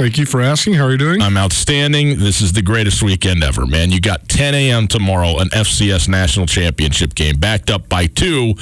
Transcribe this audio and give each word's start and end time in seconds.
Thank 0.00 0.16
you 0.16 0.24
for 0.24 0.40
asking. 0.40 0.72
How 0.72 0.84
are 0.84 0.92
you 0.92 0.96
doing? 0.96 1.20
I'm 1.20 1.36
outstanding. 1.36 2.20
This 2.20 2.40
is 2.40 2.54
the 2.54 2.62
greatest 2.62 3.02
weekend 3.02 3.44
ever, 3.44 3.66
man. 3.66 3.90
You 3.90 4.00
got 4.00 4.30
10 4.30 4.54
a.m. 4.54 4.88
tomorrow, 4.88 5.40
an 5.40 5.50
FCS 5.50 6.08
national 6.08 6.46
championship 6.46 7.14
game, 7.14 7.36
backed 7.36 7.68
up 7.68 7.86
by 7.90 8.06
two 8.06 8.54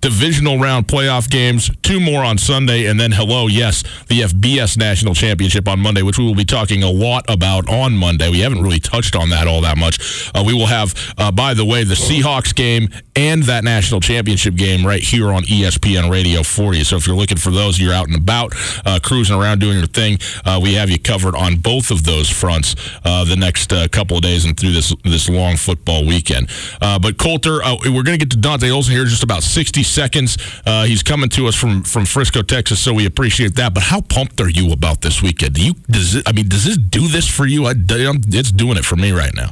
divisional 0.00 0.58
round 0.58 0.86
playoff 0.86 1.28
games, 1.30 1.70
two 1.82 1.98
more 2.00 2.22
on 2.22 2.38
Sunday, 2.38 2.86
and 2.86 3.00
then, 3.00 3.12
hello, 3.12 3.46
yes, 3.46 3.82
the 4.08 4.20
FBS 4.20 4.76
national 4.76 5.14
championship 5.14 5.66
on 5.66 5.80
Monday, 5.80 6.02
which 6.02 6.18
we 6.18 6.24
will 6.24 6.34
be 6.34 6.44
talking 6.44 6.82
a 6.82 6.90
lot 6.90 7.24
about 7.28 7.68
on 7.68 7.96
Monday. 7.96 8.30
We 8.30 8.40
haven't 8.40 8.62
really 8.62 8.78
touched 8.78 9.16
on 9.16 9.30
that 9.30 9.46
all 9.46 9.60
that 9.62 9.78
much. 9.78 10.30
Uh, 10.34 10.44
we 10.46 10.54
will 10.54 10.66
have, 10.66 10.94
uh, 11.18 11.32
by 11.32 11.54
the 11.54 11.64
way, 11.64 11.84
the 11.84 11.94
Seahawks 11.94 12.54
game 12.54 12.88
and 13.16 13.42
that 13.44 13.64
national 13.64 14.00
championship 14.00 14.54
game 14.54 14.86
right 14.86 15.02
here 15.02 15.32
on 15.32 15.42
ESPN 15.44 16.10
Radio 16.10 16.42
for 16.42 16.74
you. 16.74 16.84
So 16.84 16.96
if 16.96 17.06
you're 17.06 17.16
looking 17.16 17.38
for 17.38 17.50
those, 17.50 17.78
you're 17.80 17.94
out 17.94 18.06
and 18.06 18.16
about, 18.16 18.52
uh, 18.84 19.00
cruising 19.02 19.36
around 19.36 19.60
doing 19.60 19.78
your 19.78 19.86
thing, 19.86 20.18
uh, 20.44 20.60
we 20.62 20.74
have 20.74 20.90
you 20.90 20.98
covered 20.98 21.34
on 21.34 21.56
both 21.56 21.90
of 21.90 22.04
those 22.04 22.28
fronts 22.28 22.76
uh, 23.04 23.24
the 23.24 23.36
next 23.36 23.72
uh, 23.72 23.88
couple 23.88 24.16
of 24.16 24.22
days 24.22 24.44
and 24.44 24.58
through 24.58 24.72
this 24.72 24.94
this 25.04 25.28
long 25.28 25.56
football 25.56 26.04
weekend. 26.04 26.48
But 26.80 27.18
Colter, 27.18 27.60
we're 27.84 28.02
going 28.02 28.18
to 28.18 28.24
get 28.24 28.30
to 28.30 28.36
Dante 28.36 28.70
Olson 28.70 28.92
here 28.92 29.04
just 29.04 29.22
about 29.22 29.42
60 29.42 29.82
seconds. 29.96 30.36
Uh, 30.64 30.84
he's 30.84 31.02
coming 31.02 31.28
to 31.30 31.46
us 31.48 31.54
from 31.56 31.82
from 31.82 32.04
Frisco, 32.04 32.42
Texas, 32.42 32.78
so 32.78 32.92
we 32.92 33.06
appreciate 33.06 33.54
that. 33.56 33.74
But 33.74 33.84
how 33.84 34.00
pumped 34.02 34.40
are 34.40 34.50
you 34.50 34.72
about 34.72 35.00
this 35.00 35.22
weekend? 35.22 35.54
Do 35.54 35.62
you 35.64 35.74
does 35.90 36.14
it, 36.14 36.28
I 36.28 36.32
mean, 36.32 36.48
does 36.48 36.64
this 36.64 36.76
do 36.76 37.08
this 37.08 37.26
for 37.28 37.46
you? 37.46 37.66
I, 37.66 37.72
it's 37.76 38.52
doing 38.52 38.76
it 38.76 38.84
for 38.84 38.96
me 38.96 39.10
right 39.12 39.34
now. 39.34 39.50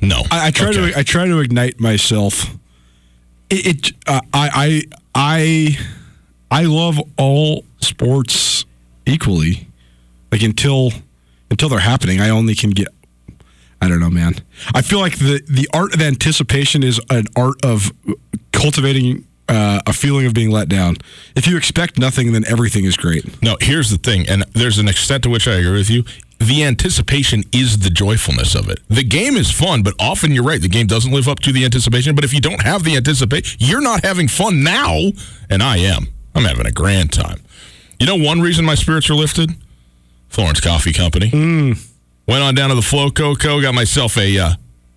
No, 0.00 0.22
I, 0.30 0.46
I 0.48 0.50
try 0.50 0.68
Okay. 0.68 0.92
to 0.92 0.98
I 0.98 1.02
try 1.02 1.26
to 1.26 1.38
ignite 1.40 1.78
myself. 1.80 2.46
It, 3.50 3.66
it 3.66 3.92
uh, 4.06 4.20
I 4.32 4.48
I 4.54 4.82
I 5.14 5.78
I 6.50 6.62
love 6.64 6.98
all 7.18 7.64
sports 7.80 8.64
equally. 9.06 9.68
Like 10.30 10.42
until 10.42 10.90
until 11.50 11.68
they're 11.68 11.78
happening, 11.92 12.20
I 12.20 12.30
only 12.30 12.54
can 12.54 12.70
get. 12.70 12.88
I 13.82 13.88
don't 13.88 13.98
know, 13.98 14.10
man. 14.10 14.36
I 14.74 14.80
feel 14.80 15.00
like 15.00 15.18
the 15.18 15.42
the 15.48 15.68
art 15.74 15.92
of 15.92 16.00
anticipation 16.00 16.84
is 16.84 17.00
an 17.10 17.26
art 17.34 17.64
of 17.64 17.90
cultivating 18.52 19.26
uh, 19.48 19.80
a 19.86 19.92
feeling 19.92 20.24
of 20.24 20.34
being 20.34 20.50
let 20.52 20.68
down. 20.68 20.98
If 21.34 21.48
you 21.48 21.56
expect 21.56 21.98
nothing, 21.98 22.32
then 22.32 22.44
everything 22.46 22.84
is 22.84 22.96
great. 22.96 23.42
No, 23.42 23.56
here's 23.60 23.90
the 23.90 23.98
thing, 23.98 24.28
and 24.28 24.44
there's 24.52 24.78
an 24.78 24.86
extent 24.86 25.24
to 25.24 25.30
which 25.30 25.48
I 25.48 25.54
agree 25.54 25.72
with 25.78 25.90
you. 25.90 26.04
The 26.38 26.62
anticipation 26.62 27.42
is 27.52 27.80
the 27.80 27.90
joyfulness 27.90 28.54
of 28.54 28.68
it. 28.68 28.78
The 28.88 29.02
game 29.02 29.36
is 29.36 29.50
fun, 29.50 29.82
but 29.82 29.94
often 29.98 30.30
you're 30.30 30.44
right. 30.44 30.62
The 30.62 30.68
game 30.68 30.86
doesn't 30.86 31.12
live 31.12 31.26
up 31.26 31.40
to 31.40 31.52
the 31.52 31.64
anticipation. 31.64 32.14
But 32.14 32.24
if 32.24 32.32
you 32.32 32.40
don't 32.40 32.62
have 32.62 32.84
the 32.84 32.96
anticipation, 32.96 33.58
you're 33.60 33.80
not 33.80 34.04
having 34.04 34.28
fun 34.28 34.62
now. 34.62 35.10
And 35.50 35.60
I 35.60 35.78
am. 35.78 36.06
I'm 36.36 36.44
having 36.44 36.66
a 36.66 36.72
grand 36.72 37.12
time. 37.12 37.42
You 37.98 38.06
know, 38.06 38.16
one 38.16 38.40
reason 38.40 38.64
my 38.64 38.74
spirits 38.76 39.10
are 39.10 39.14
lifted? 39.14 39.50
Florence 40.28 40.60
Coffee 40.60 40.92
Company. 40.92 41.30
Went 42.26 42.42
on 42.42 42.54
down 42.54 42.68
to 42.70 42.74
the 42.74 42.82
Flow 42.82 43.10
Coco, 43.10 43.60
got 43.60 43.74
myself 43.74 44.16
a 44.16 44.38
uh, 44.38 44.50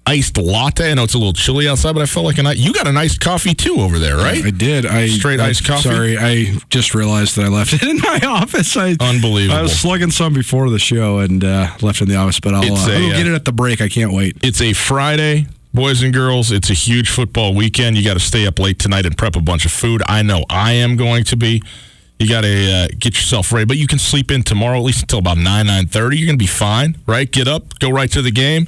iced 0.06 0.38
latte. 0.38 0.91
I 0.91 0.94
know 0.94 1.03
it's 1.03 1.16
a 1.16 1.18
little 1.18 1.34
chilly 1.34 1.68
outside, 1.68 1.94
but 1.94 2.02
I 2.03 2.06
felt 2.06 2.25
like 2.25 2.38
a 2.38 2.44
nice. 2.44 2.58
You 2.58 2.72
got 2.72 2.88
an 2.88 2.97
iced 2.97 3.19
coffee 3.19 3.56
too 3.56 3.78
over 3.78 3.97
there, 3.97 4.16
right? 4.18 4.46
I 4.46 4.52
did. 4.52 4.86
I 4.86 5.08
Straight 5.08 5.40
I- 5.40 5.47
iced 5.47 5.66
coffee? 5.66 5.90
Sorry, 5.90 6.18
I 6.18 6.56
just 6.69 6.94
realized 6.94 7.36
that 7.38 7.46
I 7.46 7.47
left 7.47 7.74
it 7.81 7.84
in 7.84 7.97
my 7.97 8.19
office. 8.24 8.78
I, 8.78 8.96
Unbelievable. 9.00 9.58
I 9.58 9.62
was 9.63 9.78
slugging 9.78 10.12
some 10.12 10.34
before 10.34 10.69
the 10.69 10.78
show 10.80 11.19
and 11.19 11.44
uh, 11.44 11.69
left 11.81 12.02
it 12.02 12.03
in 12.03 12.09
the 12.09 12.16
office, 12.16 12.40
but 12.40 12.53
I'll, 12.53 12.62
uh, 12.63 12.90
a, 12.90 12.96
I'll 12.96 13.12
uh, 13.12 13.18
get 13.18 13.25
it 13.28 13.34
at 13.34 13.46
the 13.46 13.52
break. 13.53 13.81
I 13.81 13.90
can't 13.90 14.13
wait. 14.13 14.38
It's 14.44 14.62
a 14.62 14.74
Friday, 14.74 15.47
boys 15.74 16.03
and 16.03 16.13
girls. 16.13 16.52
It's 16.52 16.69
a 16.69 16.74
huge 16.75 17.09
football 17.09 17.56
weekend. 17.56 17.97
You 17.97 18.03
got 18.03 18.13
to 18.13 18.19
stay 18.19 18.46
up 18.46 18.59
late 18.59 18.78
tonight 18.78 19.07
and 19.07 19.18
prep 19.18 19.36
a 19.36 19.42
bunch 19.42 19.66
of 19.66 19.72
food. 19.72 20.03
I 20.07 20.22
know 20.22 20.46
I 20.50 20.74
am 20.74 20.96
going 20.96 21.24
to 21.25 21.36
be. 21.36 21.63
You 22.19 22.29
got 22.29 22.41
to 22.41 22.71
uh, 22.71 22.87
get 22.97 23.15
yourself 23.15 23.51
ready, 23.51 23.65
but 23.65 23.77
you 23.77 23.87
can 23.87 23.99
sleep 23.99 24.31
in 24.31 24.43
tomorrow 24.43 24.77
at 24.77 24.83
least 24.83 25.01
until 25.01 25.19
about 25.19 25.37
nine 25.37 25.67
nine 25.67 25.87
thirty. 25.87 26.17
You're 26.17 26.27
going 26.27 26.39
to 26.39 26.43
be 26.43 26.47
fine, 26.47 26.97
right? 27.05 27.29
Get 27.29 27.47
up, 27.47 27.77
go 27.79 27.89
right 27.89 28.09
to 28.11 28.21
the 28.21 28.31
game. 28.31 28.67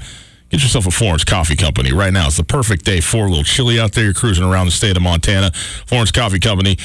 Get 0.50 0.62
yourself 0.64 0.88
a 0.88 0.92
Florence 0.92 1.26
Coffee 1.26 1.56
Company 1.58 1.92
right 1.92 2.14
now. 2.14 2.28
It's 2.28 2.38
the 2.38 2.44
perfect 2.44 2.86
day 2.86 3.02
for 3.02 3.26
a 3.26 3.30
little 3.30 3.44
chilly 3.44 3.80
out 3.80 3.92
there. 3.94 4.06
You're 4.06 4.14
cruising 4.14 4.46
around 4.46 4.68
the 4.68 4.72
state 4.72 4.96
of 4.96 5.04
Montana. 5.04 5.52
Florence 5.86 6.12
Coffee 6.12 6.40
Company 6.40 6.78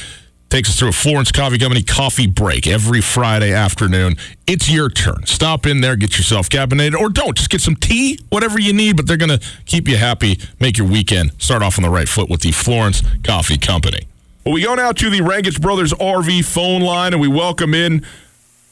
takes 0.51 0.69
us 0.69 0.79
through 0.79 0.89
a 0.89 0.93
Florence 0.93 1.33
Coffee 1.33 1.59
Company 1.59 1.83
coffee 1.83 2.27
break 2.27 2.67
every 2.67 3.01
Friday 3.01 3.53
afternoon. 3.53 4.17
It's 4.47 4.69
your 4.71 4.91
turn. 4.91 5.27
Stop 5.27 5.65
in 5.65 5.81
there, 5.81 5.97
get 5.97 6.19
yourself 6.19 6.49
caffeinated, 6.49 6.95
or 6.95 7.09
don't. 7.09 7.37
Just 7.37 7.51
get 7.51 7.61
some 7.61 7.77
tea, 7.77 8.19
whatever 8.29 8.61
you 8.61 8.73
need, 8.73 8.97
but 8.97 9.07
they're 9.07 9.17
going 9.17 9.39
to 9.39 9.41
keep 9.65 9.89
you 9.89 9.97
happy, 9.97 10.39
make 10.61 10.77
your 10.77 10.87
weekend 10.87 11.31
start 11.39 11.63
off 11.63 11.79
on 11.79 11.83
the 11.83 11.91
right 11.91 12.09
foot 12.09 12.29
with 12.29 12.43
the 12.43 12.53
Florence 12.53 13.03
Coffee 13.25 13.59
Company. 13.59 14.09
Well, 14.45 14.55
we 14.55 14.63
go 14.63 14.75
now 14.75 14.91
to 14.91 15.09
the 15.09 15.21
Rankage 15.21 15.61
Brothers 15.61 15.93
RV 15.93 16.45
phone 16.45 16.83
line, 16.83 17.13
and 17.13 17.23
we 17.23 17.29
welcome 17.29 17.75
in 17.75 18.05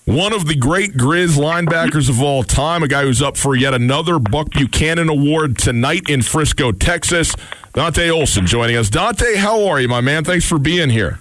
one 0.04 0.32
of 0.32 0.48
the 0.48 0.56
great 0.56 0.94
Grizz 0.94 1.36
linebackers 1.36 2.08
of 2.08 2.20
all 2.20 2.42
time, 2.42 2.82
a 2.82 2.88
guy 2.88 3.04
who's 3.04 3.22
up 3.22 3.36
for 3.36 3.54
yet 3.54 3.72
another 3.72 4.18
Buck 4.18 4.50
Buchanan 4.50 5.08
Award 5.08 5.58
tonight 5.58 6.10
in 6.10 6.22
Frisco, 6.22 6.72
Texas. 6.72 7.36
Dante 7.72 8.10
Olson 8.10 8.48
joining 8.48 8.74
us. 8.74 8.90
Dante, 8.90 9.36
how 9.36 9.68
are 9.68 9.80
you, 9.80 9.86
my 9.86 10.00
man? 10.00 10.24
Thanks 10.24 10.44
for 10.44 10.58
being 10.58 10.90
here. 10.90 11.20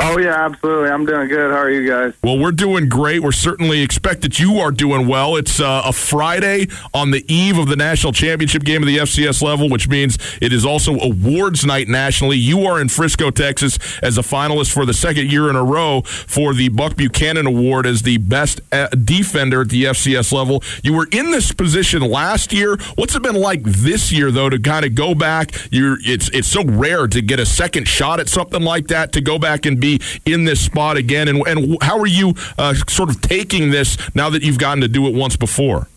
Oh 0.00 0.18
yeah, 0.18 0.44
absolutely. 0.44 0.88
I'm 0.88 1.06
doing 1.06 1.28
good. 1.28 1.50
How 1.50 1.58
are 1.58 1.70
you 1.70 1.88
guys? 1.88 2.14
Well, 2.22 2.38
we're 2.38 2.52
doing 2.52 2.88
great. 2.88 3.22
We're 3.22 3.32
certainly 3.32 3.82
expect 3.82 4.22
that 4.22 4.38
you 4.40 4.58
are 4.58 4.70
doing 4.70 5.06
well. 5.06 5.36
It's 5.36 5.60
uh, 5.60 5.82
a 5.84 5.92
Friday 5.92 6.68
on 6.92 7.10
the 7.10 7.24
eve 7.32 7.58
of 7.58 7.68
the 7.68 7.76
national 7.76 8.12
championship 8.12 8.64
game 8.64 8.82
of 8.82 8.86
the 8.86 8.98
FCS 8.98 9.42
level, 9.42 9.68
which 9.68 9.88
means 9.88 10.18
it 10.40 10.52
is 10.52 10.64
also 10.64 10.98
awards 10.98 11.64
night 11.64 11.88
nationally. 11.88 12.36
You 12.36 12.66
are 12.66 12.80
in 12.80 12.88
Frisco, 12.88 13.30
Texas, 13.30 13.78
as 14.02 14.18
a 14.18 14.22
finalist 14.22 14.72
for 14.72 14.84
the 14.84 14.94
second 14.94 15.30
year 15.30 15.48
in 15.48 15.56
a 15.56 15.64
row 15.64 16.02
for 16.02 16.54
the 16.54 16.68
Buck 16.68 16.96
Buchanan 16.96 17.46
Award 17.46 17.86
as 17.86 18.02
the 18.02 18.18
best 18.18 18.60
uh, 18.72 18.88
defender 18.88 19.62
at 19.62 19.68
the 19.68 19.84
FCS 19.84 20.32
level. 20.32 20.62
You 20.82 20.94
were 20.94 21.08
in 21.12 21.30
this 21.30 21.52
position 21.52 22.02
last 22.02 22.52
year. 22.52 22.76
What's 22.96 23.14
it 23.14 23.22
been 23.22 23.36
like 23.36 23.62
this 23.62 24.10
year, 24.12 24.30
though, 24.30 24.50
to 24.50 24.58
kind 24.58 24.84
of 24.84 24.94
go 24.94 25.14
back? 25.14 25.52
You're 25.70 25.98
it's 26.02 26.28
it's 26.30 26.48
so 26.48 26.64
rare 26.64 27.06
to 27.06 27.22
get 27.22 27.38
a 27.40 27.46
second 27.46 27.86
shot 27.86 28.20
at 28.20 28.28
something 28.28 28.62
like 28.62 28.88
that 28.88 29.12
to 29.12 29.20
go 29.20 29.38
back 29.38 29.66
and 29.66 29.75
be 29.80 30.00
in 30.24 30.44
this 30.44 30.60
spot 30.64 30.96
again? 30.96 31.28
And, 31.28 31.46
and 31.46 31.82
how 31.82 31.98
are 31.98 32.06
you 32.06 32.34
uh, 32.58 32.74
sort 32.88 33.10
of 33.10 33.20
taking 33.20 33.70
this 33.70 33.96
now 34.14 34.30
that 34.30 34.42
you've 34.42 34.58
gotten 34.58 34.80
to 34.82 34.88
do 34.88 35.06
it 35.06 35.14
once 35.14 35.36
before? 35.36 35.88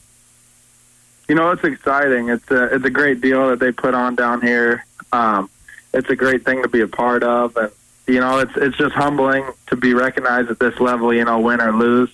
You 1.28 1.36
know, 1.36 1.52
it's 1.52 1.64
exciting. 1.64 2.30
It's 2.30 2.50
a 2.50 2.76
it's 2.76 2.86
a 2.86 2.90
great 2.90 3.22
deal 3.22 3.50
that 3.50 3.60
they 3.60 3.72
put 3.72 3.94
on 3.94 4.16
down 4.16 4.42
here. 4.42 4.86
Um, 5.12 5.50
it's 5.94 6.10
a 6.10 6.16
great 6.16 6.44
thing 6.44 6.64
to 6.64 6.68
be 6.68 6.81
a 6.81 6.88
part 6.88 7.24
of, 7.24 7.56
and 7.56 7.72
you 8.08 8.20
know, 8.20 8.40
it's 8.40 8.56
it's 8.56 8.78
just 8.78 8.96
humbling 8.96 9.46
to 9.68 9.76
be 9.76 9.94
recognized 9.94 10.50
at 10.50 10.60
this 10.60 10.80
level. 10.80 11.14
You 11.14 11.26
know, 11.26 11.40
win 11.40 11.62
or 11.62 11.72
lose, 11.72 12.10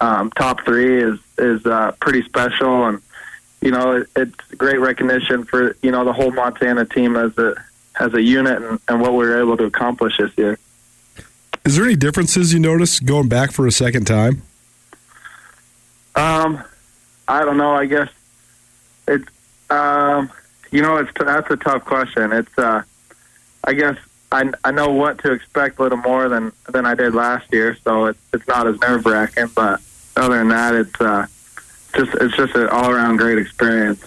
um, 0.00 0.30
top 0.30 0.64
three 0.64 1.00
is 1.02 1.18
is 1.38 1.64
uh, 1.66 1.92
pretty 2.00 2.22
special, 2.22 2.86
and 2.86 3.00
you 3.60 3.70
know, 3.70 3.98
it, 3.98 4.08
it's 4.16 4.54
great 4.56 4.80
recognition 4.80 5.44
for 5.44 5.76
you 5.82 5.90
know 5.90 6.04
the 6.04 6.12
whole 6.12 6.32
Montana 6.32 6.86
team 6.86 7.16
as 7.16 7.36
a 7.38 7.54
as 8.00 8.14
a 8.14 8.22
unit 8.22 8.62
and, 8.62 8.80
and 8.88 9.00
what 9.00 9.12
we 9.12 9.18
were 9.18 9.40
able 9.40 9.56
to 9.58 9.64
accomplish 9.64 10.16
this 10.18 10.36
year. 10.36 10.58
Is 11.64 11.76
there 11.76 11.84
any 11.84 11.96
differences 11.96 12.52
you 12.52 12.60
notice 12.60 13.00
going 13.00 13.28
back 13.28 13.52
for 13.52 13.66
a 13.66 13.72
second 13.72 14.06
time? 14.06 14.42
Um, 16.14 16.62
I 17.28 17.44
don't 17.44 17.56
know. 17.56 17.72
I 17.72 17.86
guess 17.86 18.08
it's 19.06 19.28
um, 19.70 20.30
you 20.70 20.82
know, 20.82 20.96
it's 20.96 21.10
that's 21.18 21.50
a 21.50 21.56
tough 21.56 21.84
question. 21.84 22.32
It's 22.32 22.58
uh, 22.58 22.82
I 23.64 23.72
guess 23.74 23.96
I 24.32 24.50
I 24.64 24.70
know 24.70 24.90
what 24.90 25.18
to 25.20 25.32
expect 25.32 25.78
a 25.78 25.82
little 25.82 25.98
more 25.98 26.28
than 26.28 26.52
than 26.68 26.86
I 26.86 26.94
did 26.94 27.14
last 27.14 27.52
year, 27.52 27.76
so 27.84 28.06
it's 28.06 28.18
it's 28.32 28.46
not 28.48 28.66
as 28.66 28.78
nerve 28.80 29.04
wracking. 29.06 29.48
But 29.54 29.80
other 30.16 30.38
than 30.38 30.48
that, 30.48 30.74
it's 30.74 31.00
uh, 31.00 31.26
just 31.94 32.14
it's 32.14 32.36
just 32.36 32.54
an 32.54 32.68
all 32.68 32.90
around 32.90 33.16
great 33.16 33.38
experience. 33.38 34.04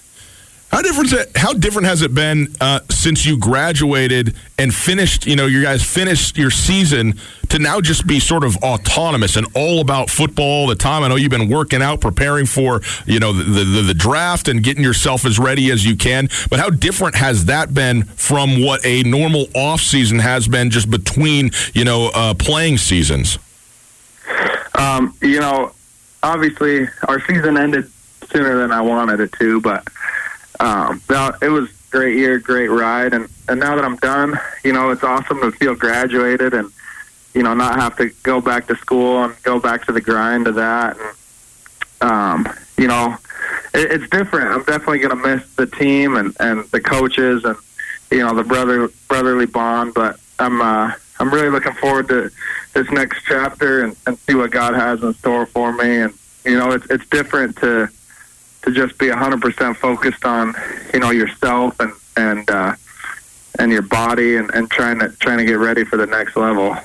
How 0.73 0.81
different? 0.81 1.37
How 1.37 1.53
different 1.53 1.87
has 1.87 2.01
it 2.01 2.15
been 2.15 2.47
uh, 2.59 2.79
since 2.89 3.27
you 3.27 3.37
graduated 3.37 4.35
and 4.57 4.73
finished? 4.73 5.27
You 5.27 5.35
know, 5.35 5.45
you 5.45 5.61
guys 5.61 5.83
finished 5.83 6.35
your 6.35 6.49
season 6.49 7.13
to 7.49 7.59
now 7.59 7.79
just 7.79 8.07
be 8.07 8.19
sort 8.19 8.43
of 8.43 8.57
autonomous 8.57 9.35
and 9.35 9.45
all 9.53 9.81
about 9.81 10.09
football 10.09 10.61
all 10.61 10.67
the 10.67 10.73
time. 10.73 11.03
I 11.03 11.09
know 11.09 11.15
you've 11.15 11.29
been 11.29 11.47
working 11.47 11.83
out, 11.83 12.01
preparing 12.01 12.47
for 12.47 12.81
you 13.05 13.19
know 13.19 13.33
the, 13.33 13.43
the, 13.43 13.81
the 13.83 13.93
draft 13.93 14.47
and 14.47 14.63
getting 14.63 14.83
yourself 14.83 15.27
as 15.27 15.37
ready 15.37 15.69
as 15.69 15.85
you 15.85 15.95
can. 15.95 16.27
But 16.49 16.59
how 16.59 16.71
different 16.71 17.17
has 17.17 17.45
that 17.45 17.75
been 17.75 18.05
from 18.05 18.59
what 18.63 18.83
a 18.83 19.03
normal 19.03 19.45
off 19.53 19.79
season 19.79 20.17
has 20.17 20.47
been, 20.47 20.71
just 20.71 20.89
between 20.89 21.51
you 21.75 21.85
know 21.85 22.09
uh, 22.15 22.33
playing 22.33 22.79
seasons? 22.79 23.37
Um, 24.73 25.15
you 25.21 25.39
know, 25.39 25.71
obviously 26.23 26.87
our 27.07 27.23
season 27.27 27.57
ended 27.57 27.91
sooner 28.31 28.57
than 28.57 28.71
I 28.71 28.81
wanted 28.81 29.19
it 29.19 29.31
to, 29.33 29.61
but 29.61 29.87
um, 30.63 31.01
now 31.09 31.33
it 31.41 31.49
was 31.49 31.69
great 31.89 32.15
year, 32.15 32.39
great 32.39 32.69
ride, 32.69 33.13
and 33.13 33.27
and 33.49 33.59
now 33.59 33.75
that 33.75 33.83
I'm 33.83 33.97
done, 33.97 34.39
you 34.63 34.71
know, 34.71 34.91
it's 34.91 35.03
awesome 35.03 35.41
to 35.41 35.51
feel 35.51 35.75
graduated 35.75 36.53
and 36.53 36.71
you 37.33 37.43
know 37.43 37.53
not 37.53 37.75
have 37.75 37.97
to 37.97 38.09
go 38.23 38.39
back 38.39 38.67
to 38.67 38.75
school 38.77 39.25
and 39.25 39.35
go 39.43 39.59
back 39.59 39.85
to 39.87 39.91
the 39.91 39.99
grind 39.99 40.47
of 40.47 40.55
that, 40.55 40.97
and 40.97 42.09
um, 42.09 42.53
you 42.77 42.87
know, 42.87 43.17
it, 43.73 43.91
it's 43.91 44.09
different. 44.09 44.51
I'm 44.51 44.63
definitely 44.63 44.99
gonna 44.99 45.17
miss 45.17 45.43
the 45.55 45.67
team 45.67 46.15
and 46.15 46.33
and 46.39 46.63
the 46.71 46.79
coaches 46.79 47.43
and 47.43 47.57
you 48.09 48.19
know 48.19 48.33
the 48.33 48.45
brother 48.45 48.87
brotherly 49.09 49.47
bond, 49.47 49.93
but 49.93 50.17
I'm 50.39 50.61
uh, 50.61 50.93
I'm 51.19 51.29
really 51.29 51.49
looking 51.49 51.73
forward 51.73 52.07
to 52.07 52.31
this 52.73 52.89
next 52.89 53.23
chapter 53.25 53.83
and, 53.83 53.97
and 54.07 54.17
see 54.19 54.33
what 54.33 54.51
God 54.51 54.75
has 54.75 55.03
in 55.03 55.13
store 55.15 55.45
for 55.45 55.73
me, 55.73 55.97
and 55.97 56.13
you 56.45 56.57
know, 56.57 56.71
it's 56.71 56.85
it's 56.89 57.05
different 57.09 57.57
to 57.57 57.89
to 58.63 58.71
just 58.71 58.97
be 58.97 59.07
100% 59.07 59.75
focused 59.75 60.25
on 60.25 60.53
you 60.93 60.99
know 60.99 61.11
yourself 61.11 61.79
and 61.79 61.93
and 62.15 62.49
uh, 62.49 62.75
and 63.59 63.71
your 63.71 63.81
body 63.81 64.37
and, 64.37 64.49
and 64.53 64.69
trying 64.69 64.99
to 64.99 65.09
trying 65.19 65.37
to 65.37 65.45
get 65.45 65.59
ready 65.59 65.83
for 65.83 65.97
the 65.97 66.07
next 66.07 66.35
level. 66.35 66.75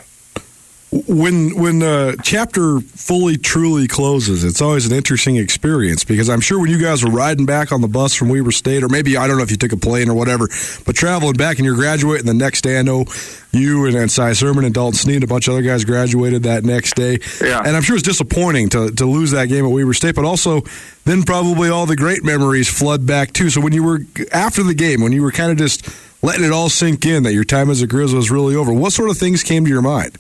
When 0.91 1.55
when 1.61 1.81
the 1.81 2.19
chapter 2.23 2.81
fully 2.81 3.37
truly 3.37 3.87
closes, 3.87 4.43
it's 4.43 4.63
always 4.63 4.87
an 4.87 4.97
interesting 4.97 5.37
experience 5.37 6.03
because 6.03 6.31
I'm 6.31 6.41
sure 6.41 6.59
when 6.59 6.71
you 6.71 6.79
guys 6.79 7.05
were 7.05 7.11
riding 7.11 7.45
back 7.45 7.73
on 7.73 7.83
the 7.83 7.89
bus 7.89 8.15
from 8.15 8.31
Weber 8.31 8.53
State, 8.53 8.83
or 8.83 8.89
maybe 8.89 9.15
I 9.19 9.27
don't 9.27 9.37
know 9.37 9.43
if 9.43 9.51
you 9.51 9.59
took 9.59 9.73
a 9.73 9.77
plane 9.77 10.09
or 10.09 10.15
whatever, 10.15 10.49
but 10.87 10.97
traveling 10.97 11.35
back 11.35 11.59
and 11.59 11.67
you're 11.67 11.75
graduating 11.75 12.25
the 12.25 12.33
next 12.33 12.63
day. 12.63 12.79
I 12.79 12.83
know 12.83 13.05
you 13.53 13.85
and, 13.85 13.97
and 13.97 14.11
Cy 14.11 14.33
Sermon 14.33 14.65
and 14.65 14.73
Dalton 14.73 14.95
Sneed 14.95 15.17
and 15.17 15.25
a 15.25 15.27
bunch 15.27 15.47
of 15.47 15.53
other 15.55 15.63
guys 15.63 15.85
graduated 15.85 16.45
that 16.45 16.65
next 16.65 16.95
day. 16.95 17.19
Yeah. 17.39 17.61
And 17.63 17.77
I'm 17.77 17.83
sure 17.83 17.97
it's 17.97 18.05
disappointing 18.07 18.71
to, 18.71 18.91
to 18.91 19.05
lose 19.05 19.33
that 19.33 19.51
game 19.51 19.67
at 19.67 19.71
Weber 19.71 19.93
State, 19.93 20.15
but 20.15 20.25
also 20.25 20.63
then 21.05 21.23
probably 21.23 21.69
all 21.69 21.85
the 21.85 21.97
great 21.97 22.25
memories 22.25 22.67
flood 22.67 23.07
back 23.07 23.35
too. 23.35 23.51
So 23.51 23.61
when 23.61 23.75
you 23.75 23.83
were 23.83 24.01
after 24.33 24.63
the 24.63 24.75
game, 24.75 25.03
when 25.03 25.13
you 25.13 25.23
were 25.23 25.33
kind 25.33 25.53
of 25.53 25.59
just 25.59 25.87
letting 26.23 26.47
it 26.47 26.53
all 26.53 26.71
sink 26.71 27.05
in 27.05 27.25
that 27.25 27.35
your 27.35 27.45
time 27.45 27.69
as 27.69 27.83
a 27.83 27.87
Grizz 27.87 28.15
was 28.15 28.31
really 28.31 28.57
over, 28.57 28.73
what 28.73 28.95
sort 28.95 29.11
of 29.11 29.19
things 29.19 29.43
came 29.43 29.65
to 29.65 29.71
your 29.71 29.83
mind? 29.83 30.17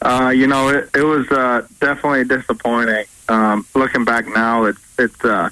Uh, 0.00 0.32
you 0.34 0.46
know, 0.46 0.68
it, 0.68 0.90
it 0.94 1.02
was 1.02 1.30
uh, 1.30 1.66
definitely 1.80 2.24
disappointing. 2.24 3.04
Um, 3.28 3.66
looking 3.74 4.04
back 4.04 4.26
now, 4.26 4.64
it's 4.64 4.80
it's 4.98 5.24
uh, 5.24 5.50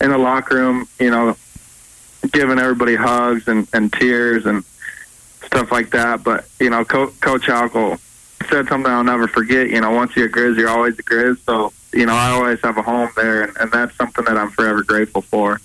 in 0.00 0.10
the 0.10 0.18
locker 0.18 0.56
room. 0.56 0.88
You 0.98 1.10
know, 1.10 1.36
giving 2.32 2.58
everybody 2.58 2.96
hugs 2.96 3.48
and, 3.48 3.68
and 3.72 3.92
tears 3.92 4.46
and 4.46 4.64
stuff 5.44 5.70
like 5.70 5.90
that. 5.90 6.24
But 6.24 6.48
you 6.58 6.70
know, 6.70 6.84
Co- 6.84 7.12
Coach 7.20 7.42
Halkel 7.42 7.98
said 8.48 8.68
something 8.68 8.90
I'll 8.90 9.04
never 9.04 9.28
forget. 9.28 9.68
You 9.68 9.80
know, 9.80 9.90
once 9.90 10.16
you're 10.16 10.26
a 10.26 10.30
Grizz, 10.30 10.56
you're 10.56 10.70
always 10.70 10.98
a 10.98 11.02
Grizz. 11.02 11.38
So 11.44 11.72
you 11.92 12.06
know, 12.06 12.14
I 12.14 12.30
always 12.30 12.60
have 12.60 12.76
a 12.76 12.82
home 12.82 13.10
there, 13.16 13.42
and, 13.42 13.56
and 13.58 13.70
that's 13.70 13.94
something 13.96 14.24
that 14.24 14.36
I'm 14.36 14.50
forever 14.50 14.82
grateful 14.82 15.22
for. 15.22 15.60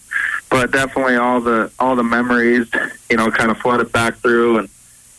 But 0.50 0.72
definitely, 0.72 1.16
all 1.16 1.42
the 1.42 1.72
all 1.80 1.96
the 1.96 2.04
memories, 2.04 2.70
you 3.10 3.18
know, 3.18 3.32
kind 3.32 3.52
of 3.52 3.58
flooded 3.58 3.92
back 3.92 4.16
through, 4.16 4.60
and 4.60 4.70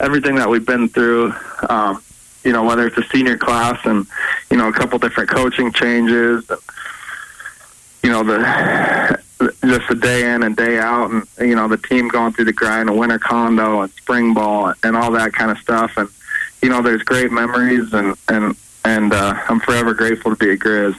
everything 0.01 0.37
that 0.37 0.49
we've 0.49 0.67
been 0.67 0.89
through. 0.89 1.35
Um, 1.69 2.03
you 2.45 2.53
know, 2.53 2.65
whether 2.65 2.87
it's 2.87 2.99
a 2.99 3.05
senior 3.05 3.37
class 3.37 3.79
and, 3.85 4.07
you 4.51 4.57
know, 4.57 4.69
a 4.69 4.73
couple 4.73 4.99
different 4.99 5.31
coaching 5.31 5.73
changes, 5.73 6.45
you 8.03 8.11
know, 8.11 8.23
the 8.23 9.23
just 9.65 9.89
the 9.89 9.95
day 9.95 10.33
in 10.33 10.43
and 10.43 10.57
day 10.57 10.79
out 10.79 11.11
and, 11.11 11.27
you 11.39 11.55
know, 11.55 11.69
the 11.69 11.77
team 11.77 12.09
going 12.09 12.33
through 12.33 12.45
the 12.45 12.53
grind 12.53 12.89
of 12.89 12.97
winter 12.97 13.19
condo 13.19 13.81
and 13.81 13.93
spring 13.93 14.35
ball 14.35 14.73
and 14.83 14.97
all 14.97 15.11
that 15.13 15.33
kind 15.33 15.51
of 15.51 15.59
stuff. 15.59 15.97
And, 15.97 16.09
you 16.63 16.69
know, 16.69 16.83
there's 16.83 17.03
great 17.03 17.33
memories 17.33 17.93
and, 17.93 18.17
and, 18.29 18.57
and 18.85 19.13
uh, 19.13 19.35
I'm 19.49 19.61
forever 19.61 19.95
grateful 19.95 20.35
to 20.35 20.37
be 20.37 20.51
a 20.51 20.57
Grizz. 20.57 20.99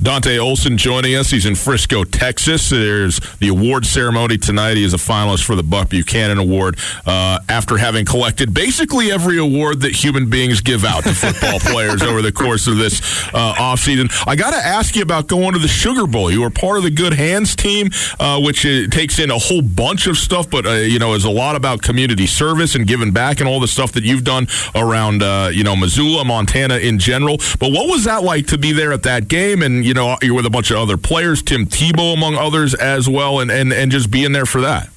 Dante 0.00 0.38
Olson 0.38 0.78
joining 0.78 1.16
us. 1.16 1.30
He's 1.30 1.44
in 1.44 1.56
Frisco, 1.56 2.04
Texas. 2.04 2.70
There's 2.70 3.18
the 3.40 3.48
award 3.48 3.84
ceremony 3.84 4.38
tonight. 4.38 4.76
He 4.76 4.84
is 4.84 4.94
a 4.94 4.96
finalist 4.96 5.44
for 5.44 5.56
the 5.56 5.64
Buck 5.64 5.88
Buchanan 5.88 6.38
Award 6.38 6.78
uh, 7.04 7.40
after 7.48 7.76
having 7.76 8.04
collected 8.04 8.54
basically 8.54 9.10
every 9.10 9.38
award 9.38 9.80
that 9.80 9.96
human 9.96 10.30
beings 10.30 10.60
give 10.60 10.84
out 10.84 11.02
to 11.02 11.12
football 11.12 11.58
players 11.72 12.00
over 12.02 12.22
the 12.22 12.30
course 12.30 12.68
of 12.68 12.76
this 12.76 13.00
uh, 13.34 13.54
offseason. 13.54 14.08
I 14.24 14.36
got 14.36 14.50
to 14.50 14.56
ask 14.56 14.94
you 14.94 15.02
about 15.02 15.26
going 15.26 15.54
to 15.54 15.58
the 15.58 15.66
Sugar 15.66 16.06
Bowl. 16.06 16.30
You 16.30 16.42
were 16.42 16.50
part 16.50 16.78
of 16.78 16.84
the 16.84 16.90
Good 16.90 17.14
Hands 17.14 17.56
team, 17.56 17.88
uh, 18.20 18.40
which 18.40 18.64
uh, 18.64 18.86
takes 18.90 19.18
in 19.18 19.32
a 19.32 19.38
whole 19.38 19.62
bunch 19.62 20.06
of 20.06 20.16
stuff, 20.16 20.48
but, 20.48 20.64
uh, 20.64 20.74
you 20.74 21.00
know, 21.00 21.14
is 21.14 21.24
a 21.24 21.30
lot 21.30 21.56
about 21.56 21.82
community 21.82 22.28
service 22.28 22.76
and 22.76 22.86
giving 22.86 23.10
back 23.10 23.40
and 23.40 23.48
all 23.48 23.58
the 23.58 23.66
stuff 23.66 23.90
that 23.92 24.04
you've 24.04 24.24
done 24.24 24.46
around, 24.76 25.24
uh, 25.24 25.50
you 25.52 25.64
know, 25.64 25.74
Missoula, 25.74 26.24
Montana 26.24 26.76
in 26.76 27.00
general. 27.00 27.38
But 27.58 27.72
what 27.72 27.88
was 27.88 28.04
that 28.04 28.22
like 28.22 28.46
to 28.48 28.58
be 28.58 28.70
there 28.70 28.92
at 28.92 29.02
that 29.02 29.26
game 29.26 29.62
and, 29.62 29.87
you 29.88 29.94
know, 29.94 30.18
you're 30.20 30.34
with 30.34 30.44
a 30.44 30.50
bunch 30.50 30.70
of 30.70 30.76
other 30.76 30.98
players, 30.98 31.42
Tim 31.42 31.64
Tebow 31.64 32.12
among 32.12 32.34
others 32.34 32.74
as 32.74 33.08
well, 33.08 33.40
and, 33.40 33.50
and, 33.50 33.72
and 33.72 33.90
just 33.90 34.10
being 34.10 34.32
there 34.32 34.44
for 34.44 34.60
that. 34.60 34.90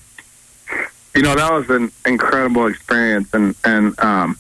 You 1.16 1.22
know, 1.22 1.34
that 1.34 1.50
was 1.50 1.70
an 1.70 1.94
incredible 2.06 2.68
experience, 2.68 3.30
and 3.34 3.56
and 3.64 3.98
um, 4.02 4.38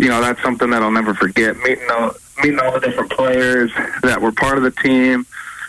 you 0.00 0.08
know 0.08 0.20
that's 0.20 0.42
something 0.42 0.70
that 0.70 0.82
I'll 0.82 0.90
never 0.90 1.14
forget. 1.14 1.56
Meeting 1.58 1.88
all 1.92 2.14
meeting 2.42 2.58
all 2.58 2.72
the 2.72 2.80
different 2.80 3.12
players 3.12 3.70
that 4.02 4.20
were 4.20 4.32
part 4.32 4.58
of 4.58 4.64
the 4.64 4.72
team, 4.72 5.26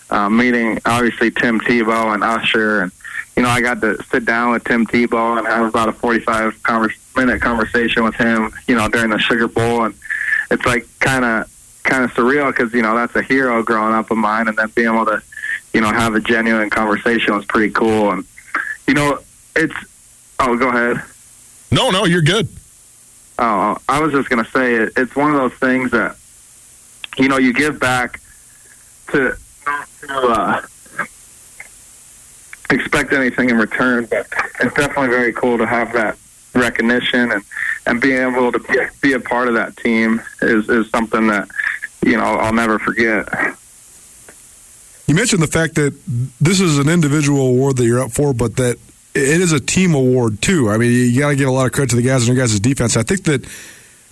uh, 0.09 0.27
meeting 0.27 0.79
obviously 0.85 1.29
Tim 1.29 1.59
Tebow 1.59 2.11
and 2.13 2.23
Usher, 2.23 2.81
and 2.81 2.91
you 3.37 3.43
know 3.43 3.49
I 3.49 3.61
got 3.61 3.79
to 3.81 4.01
sit 4.05 4.25
down 4.25 4.53
with 4.53 4.63
Tim 4.63 4.87
Tebow 4.87 5.37
and 5.37 5.45
have 5.45 5.67
about 5.67 5.89
a 5.89 5.93
45 5.93 6.63
converse, 6.63 6.95
minute 7.15 7.41
conversation 7.41 8.03
with 8.03 8.15
him. 8.15 8.51
You 8.67 8.75
know 8.75 8.87
during 8.87 9.11
the 9.11 9.19
Sugar 9.19 9.47
Bowl, 9.47 9.83
and 9.83 9.93
it's 10.49 10.65
like 10.65 10.87
kind 10.99 11.25
of 11.25 11.51
kind 11.89 12.03
of 12.03 12.11
surreal 12.11 12.47
because 12.55 12.73
you 12.73 12.81
know 12.81 12.95
that's 12.95 13.15
a 13.15 13.21
hero 13.21 13.63
growing 13.63 13.93
up 13.93 14.11
of 14.11 14.17
mine, 14.17 14.47
and 14.47 14.57
then 14.57 14.69
being 14.75 14.87
able 14.87 15.05
to, 15.05 15.21
you 15.73 15.81
know, 15.81 15.91
have 15.91 16.15
a 16.15 16.19
genuine 16.19 16.69
conversation 16.69 17.35
was 17.35 17.45
pretty 17.45 17.73
cool. 17.73 18.11
And 18.11 18.25
you 18.87 18.93
know, 18.93 19.19
it's 19.55 19.73
oh, 20.39 20.55
go 20.57 20.69
ahead. 20.69 21.03
No, 21.71 21.89
no, 21.89 22.05
you're 22.05 22.21
good. 22.21 22.47
Oh, 23.39 23.77
I 23.87 24.01
was 24.01 24.11
just 24.11 24.29
going 24.29 24.43
to 24.43 24.51
say 24.51 24.75
it, 24.75 24.93
it's 24.97 25.15
one 25.15 25.31
of 25.31 25.37
those 25.37 25.53
things 25.53 25.91
that 25.91 26.17
you 27.17 27.27
know 27.27 27.37
you 27.37 27.53
give 27.53 27.79
back 27.79 28.21
to 29.11 29.35
not 29.65 29.87
to 30.01 30.13
uh, 30.13 30.61
expect 32.69 33.13
anything 33.13 33.49
in 33.49 33.57
return, 33.57 34.05
but 34.09 34.27
it's 34.61 34.75
definitely 34.75 35.07
very 35.07 35.33
cool 35.33 35.57
to 35.57 35.65
have 35.65 35.93
that 35.93 36.17
recognition 36.53 37.31
and 37.31 37.43
and 37.85 38.01
being 38.01 38.17
able 38.17 38.51
to 38.51 38.59
be, 38.59 38.79
be 39.01 39.13
a 39.13 39.19
part 39.19 39.47
of 39.47 39.53
that 39.55 39.75
team 39.77 40.21
is 40.41 40.69
is 40.69 40.89
something 40.89 41.27
that 41.27 41.47
you 42.05 42.17
know 42.17 42.23
I'll 42.23 42.53
never 42.53 42.79
forget. 42.79 43.27
You 45.07 45.15
mentioned 45.15 45.41
the 45.41 45.47
fact 45.47 45.75
that 45.75 45.95
this 46.39 46.59
is 46.59 46.77
an 46.77 46.87
individual 46.87 47.47
award 47.47 47.77
that 47.77 47.85
you're 47.85 47.99
up 47.99 48.11
for, 48.11 48.33
but 48.33 48.57
that 48.57 48.77
it 49.15 49.41
is 49.41 49.51
a 49.51 49.59
team 49.59 49.95
award 49.95 50.41
too. 50.41 50.69
I 50.69 50.77
mean, 50.77 50.91
you 50.91 51.19
got 51.19 51.29
to 51.29 51.35
give 51.35 51.47
a 51.47 51.51
lot 51.51 51.65
of 51.65 51.71
credit 51.71 51.89
to 51.91 51.95
the 51.95 52.03
guys 52.03 52.27
and 52.27 52.37
your 52.37 52.45
guys' 52.45 52.59
defense. 52.59 52.95
I 52.95 53.03
think 53.03 53.23
that 53.23 53.43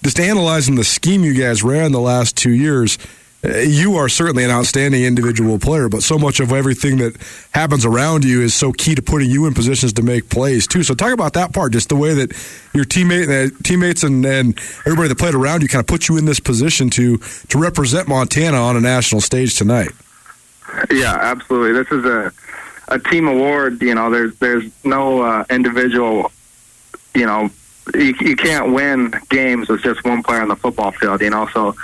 just 0.04 0.20
analyzing 0.20 0.76
the 0.76 0.84
scheme 0.84 1.24
you 1.24 1.34
guys 1.34 1.64
ran 1.64 1.92
the 1.92 2.00
last 2.00 2.36
two 2.36 2.52
years, 2.52 2.98
you 3.44 3.96
are 3.96 4.10
certainly 4.10 4.44
an 4.44 4.50
outstanding 4.50 5.04
individual 5.04 5.60
player, 5.60 5.90
but 5.90 6.02
so 6.02 6.18
much 6.18 6.40
of 6.40 6.52
everything 6.52 6.98
that 6.98 7.16
happens 7.52 7.86
around 7.86 8.26
you 8.26 8.42
is 8.42 8.54
so 8.54 8.72
key 8.72 8.96
to 8.96 9.02
putting 9.02 9.30
you 9.30 9.46
in 9.46 9.54
positions 9.54 9.94
to 9.94 10.02
make 10.02 10.30
plays 10.30 10.66
too. 10.66 10.84
So 10.84 10.96
talk 10.96 11.14
about 11.14 11.34
that 11.34 11.54
part, 11.54 11.74
just 11.74 11.90
the 11.90 11.96
way 11.96 12.14
that 12.16 12.32
your 12.74 12.84
teammate, 12.84 13.28
uh, 13.30 13.56
teammates, 13.64 14.04
and, 14.04 14.26
and 14.26 14.58
everybody 14.86 15.10
that 15.10 15.18
played 15.18 15.36
around 15.36 15.62
you 15.62 15.68
kind 15.68 15.82
of 15.82 15.88
put 15.88 16.10
you 16.10 16.18
in 16.18 16.26
this 16.26 16.40
position 16.40 16.90
to 16.92 17.18
to 17.18 17.58
represent 17.60 18.08
Montana 18.08 18.58
on 18.58 18.76
a 18.76 18.82
national 18.82 19.22
stage 19.22 19.56
tonight. 19.56 19.92
Yeah, 20.92 21.16
absolutely. 21.16 21.74
This 21.74 21.92
is 21.92 22.06
a 22.06 22.34
a 22.88 23.00
team 23.00 23.28
award. 23.28 23.82
You 23.82 23.96
know, 23.96 24.10
there's 24.10 24.36
there's 24.38 24.66
no 24.84 25.22
uh, 25.22 25.46
individual. 25.50 26.32
You 27.14 27.26
know, 27.26 27.50
you, 27.94 28.16
you 28.20 28.36
can't 28.36 28.74
win 28.74 29.14
games 29.30 29.70
with 29.70 29.82
just 29.82 30.04
one 30.04 30.24
player 30.24 30.42
on 30.42 30.48
the 30.48 30.56
football 30.56 30.92
field. 30.92 31.22
You 31.22 31.30
know, 31.30 31.48
so 31.54 31.76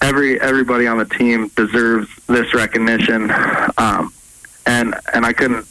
every 0.00 0.40
everybody 0.40 0.86
on 0.86 0.98
the 0.98 1.04
team 1.04 1.48
deserves 1.56 2.08
this 2.26 2.54
recognition. 2.54 3.30
Um, 3.78 4.12
and 4.66 4.94
and 5.14 5.24
I 5.24 5.32
couldn't, 5.32 5.66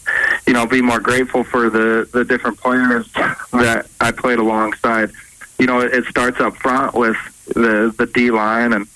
you 0.48 0.54
know, 0.54 0.66
be 0.66 0.82
more 0.82 1.00
grateful 1.00 1.44
for 1.44 1.70
the 1.70 2.10
the 2.12 2.26
different 2.26 2.60
players 2.60 3.12
that 3.14 3.88
I 4.00 4.12
played 4.12 4.40
alongside. 4.40 5.12
You 5.58 5.68
know, 5.68 5.82
it, 5.82 5.94
it 5.94 6.06
starts 6.06 6.40
up 6.40 6.56
front 6.56 6.96
with 6.96 7.18
the 7.48 7.94
the 7.98 8.06
D 8.06 8.32
line, 8.32 8.74
and 8.74 8.88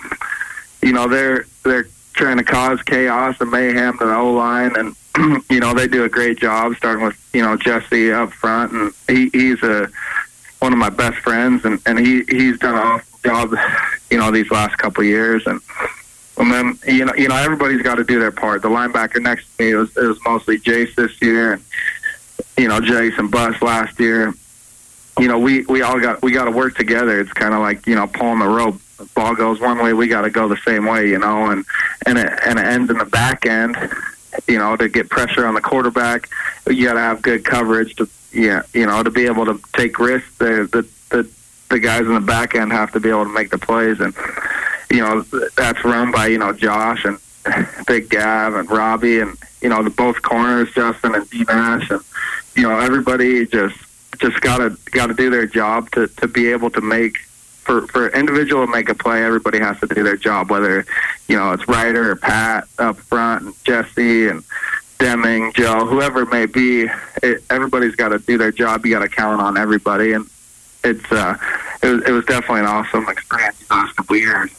you 0.82 0.94
know 0.94 1.08
they're 1.08 1.46
they're 1.64 1.88
trying 2.14 2.38
to 2.38 2.44
cause 2.44 2.82
chaos 2.84 3.36
and 3.40 3.52
mayhem 3.52 3.98
to 3.98 4.06
the 4.06 4.16
O 4.16 4.34
line, 4.34 4.76
and 4.76 4.96
you 5.50 5.60
know 5.60 5.74
they 5.74 5.88
do 5.88 6.04
a 6.04 6.10
great 6.10 6.40
job. 6.40 6.76
Starting 6.76 7.06
with 7.06 7.30
you 7.34 7.42
know 7.42 7.56
Jesse 7.56 8.12
up 8.12 8.32
front, 8.32 8.72
and 8.72 8.94
he, 9.08 9.30
he's 9.32 9.62
a 9.64 9.90
one 10.60 10.74
of 10.74 10.80
my 10.80 10.90
best 10.90 11.18
friends, 11.18 11.66
and 11.66 11.80
and 11.86 12.00
he 12.00 12.24
he's 12.28 12.58
done 12.60 12.76
awesome 12.76 13.13
job, 13.24 13.56
you 14.10 14.18
know, 14.18 14.32
these 14.32 14.50
last 14.52 14.78
couple 14.78 15.04
years, 15.04 15.46
and 15.48 15.62
and 16.38 16.52
then 16.52 16.80
you 16.88 17.06
know 17.06 17.14
you 17.16 17.28
know 17.28 17.36
everybody's 17.36 17.82
got 17.82 17.96
to 17.96 18.04
do 18.04 18.20
their 18.20 18.32
part. 18.32 18.62
The 18.62 18.70
linebacker 18.70 19.22
next 19.22 19.46
to 19.58 19.64
me 19.64 19.72
it 19.72 19.76
was 19.76 19.96
it 19.98 20.06
was 20.06 20.20
mostly 20.26 20.60
Jace 20.60 20.96
this 20.96 21.22
year, 21.22 21.54
and 21.54 21.64
you 22.58 22.68
know 22.68 22.80
Jason 22.80 23.28
Bus 23.30 23.62
last 23.62 24.00
year. 24.00 24.34
You 25.20 25.28
know 25.28 25.40
we 25.40 25.64
we 25.66 25.82
all 25.82 26.00
got 26.00 26.22
we 26.22 26.32
got 26.32 26.46
to 26.46 26.52
work 26.52 26.76
together. 26.76 27.20
It's 27.20 27.34
kind 27.34 27.54
of 27.54 27.60
like 27.60 27.86
you 27.86 27.96
know 27.96 28.08
pulling 28.08 28.40
the 28.40 28.48
rope 28.48 28.80
ball 29.16 29.36
goes 29.36 29.60
one 29.60 29.82
way, 29.84 29.94
we 29.94 30.08
got 30.08 30.22
to 30.22 30.30
go 30.30 30.48
the 30.48 30.58
same 30.58 30.86
way, 30.86 31.10
you 31.10 31.20
know, 31.20 31.50
and 31.50 31.66
and 32.06 32.18
it 32.18 32.32
and 32.46 32.60
it 32.60 32.66
ends 32.66 32.90
in 32.90 32.98
the 32.98 33.06
back 33.06 33.46
end, 33.46 33.78
you 34.48 34.58
know, 34.58 34.76
to 34.76 34.90
get 34.90 35.10
pressure 35.10 35.46
on 35.46 35.54
the 35.54 35.62
quarterback. 35.62 36.30
You 36.68 36.86
got 36.86 36.94
to 36.94 37.00
have 37.00 37.22
good 37.22 37.44
coverage 37.44 37.96
to, 37.96 38.08
yeah, 38.32 38.64
you 38.74 38.86
know, 38.86 39.04
to 39.04 39.10
be 39.10 39.26
able 39.26 39.46
to 39.46 39.60
take 39.74 40.00
risks. 40.00 40.38
The 40.38 40.70
the 40.72 40.88
the 41.74 41.80
guys 41.80 42.02
in 42.02 42.14
the 42.14 42.22
back 42.22 42.54
end 42.54 42.72
have 42.72 42.92
to 42.92 43.00
be 43.00 43.10
able 43.10 43.24
to 43.24 43.34
make 43.34 43.50
the 43.50 43.58
plays, 43.58 44.00
and 44.00 44.14
you 44.92 45.00
know 45.00 45.22
that's 45.58 45.84
run 45.84 46.12
by 46.12 46.28
you 46.28 46.38
know 46.38 46.54
Josh 46.54 47.04
and 47.04 47.18
Big 47.88 48.10
Gav 48.10 48.54
and 48.56 48.70
Robbie 48.70 49.20
and 49.20 49.38
you 49.62 49.70
know 49.70 49.84
the 49.84 49.90
both 49.90 50.22
corners, 50.22 50.72
Justin 50.74 51.16
and 51.16 51.30
D 51.30 51.44
Nash, 51.48 51.90
and 51.90 52.02
you 52.56 52.64
know 52.64 52.80
everybody 52.80 53.48
just 53.48 53.76
just 54.20 54.40
gotta 54.42 54.78
gotta 54.92 55.16
do 55.16 55.32
their 55.32 55.48
job 55.48 55.90
to 55.92 56.08
to 56.08 56.28
be 56.28 56.52
able 56.52 56.70
to 56.70 56.82
make 56.82 57.18
for 57.64 57.88
for 57.88 58.10
individual 58.10 58.66
to 58.66 58.72
make 58.72 58.90
a 58.90 58.96
play, 58.96 59.24
everybody 59.24 59.60
has 59.60 59.80
to 59.80 59.88
do 59.88 60.04
their 60.04 60.18
job. 60.18 60.52
Whether 60.52 60.86
you 61.28 61.36
know 61.36 61.54
it's 61.54 61.68
Ryder 61.68 62.12
or 62.12 62.16
Pat 62.16 62.68
up 62.78 62.98
front, 62.98 63.46
and 63.46 63.64
Jesse 63.66 64.28
and 64.28 64.44
Deming, 65.00 65.52
Joe, 65.54 65.88
whoever 65.88 66.22
it 66.22 66.30
may 66.32 66.46
be, 66.46 66.88
it, 67.24 67.44
everybody's 67.50 67.96
got 67.96 68.10
to 68.10 68.20
do 68.20 68.38
their 68.38 68.52
job. 68.52 68.86
You 68.86 68.92
got 68.92 69.00
to 69.00 69.10
count 69.10 69.42
on 69.42 69.58
everybody, 69.58 70.14
and 70.14 70.30
it's 70.84 71.12
uh, 71.12 71.38
it 71.82 71.88
was 71.88 72.04
it 72.04 72.12
was 72.12 72.26
definitely 72.26 72.62
an 72.62 72.68
awesome 72.68 73.08
experience 73.10 73.58
these 73.60 73.70
last 73.70 73.96
couple 73.96 74.16
years. 74.16 74.52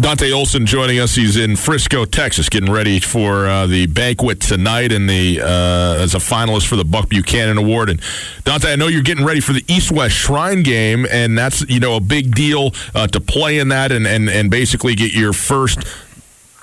Dante 0.00 0.30
Olson 0.30 0.64
joining 0.64 1.00
us. 1.00 1.16
He's 1.16 1.36
in 1.36 1.56
Frisco, 1.56 2.04
Texas, 2.04 2.48
getting 2.48 2.70
ready 2.70 3.00
for 3.00 3.48
uh, 3.48 3.66
the 3.66 3.86
banquet 3.86 4.40
tonight 4.40 4.92
and 4.92 5.10
the 5.10 5.40
uh, 5.40 6.00
as 6.00 6.14
a 6.14 6.18
finalist 6.18 6.68
for 6.68 6.76
the 6.76 6.84
Buck 6.84 7.08
Buchanan 7.08 7.58
Award. 7.58 7.90
And 7.90 8.00
Dante, 8.44 8.72
I 8.72 8.76
know 8.76 8.86
you're 8.86 9.02
getting 9.02 9.24
ready 9.24 9.40
for 9.40 9.52
the 9.52 9.64
East 9.66 9.90
West 9.90 10.14
Shrine 10.14 10.62
game, 10.62 11.04
and 11.10 11.36
that's 11.36 11.68
you 11.68 11.80
know 11.80 11.96
a 11.96 12.00
big 12.00 12.32
deal 12.34 12.70
uh, 12.94 13.08
to 13.08 13.20
play 13.20 13.58
in 13.58 13.68
that 13.68 13.90
and 13.90 14.06
and 14.06 14.28
and 14.28 14.50
basically 14.50 14.94
get 14.94 15.12
your 15.12 15.32
first. 15.32 15.80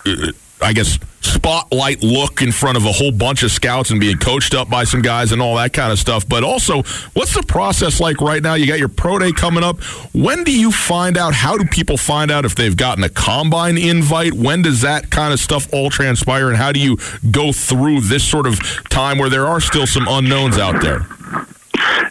Uh, 0.05 0.32
I 0.62 0.72
guess 0.72 0.98
spotlight 1.36 2.01
look 2.01 2.42
in 2.42 2.51
front 2.51 2.77
of 2.77 2.86
a 2.86 2.92
whole 2.92 3.12
bunch 3.12 3.44
of 3.44 3.51
scouts 3.51 3.92
and 3.92 4.00
being 4.00 4.18
coached 4.18 4.54
up 4.54 4.70
by 4.70 4.84
some 4.84 5.01
guys 5.01 5.32
and 5.32 5.42
all 5.42 5.56
that 5.58 5.74
kind 5.74 5.92
of 5.92 6.00
stuff. 6.00 6.27
But 6.27 6.44
also, 6.44 6.82
what's 7.13 7.34
the 7.34 7.44
process 7.44 8.00
like 8.00 8.22
right 8.22 8.42
now? 8.42 8.54
You 8.56 8.65
got 8.65 8.80
your 8.80 8.88
pro 8.89 9.20
day 9.20 9.32
coming 9.32 9.63
up. 9.63 9.82
When 10.13 10.44
do 10.44 10.58
you 10.58 10.72
find 10.72 11.18
out? 11.18 11.34
How 11.34 11.58
do 11.58 11.65
people 11.65 11.98
find 11.98 12.32
out 12.32 12.46
if 12.46 12.56
they've 12.56 12.75
gotten 12.75 13.04
a 13.04 13.10
combine 13.10 13.77
invite? 13.77 14.34
When 14.34 14.62
does 14.62 14.82
that 14.82 15.10
kind 15.10 15.34
of 15.34 15.39
stuff 15.39 15.72
all 15.74 15.89
transpire? 15.89 16.48
And 16.48 16.58
how 16.58 16.72
do 16.72 16.80
you 16.80 16.98
go 17.30 17.51
through 17.51 18.01
this 18.01 18.24
sort 18.24 18.48
of 18.48 18.60
time 18.89 19.18
where 19.18 19.30
there 19.30 19.46
are 19.46 19.60
still 19.60 19.86
some 19.86 20.08
unknowns 20.08 20.58
out 20.58 20.82
there? 20.82 21.06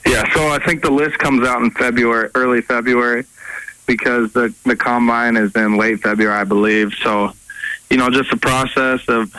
Yeah, 0.07 0.33
so 0.35 0.49
I 0.49 0.59
think 0.64 0.83
the 0.83 0.90
list 0.90 1.19
comes 1.19 1.47
out 1.47 1.62
in 1.62 1.71
February, 1.71 2.31
early 2.35 2.61
February, 2.61 3.25
because 3.87 4.33
the 4.35 4.54
the 4.64 4.76
combine 4.76 5.37
is 5.37 5.54
in 5.54 5.76
late 5.76 6.00
February, 6.00 6.38
I 6.38 6.45
believe. 6.45 6.93
So 7.02 7.33
you 7.91 7.97
know, 7.97 8.11
just 8.11 8.31
the 8.31 8.37
process 8.37 9.07
of 9.09 9.33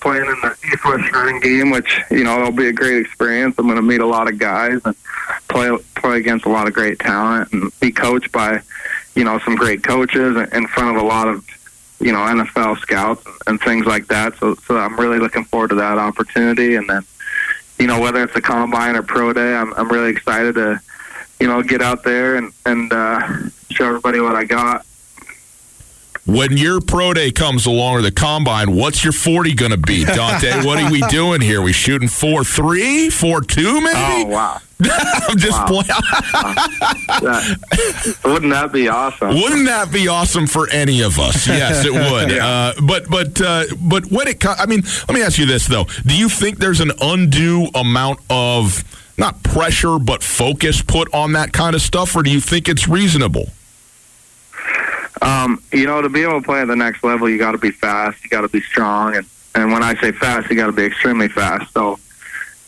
playing 0.00 0.26
in 0.26 0.40
the 0.40 0.56
East 0.72 0.84
West 0.84 1.12
running 1.12 1.40
game, 1.40 1.70
which 1.70 2.00
you 2.10 2.24
know 2.24 2.38
it'll 2.38 2.52
be 2.52 2.68
a 2.68 2.72
great 2.72 3.04
experience. 3.04 3.56
I'm 3.58 3.66
going 3.66 3.76
to 3.76 3.82
meet 3.82 4.00
a 4.00 4.06
lot 4.06 4.28
of 4.28 4.38
guys 4.38 4.80
and 4.84 4.94
play 5.48 5.76
play 5.96 6.18
against 6.18 6.46
a 6.46 6.48
lot 6.48 6.66
of 6.66 6.74
great 6.74 6.98
talent 6.98 7.52
and 7.52 7.72
be 7.80 7.90
coached 7.90 8.32
by 8.32 8.60
you 9.14 9.24
know 9.24 9.38
some 9.40 9.56
great 9.56 9.82
coaches 9.82 10.36
in 10.52 10.66
front 10.68 10.96
of 10.96 11.02
a 11.02 11.06
lot 11.06 11.28
of 11.28 11.44
you 12.00 12.12
know 12.12 12.18
NFL 12.18 12.78
scouts 12.78 13.26
and 13.46 13.60
things 13.60 13.86
like 13.86 14.06
that. 14.08 14.36
So 14.38 14.54
so 14.54 14.78
I'm 14.78 14.98
really 14.98 15.18
looking 15.18 15.44
forward 15.44 15.70
to 15.70 15.76
that 15.76 15.98
opportunity. 15.98 16.76
And 16.76 16.88
then 16.88 17.02
you 17.78 17.86
know 17.86 18.00
whether 18.00 18.22
it's 18.22 18.36
a 18.36 18.40
combine 18.40 18.96
or 18.96 19.02
pro 19.02 19.32
day, 19.32 19.54
I'm 19.54 19.74
I'm 19.74 19.88
really 19.88 20.10
excited 20.10 20.54
to 20.56 20.80
you 21.40 21.48
know 21.48 21.62
get 21.62 21.82
out 21.82 22.04
there 22.04 22.36
and 22.36 22.52
and 22.64 22.92
uh, 22.92 23.50
show 23.70 23.86
everybody 23.88 24.20
what 24.20 24.36
I 24.36 24.44
got 24.44 24.84
when 26.28 26.58
your 26.58 26.80
pro 26.82 27.14
day 27.14 27.30
comes 27.30 27.64
along 27.64 27.94
or 27.94 28.02
the 28.02 28.12
combine, 28.12 28.76
what's 28.76 29.02
your 29.02 29.14
40 29.14 29.54
going 29.54 29.70
to 29.70 29.78
be, 29.78 30.04
Dante? 30.04 30.62
what 30.66 30.78
are 30.78 30.92
we 30.92 31.00
doing 31.08 31.40
here? 31.40 31.62
We 31.62 31.72
shooting 31.72 32.08
4 32.08 32.44
3, 32.44 33.08
4 33.08 33.40
2, 33.40 33.80
maybe? 33.80 33.92
Oh, 33.96 34.24
wow. 34.26 34.60
I'm 34.80 35.38
just 35.38 35.58
wow. 35.58 35.66
playing. 35.66 35.88
wouldn't 38.24 38.52
that 38.52 38.70
be 38.72 38.88
awesome? 38.88 39.30
Wouldn't 39.30 39.66
that 39.66 39.90
be 39.90 40.06
awesome 40.06 40.46
for 40.46 40.68
any 40.68 41.02
of 41.02 41.18
us? 41.18 41.48
Yes, 41.48 41.84
it 41.84 41.92
would. 41.92 42.30
yeah. 42.30 42.46
uh, 42.46 42.74
but 42.86 43.10
but 43.10 43.40
uh, 43.40 43.64
but 43.80 44.06
when 44.12 44.28
it 44.28 44.38
comes, 44.38 44.60
I 44.60 44.66
mean, 44.66 44.82
let 45.08 45.14
me 45.14 45.22
ask 45.22 45.36
you 45.36 45.46
this 45.46 45.66
though: 45.66 45.86
Do 46.06 46.16
you 46.16 46.28
think 46.28 46.58
there's 46.58 46.78
an 46.80 46.92
undue 47.00 47.66
amount 47.74 48.20
of 48.30 48.84
not 49.18 49.42
pressure 49.42 49.98
but 49.98 50.22
focus 50.22 50.80
put 50.80 51.12
on 51.12 51.32
that 51.32 51.52
kind 51.52 51.74
of 51.74 51.82
stuff, 51.82 52.14
or 52.14 52.22
do 52.22 52.30
you 52.30 52.40
think 52.40 52.68
it's 52.68 52.86
reasonable? 52.86 53.48
Um, 55.20 55.62
you 55.72 55.86
know, 55.86 56.00
to 56.00 56.08
be 56.08 56.22
able 56.22 56.40
to 56.40 56.44
play 56.44 56.60
at 56.60 56.68
the 56.68 56.76
next 56.76 57.02
level, 57.02 57.28
you 57.28 57.38
got 57.38 57.52
to 57.52 57.58
be 57.58 57.70
fast. 57.70 58.22
You 58.22 58.30
got 58.30 58.42
to 58.42 58.48
be 58.48 58.60
strong, 58.60 59.16
and 59.16 59.26
and 59.54 59.72
when 59.72 59.82
I 59.82 59.94
say 60.00 60.12
fast, 60.12 60.50
you 60.50 60.56
got 60.56 60.66
to 60.66 60.72
be 60.72 60.84
extremely 60.84 61.28
fast. 61.28 61.72
So, 61.72 61.98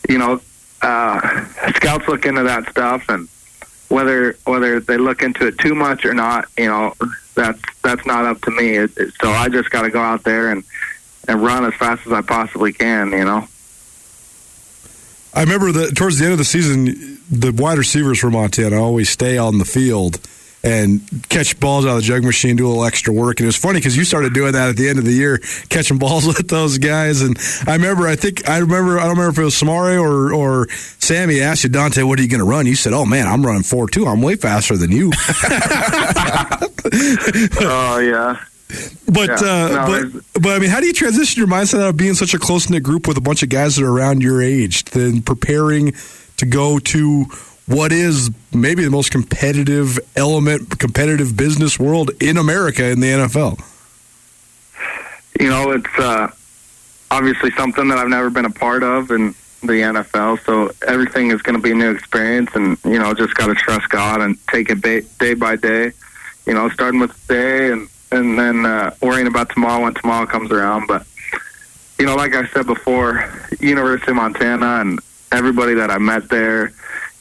you 0.09 0.17
know, 0.17 0.41
uh, 0.81 1.45
scouts 1.75 2.07
look 2.07 2.25
into 2.25 2.43
that 2.43 2.69
stuff, 2.69 3.07
and 3.09 3.27
whether 3.87 4.37
whether 4.45 4.79
they 4.79 4.97
look 4.97 5.21
into 5.21 5.47
it 5.47 5.57
too 5.59 5.75
much 5.75 6.05
or 6.05 6.13
not, 6.13 6.47
you 6.57 6.67
know, 6.67 6.93
that's 7.35 7.61
that's 7.83 8.05
not 8.05 8.25
up 8.25 8.41
to 8.41 8.51
me. 8.51 8.75
It, 8.75 8.91
it, 8.97 9.13
so 9.21 9.29
I 9.29 9.49
just 9.49 9.69
got 9.69 9.83
to 9.83 9.89
go 9.89 10.01
out 10.01 10.23
there 10.23 10.51
and 10.51 10.63
and 11.27 11.41
run 11.41 11.65
as 11.65 11.73
fast 11.75 12.05
as 12.05 12.11
I 12.11 12.21
possibly 12.21 12.73
can. 12.73 13.11
You 13.11 13.25
know. 13.25 13.47
I 15.33 15.41
remember 15.41 15.71
that 15.71 15.95
towards 15.95 16.19
the 16.19 16.25
end 16.25 16.33
of 16.33 16.39
the 16.39 16.45
season, 16.45 17.19
the 17.29 17.51
wide 17.51 17.77
receivers 17.77 18.19
from 18.19 18.33
Montana 18.33 18.81
always 18.81 19.09
stay 19.09 19.37
on 19.37 19.59
the 19.59 19.65
field 19.65 20.19
and 20.63 21.01
catch 21.29 21.59
balls 21.59 21.85
out 21.85 21.91
of 21.91 21.95
the 21.97 22.01
jug 22.03 22.23
machine, 22.23 22.55
do 22.55 22.67
a 22.67 22.69
little 22.69 22.85
extra 22.85 23.13
work. 23.13 23.39
And 23.39 23.45
it 23.45 23.47
was 23.47 23.57
funny 23.57 23.79
because 23.79 23.97
you 23.97 24.03
started 24.03 24.33
doing 24.33 24.53
that 24.53 24.69
at 24.69 24.77
the 24.77 24.89
end 24.89 24.99
of 24.99 25.05
the 25.05 25.13
year, 25.13 25.39
catching 25.69 25.97
balls 25.97 26.27
with 26.37 26.47
those 26.47 26.77
guys. 26.77 27.21
And 27.21 27.37
I 27.67 27.73
remember, 27.73 28.07
I 28.07 28.15
think, 28.15 28.47
I 28.47 28.59
remember, 28.59 28.99
I 28.99 29.03
don't 29.03 29.17
remember 29.17 29.31
if 29.31 29.39
it 29.39 29.43
was 29.43 29.55
Samori 29.55 29.99
or, 29.99 30.33
or 30.33 30.67
Sammy 30.69 31.41
asked 31.41 31.63
you, 31.63 31.69
Dante, 31.69 32.03
what 32.03 32.19
are 32.19 32.21
you 32.21 32.29
going 32.29 32.39
to 32.39 32.45
run? 32.45 32.65
You 32.65 32.75
said, 32.75 32.93
oh 32.93 33.05
man, 33.05 33.27
I'm 33.27 33.45
running 33.45 33.63
4 33.63 33.87
2. 33.87 34.05
I'm 34.05 34.21
way 34.21 34.35
faster 34.35 34.77
than 34.77 34.91
you. 34.91 35.11
Oh 37.61 37.99
yeah. 37.99 38.37
But 39.07 39.41
Yeah, 39.41 39.65
uh, 39.65 39.87
no, 39.87 40.11
but 40.11 40.41
but 40.41 40.55
I 40.55 40.59
mean, 40.59 40.69
how 40.69 40.79
do 40.79 40.87
you 40.87 40.93
transition 40.93 41.39
your 41.39 41.47
mindset 41.47 41.81
out 41.81 41.89
of 41.89 41.97
being 41.97 42.13
such 42.13 42.33
a 42.33 42.39
close 42.39 42.69
knit 42.69 42.83
group 42.83 43.07
with 43.07 43.17
a 43.17 43.21
bunch 43.21 43.43
of 43.43 43.49
guys 43.49 43.75
that 43.75 43.85
are 43.85 43.91
around 43.91 44.21
your 44.21 44.41
age, 44.41 44.85
then 44.85 45.21
preparing 45.21 45.93
to 46.37 46.45
go 46.45 46.79
to 46.79 47.25
what 47.67 47.91
is 47.91 48.31
maybe 48.53 48.83
the 48.83 48.91
most 48.91 49.11
competitive 49.11 49.99
element, 50.15 50.79
competitive 50.79 51.37
business 51.37 51.79
world 51.79 52.11
in 52.21 52.37
America 52.37 52.89
in 52.89 52.99
the 52.99 53.07
NFL? 53.07 53.61
you 55.41 55.49
know, 55.49 55.71
it's 55.71 55.97
uh, 55.97 56.31
obviously 57.09 57.49
something 57.51 57.87
that 57.87 57.97
I've 57.97 58.09
never 58.09 58.29
been 58.29 58.45
a 58.45 58.51
part 58.51 58.83
of 58.83 59.09
in 59.09 59.33
the 59.61 59.81
NFL. 59.81 60.43
So 60.45 60.71
everything 60.87 61.31
is 61.31 61.41
going 61.41 61.55
to 61.55 61.61
be 61.61 61.71
a 61.71 61.75
new 61.75 61.89
experience, 61.89 62.51
and 62.53 62.77
you 62.85 62.99
know, 62.99 63.13
just 63.15 63.33
got 63.33 63.47
to 63.47 63.55
trust 63.55 63.89
God 63.89 64.21
and 64.21 64.37
take 64.47 64.69
it 64.69 64.81
day, 64.81 65.01
day 65.19 65.33
by 65.33 65.55
day. 65.55 65.93
You 66.45 66.53
know, 66.53 66.69
starting 66.69 66.99
with 66.99 67.19
today, 67.27 67.71
and 67.71 67.89
and 68.11 68.37
then 68.37 68.67
uh, 68.67 68.93
worrying 69.01 69.25
about 69.25 69.49
tomorrow 69.49 69.81
when 69.83 69.95
tomorrow 69.95 70.27
comes 70.27 70.51
around. 70.51 70.85
But 70.87 71.07
you 71.97 72.05
know, 72.05 72.15
like 72.15 72.35
I 72.35 72.45
said 72.49 72.67
before, 72.67 73.27
University 73.59 74.11
of 74.11 74.17
Montana 74.17 74.81
and 74.81 74.99
everybody 75.31 75.73
that 75.73 75.89
I 75.89 75.97
met 75.97 76.29
there, 76.29 76.71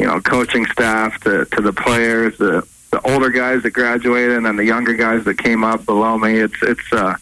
you 0.01 0.07
know, 0.07 0.19
coaching 0.21 0.65
staff 0.67 1.21
to 1.21 1.45
to 1.45 1.61
the 1.61 1.73
players, 1.75 2.39
the 2.39 2.67
the 2.91 3.01
older 3.03 3.31
guys 3.31 3.63
that 3.63 3.71
graduated, 3.71 4.37
and 4.39 4.47
then 4.47 4.57
the 4.57 4.65
younger 4.65 4.95
guys 4.95 5.25
that 5.25 5.39
came 5.39 5.63
up 5.63 5.85
below 5.85 6.19
me. 6.19 6.39
It's 6.39 6.61
it's 6.63 6.93
uh 6.93 7.17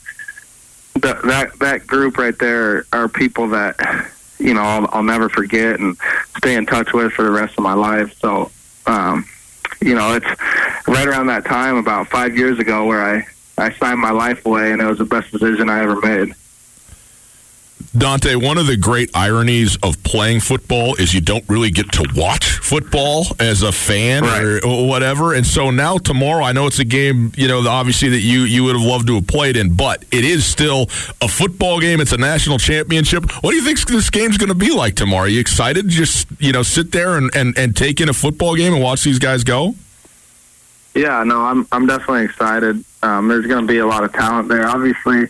that 0.94 1.22
that 1.22 1.58
that 1.58 1.86
group 1.86 2.16
right 2.16 2.38
there 2.38 2.86
are 2.92 3.08
people 3.08 3.48
that 3.48 3.76
you 4.38 4.54
know 4.54 4.62
I'll, 4.62 4.88
I'll 4.92 5.02
never 5.02 5.28
forget 5.28 5.80
and 5.80 5.96
stay 6.36 6.54
in 6.54 6.66
touch 6.66 6.92
with 6.92 7.12
for 7.12 7.24
the 7.24 7.32
rest 7.32 7.58
of 7.58 7.64
my 7.64 7.74
life. 7.74 8.16
So, 8.20 8.52
um, 8.86 9.26
you 9.80 9.94
know, 9.94 10.14
it's 10.14 10.40
right 10.86 11.06
around 11.06 11.26
that 11.26 11.44
time, 11.44 11.76
about 11.76 12.08
five 12.08 12.36
years 12.36 12.60
ago, 12.60 12.86
where 12.86 13.02
I 13.02 13.26
I 13.58 13.72
signed 13.72 14.00
my 14.00 14.12
life 14.12 14.46
away, 14.46 14.70
and 14.70 14.80
it 14.80 14.86
was 14.86 14.98
the 14.98 15.04
best 15.04 15.32
decision 15.32 15.68
I 15.68 15.82
ever 15.82 15.96
made. 16.00 16.32
Dante, 17.96 18.34
one 18.34 18.58
of 18.58 18.66
the 18.66 18.76
great 18.76 19.10
ironies 19.14 19.76
of 19.82 20.02
playing 20.02 20.40
football 20.40 20.94
is 20.96 21.14
you 21.14 21.20
don't 21.20 21.44
really 21.48 21.70
get 21.70 21.90
to 21.92 22.06
watch 22.14 22.58
football 22.58 23.26
as 23.40 23.62
a 23.62 23.72
fan 23.72 24.24
or, 24.24 24.64
or 24.64 24.86
whatever. 24.86 25.34
And 25.34 25.46
so 25.46 25.70
now 25.70 25.98
tomorrow, 25.98 26.44
I 26.44 26.52
know 26.52 26.66
it's 26.66 26.78
a 26.78 26.84
game, 26.84 27.32
you 27.36 27.48
know, 27.48 27.66
obviously 27.66 28.10
that 28.10 28.20
you 28.20 28.40
you 28.40 28.64
would 28.64 28.76
have 28.76 28.84
loved 28.84 29.06
to 29.08 29.14
have 29.14 29.26
played 29.26 29.56
in, 29.56 29.74
but 29.74 30.04
it 30.12 30.24
is 30.24 30.44
still 30.44 30.82
a 31.20 31.28
football 31.28 31.80
game. 31.80 32.00
It's 32.00 32.12
a 32.12 32.18
national 32.18 32.58
championship. 32.58 33.30
What 33.42 33.50
do 33.50 33.56
you 33.56 33.64
think 33.64 33.80
this 33.86 34.10
game's 34.10 34.36
going 34.38 34.48
to 34.48 34.54
be 34.54 34.70
like 34.70 34.94
tomorrow? 34.94 35.24
Are 35.24 35.28
you 35.28 35.40
excited 35.40 35.84
to 35.84 35.88
just 35.88 36.28
you 36.38 36.52
know 36.52 36.62
sit 36.62 36.92
there 36.92 37.16
and, 37.16 37.34
and, 37.34 37.56
and 37.58 37.76
take 37.76 38.00
in 38.00 38.08
a 38.08 38.14
football 38.14 38.54
game 38.54 38.74
and 38.74 38.82
watch 38.82 39.02
these 39.02 39.18
guys 39.18 39.44
go? 39.44 39.74
Yeah, 40.94 41.22
no, 41.24 41.42
I'm 41.42 41.66
I'm 41.72 41.86
definitely 41.86 42.24
excited. 42.24 42.84
Um, 43.02 43.28
there's 43.28 43.46
going 43.46 43.66
to 43.66 43.72
be 43.72 43.78
a 43.78 43.86
lot 43.86 44.04
of 44.04 44.12
talent 44.12 44.48
there. 44.48 44.66
Obviously, 44.66 45.28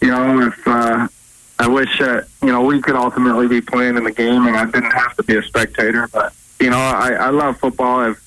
you 0.00 0.08
know, 0.08 0.40
if 0.46 0.68
uh, 0.68 1.08
I 1.58 1.68
wish 1.68 1.98
that 1.98 2.26
you 2.42 2.48
know 2.48 2.62
we 2.62 2.80
could 2.80 2.96
ultimately 2.96 3.46
be 3.46 3.60
playing 3.60 3.96
in 3.96 4.04
the 4.04 4.12
game 4.12 4.46
and 4.46 4.56
I 4.56 4.64
didn't 4.64 4.92
have 4.92 5.16
to 5.16 5.22
be 5.22 5.36
a 5.36 5.42
spectator, 5.42 6.08
but 6.12 6.32
you 6.60 6.70
know, 6.70 6.78
I, 6.78 7.12
I 7.12 7.30
love 7.30 7.58
football. 7.58 8.00
I've 8.00 8.20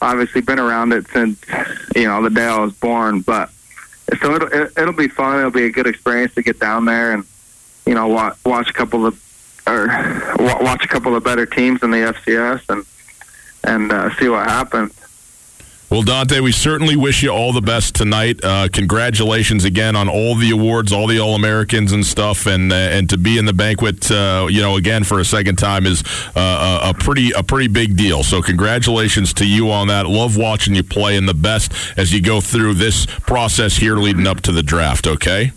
obviously 0.00 0.40
been 0.40 0.58
around 0.58 0.92
it 0.92 1.06
since 1.08 1.38
you 1.94 2.04
know 2.04 2.22
the 2.22 2.30
day 2.30 2.44
I 2.44 2.58
was 2.58 2.72
born. 2.72 3.20
But 3.20 3.50
so 4.20 4.34
it'll 4.34 4.48
it, 4.48 4.72
it'll 4.76 4.92
be 4.92 5.08
fun. 5.08 5.38
It'll 5.38 5.50
be 5.50 5.64
a 5.64 5.70
good 5.70 5.86
experience 5.86 6.34
to 6.34 6.42
get 6.42 6.58
down 6.58 6.84
there 6.84 7.12
and 7.12 7.24
you 7.86 7.94
know 7.94 8.08
watch, 8.08 8.36
watch 8.44 8.70
a 8.70 8.72
couple 8.72 9.06
of 9.06 9.20
or 9.66 9.86
watch 10.38 10.84
a 10.84 10.88
couple 10.88 11.14
of 11.14 11.22
better 11.22 11.46
teams 11.46 11.82
in 11.82 11.90
the 11.90 11.98
FCS 11.98 12.62
and 12.68 12.84
and 13.64 13.92
uh, 13.92 14.14
see 14.16 14.28
what 14.28 14.48
happens. 14.48 14.92
Well, 15.92 16.00
Dante, 16.00 16.40
we 16.40 16.52
certainly 16.52 16.96
wish 16.96 17.22
you 17.22 17.28
all 17.28 17.52
the 17.52 17.60
best 17.60 17.94
tonight. 17.94 18.42
Uh, 18.42 18.66
congratulations 18.72 19.66
again 19.66 19.94
on 19.94 20.08
all 20.08 20.34
the 20.34 20.50
awards, 20.50 20.90
all 20.90 21.06
the 21.06 21.18
All 21.18 21.34
Americans 21.34 21.92
and 21.92 22.02
stuff, 22.06 22.46
and 22.46 22.72
uh, 22.72 22.76
and 22.76 23.10
to 23.10 23.18
be 23.18 23.36
in 23.36 23.44
the 23.44 23.52
banquet, 23.52 24.10
uh, 24.10 24.46
you 24.48 24.62
know, 24.62 24.76
again 24.76 25.04
for 25.04 25.20
a 25.20 25.24
second 25.26 25.56
time 25.56 25.84
is 25.84 26.02
uh, 26.34 26.80
a, 26.82 26.88
a 26.88 26.94
pretty 26.94 27.32
a 27.32 27.42
pretty 27.42 27.68
big 27.68 27.94
deal. 27.94 28.22
So, 28.22 28.40
congratulations 28.40 29.34
to 29.34 29.46
you 29.46 29.70
on 29.70 29.88
that. 29.88 30.06
Love 30.06 30.38
watching 30.38 30.74
you 30.74 30.82
play, 30.82 31.14
and 31.18 31.28
the 31.28 31.34
best 31.34 31.74
as 31.98 32.10
you 32.10 32.22
go 32.22 32.40
through 32.40 32.72
this 32.72 33.04
process 33.04 33.76
here 33.76 33.98
leading 33.98 34.26
up 34.26 34.40
to 34.40 34.52
the 34.52 34.62
draft. 34.62 35.06
Okay. 35.06 35.52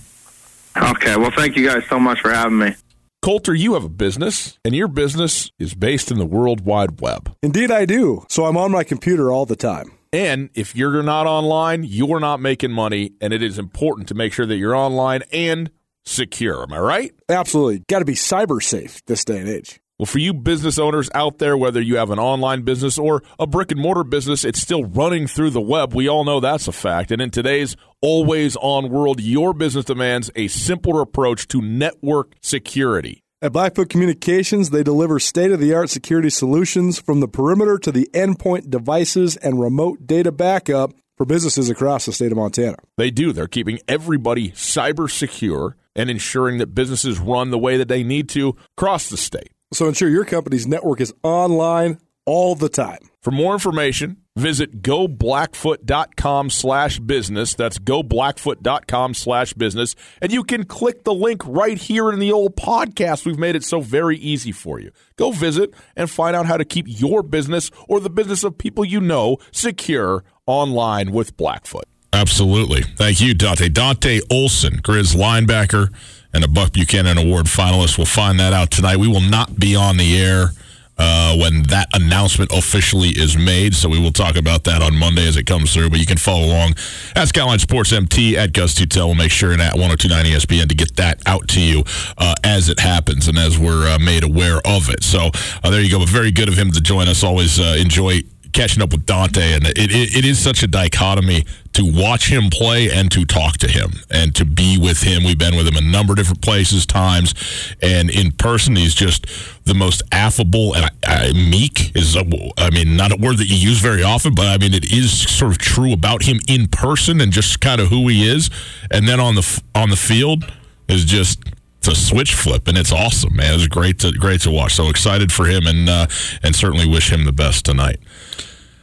Okay, 0.75 1.15
well, 1.15 1.31
thank 1.31 1.55
you 1.55 1.65
guys 1.65 1.83
so 1.87 1.97
much 1.97 2.19
for 2.19 2.31
having 2.31 2.57
me. 2.57 2.75
Colter, 3.21 3.55
you 3.55 3.75
have 3.75 3.85
a 3.85 3.89
business, 3.89 4.59
and 4.65 4.75
your 4.75 4.89
business 4.89 5.49
is 5.59 5.73
based 5.73 6.11
in 6.11 6.17
the 6.17 6.25
World 6.25 6.65
Wide 6.65 6.99
Web. 6.99 7.33
Indeed, 7.41 7.71
I 7.71 7.85
do. 7.85 8.25
So 8.27 8.47
I'm 8.47 8.57
on 8.57 8.71
my 8.71 8.83
computer 8.83 9.31
all 9.31 9.45
the 9.45 9.55
time. 9.55 9.94
And 10.15 10.49
if 10.53 10.77
you're 10.77 11.03
not 11.03 11.27
online, 11.27 11.83
you're 11.83 12.21
not 12.21 12.39
making 12.39 12.71
money, 12.71 13.11
and 13.19 13.33
it 13.33 13.43
is 13.43 13.59
important 13.59 14.07
to 14.07 14.13
make 14.13 14.31
sure 14.31 14.45
that 14.45 14.55
you're 14.55 14.75
online 14.75 15.23
and 15.33 15.69
secure. 16.05 16.63
Am 16.63 16.71
I 16.71 16.79
right? 16.79 17.11
Absolutely. 17.27 17.83
Got 17.89 17.99
to 17.99 18.05
be 18.05 18.13
cyber 18.13 18.63
safe 18.63 19.03
this 19.07 19.25
day 19.25 19.39
and 19.39 19.49
age. 19.49 19.81
Well, 19.99 20.05
for 20.05 20.19
you 20.19 20.33
business 20.33 20.79
owners 20.79 21.09
out 21.13 21.39
there, 21.39 21.57
whether 21.57 21.81
you 21.81 21.97
have 21.97 22.11
an 22.11 22.19
online 22.19 22.61
business 22.61 22.97
or 22.97 23.23
a 23.39 23.45
brick 23.45 23.71
and 23.71 23.79
mortar 23.79 24.05
business, 24.05 24.45
it's 24.45 24.61
still 24.61 24.85
running 24.85 25.27
through 25.27 25.49
the 25.49 25.61
web. 25.61 25.93
We 25.93 26.07
all 26.07 26.23
know 26.23 26.39
that's 26.39 26.69
a 26.69 26.73
fact. 26.73 27.11
And 27.11 27.21
in 27.21 27.29
today's 27.29 27.75
always 28.01 28.55
on 28.57 28.89
world, 28.89 29.21
your 29.21 29.53
business 29.53 29.83
demands 29.83 30.31
a 30.35 30.47
simpler 30.47 31.01
approach 31.01 31.47
to 31.49 31.61
network 31.61 32.35
security. 32.41 33.24
At 33.45 33.53
Blackfoot 33.53 33.89
Communications, 33.89 34.71
they 34.71 34.81
deliver 34.81 35.19
state 35.19 35.51
of 35.51 35.59
the 35.59 35.71
art 35.71 35.91
security 35.91 36.31
solutions 36.31 36.97
from 36.97 37.19
the 37.19 37.27
perimeter 37.27 37.77
to 37.77 37.91
the 37.91 38.09
endpoint 38.11 38.71
devices 38.71 39.37
and 39.37 39.59
remote 39.59 40.07
data 40.07 40.31
backup 40.31 40.93
for 41.15 41.27
businesses 41.27 41.69
across 41.69 42.07
the 42.07 42.11
state 42.11 42.31
of 42.31 42.39
Montana. 42.39 42.77
They 42.97 43.11
do. 43.11 43.33
They're 43.33 43.47
keeping 43.47 43.77
everybody 43.87 44.49
cyber 44.53 45.07
secure 45.07 45.77
and 45.95 46.09
ensuring 46.09 46.57
that 46.57 46.73
businesses 46.73 47.19
run 47.19 47.51
the 47.51 47.59
way 47.59 47.77
that 47.77 47.87
they 47.87 48.03
need 48.03 48.29
to 48.29 48.55
across 48.75 49.09
the 49.09 49.17
state. 49.17 49.51
So 49.71 49.87
ensure 49.87 50.09
your 50.09 50.25
company's 50.25 50.65
network 50.65 50.99
is 50.99 51.13
online 51.21 51.99
all 52.25 52.55
the 52.55 52.67
time. 52.67 53.11
For 53.21 53.29
more 53.29 53.53
information, 53.53 54.17
visit 54.35 54.81
goblackfoot.com 54.81 56.49
slash 56.49 56.99
business. 56.99 57.53
That's 57.53 57.79
goblackfoot.com 57.79 59.13
slash 59.13 59.53
business. 59.53 59.95
And 60.21 60.31
you 60.31 60.43
can 60.43 60.65
click 60.65 61.03
the 61.03 61.13
link 61.13 61.41
right 61.45 61.77
here 61.77 62.11
in 62.11 62.19
the 62.19 62.31
old 62.31 62.55
podcast. 62.55 63.25
We've 63.25 63.39
made 63.39 63.55
it 63.55 63.63
so 63.63 63.81
very 63.81 64.17
easy 64.17 64.51
for 64.51 64.79
you. 64.79 64.91
Go 65.15 65.31
visit 65.31 65.73
and 65.95 66.09
find 66.09 66.35
out 66.35 66.45
how 66.45 66.57
to 66.57 66.65
keep 66.65 66.85
your 66.87 67.23
business 67.23 67.71
or 67.87 67.99
the 67.99 68.09
business 68.09 68.43
of 68.43 68.57
people 68.57 68.83
you 68.83 68.99
know 68.99 69.37
secure 69.51 70.23
online 70.45 71.11
with 71.11 71.37
Blackfoot. 71.37 71.85
Absolutely. 72.11 72.81
Thank 72.81 73.19
you, 73.19 73.33
Dante. 73.33 73.67
Dante 73.69 74.21
Olson, 74.31 74.81
Grizz 74.81 75.15
linebacker 75.15 75.93
and 76.33 76.43
a 76.43 76.47
Buck 76.47 76.73
Buchanan 76.73 77.17
Award 77.17 77.45
finalist. 77.45 77.97
We'll 77.97 78.05
find 78.05 78.39
that 78.39 78.53
out 78.53 78.71
tonight. 78.71 78.97
We 78.97 79.07
will 79.07 79.21
not 79.21 79.59
be 79.59 79.75
on 79.75 79.97
the 79.97 80.17
air 80.17 80.51
uh, 80.97 81.35
when 81.37 81.63
that 81.63 81.87
announcement 81.93 82.51
officially 82.51 83.09
is 83.09 83.37
made. 83.37 83.75
So 83.75 83.89
we 83.89 83.99
will 83.99 84.11
talk 84.11 84.35
about 84.35 84.63
that 84.65 84.81
on 84.81 84.97
Monday 84.97 85.27
as 85.27 85.37
it 85.37 85.45
comes 85.45 85.73
through. 85.73 85.89
But 85.89 85.99
you 85.99 86.05
can 86.05 86.17
follow 86.17 86.45
along 86.45 86.75
at 87.15 87.27
Skyline 87.27 87.59
Sports 87.59 87.91
MT 87.91 88.37
at 88.37 88.53
Gus 88.53 88.75
Tutel. 88.75 89.07
We'll 89.07 89.15
make 89.15 89.31
sure 89.31 89.51
and 89.51 89.61
at 89.61 89.73
1029 89.73 90.25
ESPN 90.25 90.69
to 90.69 90.75
get 90.75 90.95
that 90.95 91.21
out 91.25 91.47
to 91.49 91.61
you 91.61 91.83
uh, 92.17 92.35
as 92.43 92.69
it 92.69 92.79
happens 92.79 93.27
and 93.27 93.37
as 93.37 93.57
we're 93.57 93.87
uh, 93.87 93.99
made 93.99 94.23
aware 94.23 94.59
of 94.65 94.89
it. 94.89 95.03
So 95.03 95.31
uh, 95.63 95.69
there 95.69 95.81
you 95.81 95.91
go. 95.91 95.99
But 95.99 96.09
very 96.09 96.31
good 96.31 96.47
of 96.47 96.57
him 96.57 96.71
to 96.71 96.81
join 96.81 97.07
us. 97.07 97.23
Always 97.23 97.59
uh, 97.59 97.75
enjoy 97.79 98.21
catching 98.55 98.81
up 98.81 98.91
with 98.91 99.05
Dante, 99.05 99.53
and 99.53 99.67
it, 99.67 99.77
it, 99.77 100.15
it 100.15 100.25
is 100.25 100.39
such 100.39 100.63
a 100.63 100.67
dichotomy 100.67 101.45
to 101.73 101.83
watch 101.83 102.31
him 102.31 102.49
play 102.49 102.89
and 102.89 103.11
to 103.11 103.25
talk 103.25 103.57
to 103.57 103.67
him 103.67 103.91
and 104.09 104.33
to 104.33 104.45
be 104.45 104.77
with 104.77 105.03
him. 105.03 105.25
We've 105.25 105.37
been 105.37 105.57
with 105.57 105.67
him 105.67 105.75
a 105.75 105.81
number 105.81 106.13
of 106.13 106.17
different 106.17 106.41
places, 106.41 106.85
times, 106.85 107.35
and 107.81 108.09
in 108.09 108.31
person, 108.31 108.77
he's 108.77 108.95
just 108.95 109.27
the 109.65 109.73
most 109.73 110.01
affable 110.11 110.73
and 110.73 110.89
uh, 111.05 111.33
meek 111.33 111.93
is, 111.97 112.15
a, 112.15 112.23
I 112.57 112.69
mean, 112.69 112.95
not 112.95 113.11
a 113.11 113.17
word 113.17 113.37
that 113.39 113.47
you 113.47 113.57
use 113.57 113.79
very 113.79 114.03
often, 114.03 114.33
but 114.33 114.47
I 114.47 114.57
mean, 114.57 114.73
it 114.73 114.91
is 114.91 115.29
sort 115.29 115.51
of 115.51 115.57
true 115.57 115.91
about 115.91 116.23
him 116.23 116.39
in 116.47 116.67
person 116.67 117.19
and 117.19 117.33
just 117.33 117.59
kind 117.59 117.81
of 117.81 117.89
who 117.89 118.07
he 118.07 118.25
is. 118.25 118.49
And 118.89 119.05
then 119.05 119.19
on 119.19 119.35
the 119.35 119.63
on 119.75 119.89
the 119.89 119.97
field 119.97 120.45
is 120.87 121.03
just 121.03 121.43
a 121.87 121.95
switch 121.95 122.33
flip, 122.33 122.67
and 122.67 122.77
it's 122.77 122.91
awesome, 122.91 123.35
man. 123.35 123.55
It's 123.55 123.67
great 123.67 123.99
to 123.99 124.11
great 124.11 124.41
to 124.41 124.51
watch. 124.51 124.75
So 124.75 124.89
excited 124.89 125.31
for 125.31 125.45
him, 125.45 125.67
and 125.67 125.89
uh, 125.89 126.07
and 126.41 126.55
certainly 126.55 126.87
wish 126.87 127.11
him 127.11 127.25
the 127.25 127.33
best 127.33 127.65
tonight. 127.65 127.99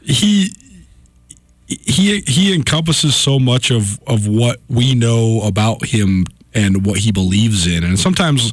He 0.05 0.53
he 1.69 2.21
he 2.21 2.55
encompasses 2.55 3.15
so 3.15 3.39
much 3.39 3.71
of 3.71 4.01
of 4.07 4.27
what 4.27 4.61
we 4.69 4.95
know 4.95 5.41
about 5.43 5.87
him 5.87 6.25
and 6.55 6.85
what 6.85 6.99
he 6.99 7.13
believes 7.13 7.67
in 7.67 7.83
and 7.83 7.99
sometimes 7.99 8.53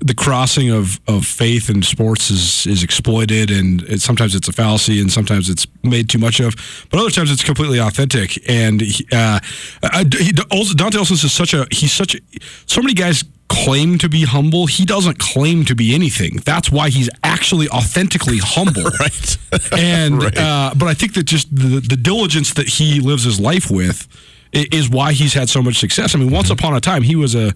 the 0.00 0.14
crossing 0.14 0.70
of, 0.70 1.00
of 1.06 1.26
faith 1.26 1.68
and 1.68 1.84
sports 1.84 2.30
is 2.30 2.66
is 2.66 2.82
exploited, 2.82 3.50
and 3.50 3.82
it, 3.82 4.00
sometimes 4.00 4.34
it's 4.34 4.48
a 4.48 4.52
fallacy, 4.52 5.00
and 5.00 5.10
sometimes 5.10 5.48
it's 5.48 5.66
made 5.82 6.08
too 6.08 6.18
much 6.18 6.40
of. 6.40 6.54
But 6.90 7.00
other 7.00 7.10
times 7.10 7.30
it's 7.30 7.44
completely 7.44 7.78
authentic. 7.80 8.38
And 8.48 8.80
he, 8.80 9.06
uh, 9.12 9.40
I, 9.82 10.04
he, 10.18 10.32
Dante 10.32 10.98
Olson 10.98 11.14
is 11.14 11.32
such 11.32 11.54
a 11.54 11.66
he's 11.70 11.92
such 11.92 12.14
a, 12.14 12.20
so 12.66 12.80
many 12.80 12.94
guys 12.94 13.24
claim 13.48 13.98
to 13.98 14.08
be 14.08 14.24
humble. 14.24 14.66
He 14.66 14.84
doesn't 14.84 15.18
claim 15.18 15.64
to 15.66 15.74
be 15.74 15.94
anything. 15.94 16.38
That's 16.44 16.70
why 16.70 16.90
he's 16.90 17.10
actually 17.22 17.68
authentically 17.68 18.38
humble. 18.38 18.84
right. 19.00 19.38
and 19.72 20.22
right. 20.22 20.38
Uh, 20.38 20.72
but 20.76 20.86
I 20.86 20.94
think 20.94 21.14
that 21.14 21.24
just 21.24 21.54
the, 21.54 21.80
the 21.80 21.96
diligence 21.96 22.54
that 22.54 22.68
he 22.68 23.00
lives 23.00 23.24
his 23.24 23.38
life 23.38 23.70
with 23.70 24.08
is 24.52 24.88
why 24.88 25.12
he's 25.12 25.34
had 25.34 25.48
so 25.48 25.62
much 25.62 25.78
success. 25.78 26.14
I 26.14 26.18
mean, 26.18 26.30
once 26.30 26.50
upon 26.50 26.74
a 26.74 26.80
time, 26.80 27.02
he 27.02 27.16
was 27.16 27.34
a 27.34 27.52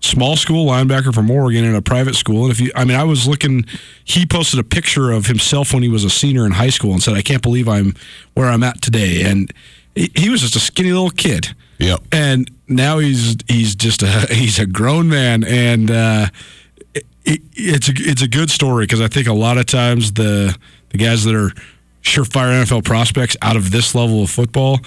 small 0.00 0.36
school 0.36 0.66
linebacker 0.66 1.14
from 1.14 1.30
Oregon 1.30 1.64
in 1.64 1.74
a 1.74 1.82
private 1.82 2.14
school. 2.14 2.44
And 2.44 2.52
if 2.52 2.60
you, 2.60 2.72
I 2.74 2.84
mean, 2.84 2.96
I 2.96 3.04
was 3.04 3.28
looking, 3.28 3.64
he 4.04 4.26
posted 4.26 4.58
a 4.58 4.64
picture 4.64 5.12
of 5.12 5.26
himself 5.26 5.72
when 5.72 5.82
he 5.82 5.88
was 5.88 6.04
a 6.04 6.10
senior 6.10 6.46
in 6.46 6.52
high 6.52 6.70
school 6.70 6.92
and 6.92 7.02
said, 7.02 7.14
I 7.14 7.22
can't 7.22 7.42
believe 7.42 7.68
I'm 7.68 7.94
where 8.34 8.48
I'm 8.48 8.62
at 8.62 8.82
today. 8.82 9.22
And 9.22 9.52
he 9.94 10.30
was 10.30 10.40
just 10.40 10.56
a 10.56 10.60
skinny 10.60 10.92
little 10.92 11.10
kid. 11.10 11.54
Yep. 11.78 12.00
And 12.12 12.50
now 12.70 12.98
he's, 12.98 13.36
he's 13.48 13.74
just 13.74 14.02
a, 14.02 14.26
he's 14.30 14.58
a 14.58 14.66
grown 14.66 15.08
man. 15.08 15.44
And, 15.44 15.90
uh, 15.90 16.26
it, 16.94 17.42
it's 17.52 17.88
a, 17.88 17.92
it's 17.96 18.22
a 18.22 18.28
good 18.28 18.50
story 18.50 18.84
because 18.84 19.00
I 19.00 19.08
think 19.08 19.26
a 19.26 19.34
lot 19.34 19.58
of 19.58 19.66
times 19.66 20.12
the, 20.12 20.56
the 20.88 20.98
guys 20.98 21.24
that 21.24 21.34
are 21.34 21.50
surefire 22.02 22.64
NFL 22.64 22.84
prospects 22.84 23.36
out 23.42 23.56
of 23.56 23.70
this 23.70 23.94
level 23.94 24.22
of 24.22 24.30
football, 24.30 24.80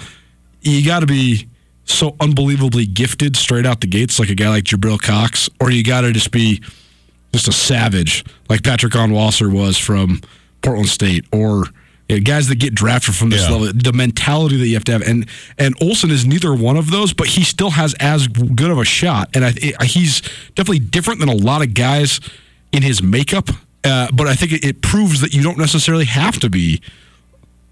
you 0.62 0.84
got 0.84 1.00
to 1.00 1.06
be, 1.06 1.48
so 1.84 2.16
unbelievably 2.20 2.86
gifted 2.86 3.36
straight 3.36 3.66
out 3.66 3.80
the 3.80 3.86
gates, 3.86 4.18
like 4.18 4.30
a 4.30 4.34
guy 4.34 4.48
like 4.48 4.64
Jabril 4.64 5.00
Cox, 5.00 5.48
or 5.60 5.70
you 5.70 5.84
got 5.84 6.02
to 6.02 6.12
just 6.12 6.30
be 6.30 6.62
just 7.32 7.48
a 7.48 7.52
savage, 7.52 8.24
like 8.48 8.62
Patrick 8.62 8.92
Onwuasor 8.92 9.52
was 9.52 9.76
from 9.76 10.20
Portland 10.62 10.88
State, 10.88 11.24
or 11.32 11.64
you 12.08 12.16
know, 12.16 12.22
guys 12.22 12.48
that 12.48 12.56
get 12.56 12.74
drafted 12.74 13.14
from 13.14 13.30
this 13.30 13.48
yeah. 13.48 13.56
level. 13.56 13.72
The 13.74 13.92
mentality 13.92 14.56
that 14.58 14.66
you 14.66 14.74
have 14.74 14.84
to 14.84 14.92
have, 14.92 15.02
and 15.02 15.26
and 15.58 15.74
Olson 15.80 16.10
is 16.10 16.26
neither 16.26 16.54
one 16.54 16.76
of 16.76 16.90
those, 16.90 17.12
but 17.12 17.28
he 17.28 17.44
still 17.44 17.70
has 17.70 17.94
as 18.00 18.28
good 18.28 18.70
of 18.70 18.78
a 18.78 18.84
shot, 18.84 19.30
and 19.34 19.44
I, 19.44 19.52
he's 19.84 20.20
definitely 20.54 20.80
different 20.80 21.20
than 21.20 21.28
a 21.28 21.34
lot 21.34 21.62
of 21.62 21.74
guys 21.74 22.20
in 22.72 22.82
his 22.82 23.02
makeup. 23.02 23.48
Uh, 23.84 24.08
but 24.12 24.26
I 24.26 24.34
think 24.34 24.52
it, 24.52 24.64
it 24.64 24.82
proves 24.82 25.20
that 25.20 25.34
you 25.34 25.42
don't 25.42 25.58
necessarily 25.58 26.06
have 26.06 26.40
to 26.40 26.48
be 26.48 26.80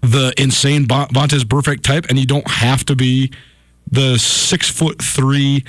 the 0.01 0.33
insane 0.37 0.85
Vontaze 0.85 1.43
Burfict 1.43 1.81
type, 1.81 2.05
and 2.09 2.19
you 2.19 2.25
don't 2.25 2.47
have 2.47 2.85
to 2.85 2.95
be 2.95 3.31
the 3.89 4.17
six 4.17 4.69
foot 4.69 5.01
three, 5.01 5.63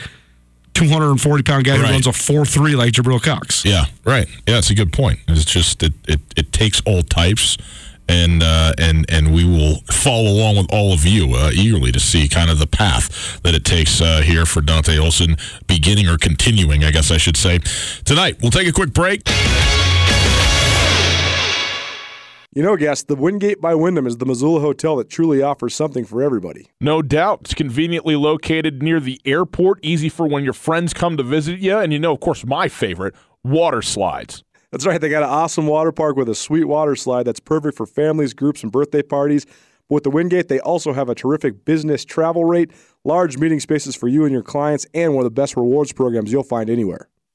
240 0.74 1.42
pound 1.42 1.64
guy 1.64 1.72
right. 1.72 1.86
who 1.86 1.92
runs 1.92 2.06
a 2.06 2.12
4 2.12 2.44
3 2.44 2.76
like 2.76 2.92
Jabril 2.92 3.22
Cox. 3.22 3.64
Yeah, 3.64 3.84
right. 4.04 4.28
Yeah, 4.46 4.54
that's 4.54 4.70
a 4.70 4.74
good 4.74 4.92
point. 4.92 5.20
It's 5.28 5.44
just, 5.44 5.82
it, 5.82 5.94
it, 6.08 6.20
it 6.36 6.52
takes 6.52 6.80
all 6.84 7.02
types. 7.02 7.56
And 8.08 8.42
uh, 8.42 8.74
and 8.78 9.06
and 9.10 9.34
we 9.34 9.44
will 9.44 9.76
follow 9.90 10.30
along 10.30 10.56
with 10.56 10.66
all 10.70 10.92
of 10.92 11.06
you 11.06 11.34
uh, 11.34 11.50
eagerly 11.54 11.90
to 11.92 12.00
see 12.00 12.28
kind 12.28 12.50
of 12.50 12.58
the 12.58 12.66
path 12.66 13.40
that 13.42 13.54
it 13.54 13.64
takes 13.64 14.00
uh, 14.00 14.20
here 14.20 14.44
for 14.44 14.60
Dante 14.60 14.98
Olson, 14.98 15.36
beginning 15.66 16.08
or 16.08 16.18
continuing, 16.18 16.84
I 16.84 16.90
guess 16.90 17.10
I 17.10 17.16
should 17.16 17.36
say. 17.36 17.60
Tonight, 18.04 18.36
we'll 18.42 18.50
take 18.50 18.68
a 18.68 18.72
quick 18.72 18.92
break. 18.92 19.22
You 22.56 22.62
know, 22.62 22.76
guest, 22.76 23.08
the 23.08 23.16
Wingate 23.16 23.60
by 23.60 23.74
Wyndham 23.74 24.06
is 24.06 24.18
the 24.18 24.26
Missoula 24.26 24.60
hotel 24.60 24.94
that 24.96 25.10
truly 25.10 25.42
offers 25.42 25.74
something 25.74 26.04
for 26.04 26.22
everybody. 26.22 26.68
No 26.80 27.02
doubt. 27.02 27.40
It's 27.40 27.54
conveniently 27.54 28.14
located 28.14 28.80
near 28.80 29.00
the 29.00 29.20
airport, 29.24 29.80
easy 29.82 30.08
for 30.08 30.28
when 30.28 30.44
your 30.44 30.52
friends 30.52 30.94
come 30.94 31.16
to 31.16 31.24
visit 31.24 31.58
you. 31.58 31.76
And 31.76 31.92
you 31.92 31.98
know, 31.98 32.12
of 32.12 32.20
course, 32.20 32.46
my 32.46 32.68
favorite, 32.68 33.16
water 33.42 33.82
slides. 33.82 34.44
That's 34.74 34.86
right. 34.86 35.00
They 35.00 35.08
got 35.08 35.22
an 35.22 35.28
awesome 35.28 35.68
water 35.68 35.92
park 35.92 36.16
with 36.16 36.28
a 36.28 36.34
sweet 36.34 36.64
water 36.64 36.96
slide 36.96 37.22
that's 37.22 37.38
perfect 37.38 37.76
for 37.76 37.86
families, 37.86 38.34
groups, 38.34 38.64
and 38.64 38.72
birthday 38.72 39.02
parties. 39.02 39.46
But 39.88 39.94
with 39.94 40.02
the 40.02 40.10
Wingate, 40.10 40.48
they 40.48 40.58
also 40.58 40.92
have 40.92 41.08
a 41.08 41.14
terrific 41.14 41.64
business 41.64 42.04
travel 42.04 42.44
rate, 42.44 42.72
large 43.04 43.38
meeting 43.38 43.60
spaces 43.60 43.94
for 43.94 44.08
you 44.08 44.24
and 44.24 44.32
your 44.32 44.42
clients, 44.42 44.84
and 44.92 45.14
one 45.14 45.24
of 45.24 45.32
the 45.32 45.40
best 45.40 45.54
rewards 45.56 45.92
programs 45.92 46.32
you'll 46.32 46.42
find 46.42 46.68
anywhere. 46.68 47.08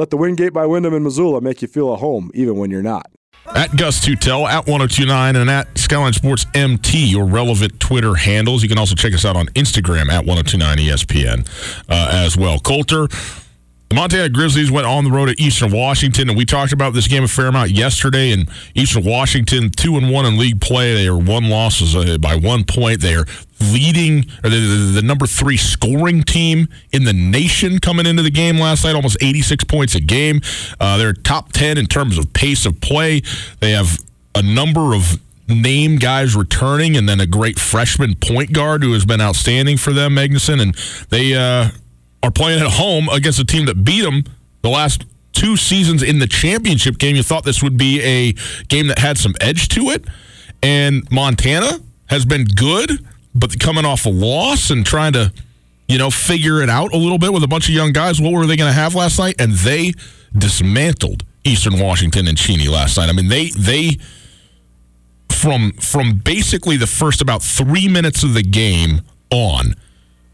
Let 0.00 0.08
the 0.08 0.16
Wingate 0.16 0.54
by 0.54 0.64
Wyndham 0.64 0.94
in 0.94 1.02
Missoula 1.02 1.42
make 1.42 1.60
you 1.60 1.68
feel 1.68 1.92
at 1.92 1.98
home, 1.98 2.30
even 2.32 2.56
when 2.56 2.70
you're 2.70 2.80
not. 2.80 3.10
At 3.54 3.76
Gus 3.76 4.00
Tutel, 4.00 4.48
at 4.48 4.66
1029, 4.66 5.36
and 5.36 5.50
at 5.50 5.76
Skyline 5.76 6.14
Sports 6.14 6.46
MT, 6.54 7.04
your 7.04 7.26
relevant 7.26 7.78
Twitter 7.80 8.14
handles. 8.14 8.62
You 8.62 8.70
can 8.70 8.78
also 8.78 8.94
check 8.94 9.12
us 9.12 9.26
out 9.26 9.36
on 9.36 9.48
Instagram 9.48 10.10
at 10.10 10.24
1029 10.24 10.78
ESPN 10.78 11.46
uh, 11.90 12.08
as 12.12 12.34
well. 12.34 12.58
Colter, 12.58 13.08
the 13.90 13.96
Montana 13.96 14.28
Grizzlies 14.28 14.70
went 14.70 14.86
on 14.86 15.02
the 15.02 15.10
road 15.10 15.28
at 15.28 15.40
Eastern 15.40 15.72
Washington, 15.72 16.28
and 16.28 16.38
we 16.38 16.44
talked 16.44 16.72
about 16.72 16.94
this 16.94 17.08
game 17.08 17.24
a 17.24 17.28
fair 17.28 17.48
amount 17.48 17.72
yesterday. 17.72 18.30
And 18.30 18.48
Eastern 18.72 19.02
Washington, 19.02 19.68
two 19.68 19.96
and 19.96 20.12
one 20.12 20.24
in 20.26 20.38
league 20.38 20.60
play. 20.60 20.94
They 20.94 21.08
are 21.08 21.18
one 21.18 21.50
losses 21.50 21.96
uh, 21.96 22.16
by 22.18 22.36
one 22.36 22.62
point. 22.62 23.00
They 23.00 23.16
are 23.16 23.26
leading 23.60 24.26
the, 24.44 24.48
the, 24.48 24.92
the, 24.94 25.02
number 25.02 25.26
three 25.26 25.56
scoring 25.56 26.22
team 26.22 26.68
in 26.92 27.02
the 27.02 27.12
nation 27.12 27.80
coming 27.80 28.06
into 28.06 28.22
the 28.22 28.30
game 28.30 28.60
last 28.60 28.84
night, 28.84 28.94
almost 28.94 29.18
86 29.20 29.64
points 29.64 29.96
a 29.96 30.00
game. 30.00 30.40
Uh, 30.78 30.96
they're 30.96 31.12
top 31.12 31.50
10 31.52 31.76
in 31.76 31.86
terms 31.86 32.16
of 32.16 32.32
pace 32.32 32.66
of 32.66 32.80
play. 32.80 33.22
They 33.58 33.72
have 33.72 33.98
a 34.36 34.42
number 34.42 34.94
of 34.94 35.20
name 35.48 35.96
guys 35.96 36.36
returning, 36.36 36.96
and 36.96 37.08
then 37.08 37.18
a 37.18 37.26
great 37.26 37.58
freshman 37.58 38.14
point 38.14 38.52
guard 38.52 38.84
who 38.84 38.92
has 38.92 39.04
been 39.04 39.20
outstanding 39.20 39.78
for 39.78 39.92
them, 39.92 40.14
Magnuson. 40.14 40.62
And 40.62 40.76
they 41.08 41.34
uh, 41.34 41.70
are 42.22 42.30
playing 42.30 42.60
at 42.60 42.72
home 42.72 43.08
against 43.08 43.38
a 43.38 43.44
team 43.44 43.66
that 43.66 43.84
beat 43.84 44.02
them 44.02 44.24
the 44.62 44.68
last 44.68 45.04
two 45.32 45.56
seasons 45.56 46.02
in 46.02 46.18
the 46.18 46.26
championship 46.26 46.98
game. 46.98 47.16
You 47.16 47.22
thought 47.22 47.44
this 47.44 47.62
would 47.62 47.76
be 47.76 48.02
a 48.02 48.32
game 48.68 48.88
that 48.88 48.98
had 48.98 49.18
some 49.18 49.34
edge 49.40 49.68
to 49.68 49.90
it. 49.90 50.04
And 50.62 51.10
Montana 51.10 51.80
has 52.06 52.24
been 52.24 52.44
good, 52.44 53.04
but 53.34 53.58
coming 53.58 53.84
off 53.84 54.04
a 54.04 54.10
loss 54.10 54.70
and 54.70 54.84
trying 54.84 55.12
to, 55.14 55.32
you 55.88 55.96
know, 55.96 56.10
figure 56.10 56.62
it 56.62 56.68
out 56.68 56.92
a 56.92 56.96
little 56.96 57.18
bit 57.18 57.32
with 57.32 57.42
a 57.42 57.48
bunch 57.48 57.68
of 57.68 57.74
young 57.74 57.92
guys. 57.92 58.20
What 58.20 58.32
were 58.32 58.46
they 58.46 58.56
going 58.56 58.70
to 58.70 58.78
have 58.78 58.94
last 58.94 59.18
night? 59.18 59.40
And 59.40 59.52
they 59.52 59.92
dismantled 60.36 61.24
Eastern 61.44 61.78
Washington 61.78 62.28
and 62.28 62.36
Cheney 62.36 62.68
last 62.68 62.98
night. 62.98 63.08
I 63.08 63.12
mean, 63.12 63.28
they 63.28 63.50
they 63.50 63.96
from 65.30 65.72
from 65.72 66.20
basically 66.22 66.76
the 66.76 66.86
first 66.86 67.22
about 67.22 67.42
three 67.42 67.88
minutes 67.88 68.22
of 68.22 68.34
the 68.34 68.42
game 68.42 69.00
on 69.30 69.74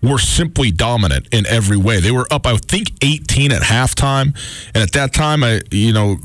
were 0.08 0.18
simply 0.18 0.70
dominant 0.70 1.28
in 1.32 1.46
every 1.46 1.76
way. 1.76 2.00
They 2.00 2.10
were 2.10 2.26
up, 2.30 2.46
I 2.46 2.56
think, 2.56 2.92
18 3.02 3.52
at 3.52 3.62
halftime, 3.62 4.36
and 4.74 4.82
at 4.82 4.92
that 4.92 5.12
time, 5.12 5.42
I 5.42 5.60
you 5.70 5.92
know 5.92 6.16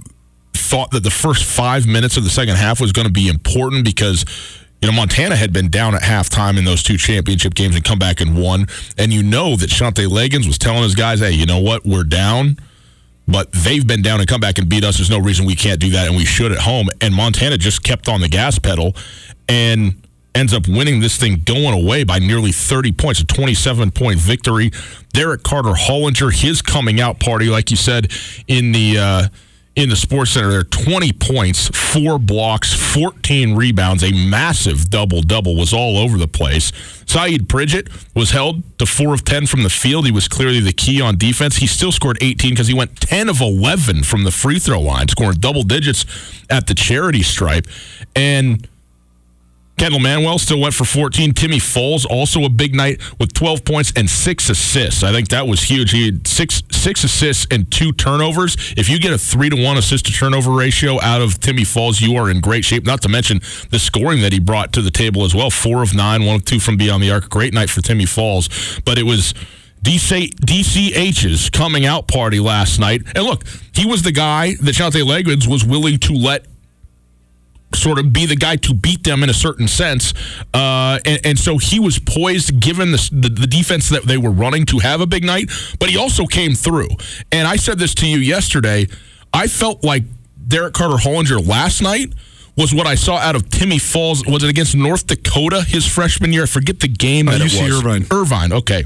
thought 0.54 0.92
that 0.92 1.04
the 1.04 1.12
first 1.12 1.44
five 1.44 1.88
minutes 1.88 2.18
of 2.18 2.24
the 2.24 2.30
second 2.30 2.56
half 2.56 2.80
was 2.80 2.92
going 2.92 3.08
to 3.08 3.14
be 3.14 3.28
important 3.28 3.86
because. 3.86 4.26
You 4.84 4.90
know, 4.90 4.96
Montana 4.96 5.36
had 5.36 5.54
been 5.54 5.70
down 5.70 5.94
at 5.94 6.02
halftime 6.02 6.58
in 6.58 6.66
those 6.66 6.82
two 6.82 6.98
championship 6.98 7.54
games 7.54 7.76
and 7.76 7.86
come 7.86 8.00
back 8.00 8.20
and 8.20 8.36
won. 8.36 8.66
And 8.98 9.14
you 9.14 9.22
know 9.22 9.56
that 9.56 9.70
Shantay 9.70 10.08
Legans 10.08 10.48
was 10.48 10.58
telling 10.58 10.82
his 10.82 10.96
guys, 10.96 11.20
hey, 11.20 11.30
you 11.34 11.46
know 11.46 11.60
what? 11.60 11.86
We're 11.86 12.04
down 12.04 12.58
but 13.28 13.52
they've 13.52 13.86
been 13.86 14.02
down 14.02 14.20
and 14.20 14.28
come 14.28 14.42
back 14.42 14.58
and 14.58 14.68
beat 14.68 14.84
us. 14.84 14.98
There's 14.98 15.10
no 15.10 15.20
reason 15.20 15.46
we 15.46 15.56
can't 15.56 15.80
do 15.80 15.90
that, 15.92 16.08
and 16.08 16.18
we 16.18 16.26
should 16.26 16.52
at 16.52 16.60
home. 16.60 16.90
And 17.00 17.14
Montana 17.14 17.58
just 17.58 17.84
kept 17.84 18.08
on 18.08 18.22
the 18.22 18.28
gas 18.28 18.60
pedal, 18.60 18.96
and 19.48 19.96
ends 20.34 20.54
up 20.54 20.68
winning 20.68 21.00
this 21.00 21.18
thing 21.18 21.42
going 21.46 21.74
away 21.74 22.04
by 22.04 22.20
nearly 22.20 22.52
30 22.52 22.92
points, 22.94 23.20
a 23.22 23.26
27 23.26 23.92
point 23.92 24.20
victory. 24.20 24.72
Derrick 25.14 25.44
Carter 25.44 25.72
Hollinger, 25.72 26.34
his 26.34 26.62
coming 26.62 27.02
out 27.02 27.20
party, 27.20 27.48
like 27.48 27.72
you 27.72 27.78
said 27.78 28.12
in 28.48 28.72
the 28.72 28.98
uh, 28.98 29.28
in 29.76 29.88
the 29.88 29.96
Sports 29.96 30.32
Center, 30.32 30.50
there 30.50 30.64
20 30.64 31.14
points, 31.14 31.70
four 31.70 32.20
blocks, 32.20 32.74
14 32.74 33.56
rebounds, 33.56 34.04
a 34.04 34.12
massive 34.12 34.90
double 34.90 35.22
double 35.22 35.56
was 35.56 35.74
all 35.74 35.98
over 35.98 36.18
the 36.18 36.28
place. 36.28 36.72
Sayeed 37.06 37.48
Pridgett 37.48 37.90
was 38.14 38.32
held 38.32 38.64
to 38.80 38.86
four 38.86 39.14
of 39.14 39.24
10 39.24 39.48
from 39.48 39.64
the 39.64 39.70
field. 39.70 40.06
He 40.06 40.12
was 40.12 40.28
clearly 40.28 40.60
the 40.60 40.74
key 40.74 41.00
on 41.00 41.18
defense. 41.18 41.58
He 41.58 41.68
still 41.68 41.94
scored 41.94 42.18
18 42.20 42.52
because 42.52 42.68
he 42.68 42.74
went 42.74 43.00
10 43.00 43.30
of 43.30 43.40
11 43.40 44.04
from 44.04 44.26
the 44.26 44.32
free 44.32 44.60
throw 44.60 44.82
line, 44.82 45.08
scoring 45.08 45.38
double 45.40 45.64
digits 45.64 46.06
at 46.50 46.68
the 46.68 46.76
charity 46.76 47.24
stripe. 47.24 47.66
And 48.14 48.68
Kendall 49.82 50.00
Manuel 50.00 50.38
still 50.38 50.60
went 50.60 50.76
for 50.76 50.86
14. 50.86 51.34
Timmy 51.34 51.58
Falls 51.58 52.06
also 52.06 52.44
a 52.44 52.50
big 52.50 52.76
night 52.76 53.02
with 53.20 53.34
12 53.34 53.66
points 53.66 53.92
and 53.96 54.08
six 54.08 54.48
assists. 54.48 55.02
I 55.02 55.12
think 55.12 55.30
that 55.30 55.48
was 55.48 55.64
huge. 55.64 55.90
He 55.90 56.06
had 56.06 56.28
six 56.28 56.62
six 56.70 57.04
assists 57.04 57.48
and 57.50 57.70
two 57.72 57.92
turnovers. 57.92 58.56
If 58.78 58.90
you 58.90 59.00
get 59.00 59.12
a 59.12 59.18
three 59.18 59.50
to 59.50 59.56
one 59.56 59.78
assist 59.78 60.06
to 60.06 60.12
turnover 60.12 60.52
ratio 60.52 61.02
out 61.02 61.24
of 61.24 61.40
Timmy 61.40 61.64
Falls, 61.64 62.00
you 62.00 62.16
are 62.16 62.30
in 62.30 62.42
great 62.42 62.64
shape. 62.64 62.86
Not 62.86 63.02
to 63.02 63.10
mention 63.10 63.42
the 63.72 63.80
scoring 63.80 64.22
that 64.22 64.32
he 64.32 64.40
brought 64.40 64.72
to 64.74 64.84
the 64.84 64.92
table 64.92 65.24
as 65.24 65.34
well. 65.34 65.50
Four 65.50 65.82
of 65.82 65.96
nine, 65.96 66.26
one 66.26 66.36
of 66.36 66.46
two 66.46 66.60
from 66.60 66.78
beyond 66.78 67.02
the 67.02 67.10
arc. 67.10 67.32
Great 67.32 67.52
night 67.52 67.72
for 67.72 67.82
Timmy 67.82 68.06
Falls, 68.06 68.50
But 68.86 69.00
it 69.00 69.04
was 69.08 69.34
DC, 69.82 70.30
DCH's 70.36 71.50
coming 71.50 71.88
out 71.88 72.08
party 72.08 72.40
last 72.40 72.80
night. 72.80 73.02
And 73.16 73.24
look, 73.24 73.46
he 73.74 73.88
was 73.88 74.04
the 74.04 74.12
guy 74.12 74.54
that 74.62 74.76
Shantay 74.76 75.04
Legans 75.04 75.48
was 75.48 75.66
willing 75.66 75.98
to 76.02 76.14
let 76.14 76.46
sort 77.76 78.00
of 78.00 78.12
be 78.12 78.26
the 78.26 78.36
guy 78.36 78.56
to 78.58 78.74
beat 78.74 79.04
them 79.04 79.24
in 79.24 79.30
a 79.30 79.34
certain 79.34 79.68
sense. 79.68 80.14
Uh, 80.54 81.00
and, 81.06 81.26
and, 81.26 81.40
so 81.40 81.58
he 81.58 81.80
was 81.80 82.00
poised, 82.00 82.60
given 82.60 82.92
the, 82.92 83.10
the, 83.12 83.30
the, 83.30 83.48
defense 83.48 83.90
that 83.90 84.04
they 84.04 84.18
were 84.18 84.32
running, 84.32 84.66
to 84.66 84.80
have 84.80 85.02
a 85.02 85.08
big 85.08 85.24
night, 85.24 85.50
but 85.80 85.90
he 85.90 85.98
also 85.98 86.26
came 86.26 86.54
through. 86.54 86.90
And 87.32 87.48
I 87.48 87.56
said 87.56 87.80
this 87.80 87.94
to 87.96 88.08
you 88.08 88.18
yesterday. 88.18 88.88
I 89.34 89.48
felt 89.48 89.84
like 89.84 90.04
Derrick 90.48 90.74
Carter 90.74 90.98
Hollinger 90.98 91.46
last 91.46 91.82
night 91.82 92.14
was 92.58 92.74
what 92.74 92.88
I 92.88 92.96
saw 92.96 93.18
out 93.18 93.36
of 93.36 93.50
Timmy 93.50 93.80
Falls. 93.80 94.26
Was 94.26 94.44
it 94.44 94.50
against 94.50 94.76
North 94.76 95.08
Dakota 95.08 95.64
his 95.64 95.86
freshman 95.86 96.34
year? 96.34 96.44
I 96.44 96.48
forget 96.48 96.80
the 96.80 96.88
game 96.88 97.28
that 97.28 97.42
oh, 97.42 97.46
it 97.46 97.62
was. 97.62 97.80
Irvine. 97.80 98.06
Irvine, 98.12 98.54
okay. 98.54 98.86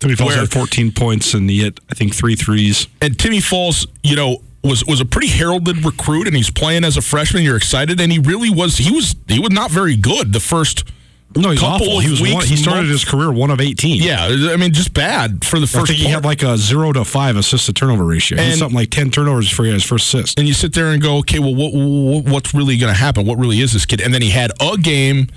Timmy 0.00 0.14
Falls 0.14 0.30
Where, 0.30 0.38
had 0.40 0.50
14 0.50 0.92
points 0.92 1.34
and 1.34 1.48
he 1.48 1.62
hit, 1.62 1.80
I 1.90 1.94
think, 1.94 2.14
three 2.14 2.36
threes. 2.36 2.86
And 3.00 3.18
Timmy 3.18 3.40
Falls, 3.40 3.86
you 4.02 4.16
know, 4.16 4.42
was 4.62 4.84
was 4.86 5.00
a 5.00 5.04
pretty 5.04 5.28
heralded 5.28 5.84
recruit, 5.84 6.26
and 6.26 6.36
he's 6.36 6.50
playing 6.50 6.84
as 6.84 6.96
a 6.96 7.02
freshman. 7.02 7.42
You're 7.42 7.56
excited, 7.56 8.00
and 8.00 8.10
he 8.10 8.18
really 8.18 8.50
was. 8.50 8.78
He 8.78 8.90
was 8.90 9.16
he 9.28 9.38
was 9.38 9.50
not 9.50 9.70
very 9.70 9.96
good 9.96 10.32
the 10.32 10.40
first. 10.40 10.90
No, 11.36 11.50
he's 11.50 11.60
couple 11.60 11.86
awful. 11.86 12.00
He 12.00 12.10
was 12.10 12.22
weeks, 12.22 12.34
one, 12.34 12.46
he 12.46 12.56
started 12.56 12.88
months. 12.88 13.02
his 13.02 13.04
career 13.04 13.30
one 13.30 13.50
of 13.50 13.60
eighteen. 13.60 14.02
Yeah, 14.02 14.28
I 14.50 14.56
mean, 14.56 14.72
just 14.72 14.94
bad 14.94 15.44
for 15.44 15.60
the 15.60 15.66
first. 15.66 15.84
I 15.84 15.86
think 15.88 15.98
he 15.98 16.04
part. 16.04 16.14
had 16.14 16.24
like 16.24 16.42
a 16.42 16.56
zero 16.56 16.90
to 16.92 17.04
five 17.04 17.36
assist 17.36 17.66
to 17.66 17.74
turnover 17.74 18.04
ratio. 18.04 18.38
And, 18.38 18.58
something 18.58 18.74
like 18.74 18.90
ten 18.90 19.10
turnovers 19.10 19.50
for 19.50 19.64
his 19.64 19.84
first 19.84 20.12
assist. 20.12 20.38
And 20.38 20.48
you 20.48 20.54
sit 20.54 20.72
there 20.72 20.86
and 20.86 21.02
go, 21.02 21.18
okay, 21.18 21.38
well, 21.38 21.54
what, 21.54 21.72
what 21.74 22.24
what's 22.32 22.54
really 22.54 22.78
going 22.78 22.92
to 22.92 22.98
happen? 22.98 23.26
What 23.26 23.38
really 23.38 23.60
is 23.60 23.74
this 23.74 23.84
kid? 23.84 24.00
And 24.00 24.14
then 24.14 24.22
he 24.22 24.30
had 24.30 24.52
a 24.58 24.78
game 24.78 25.28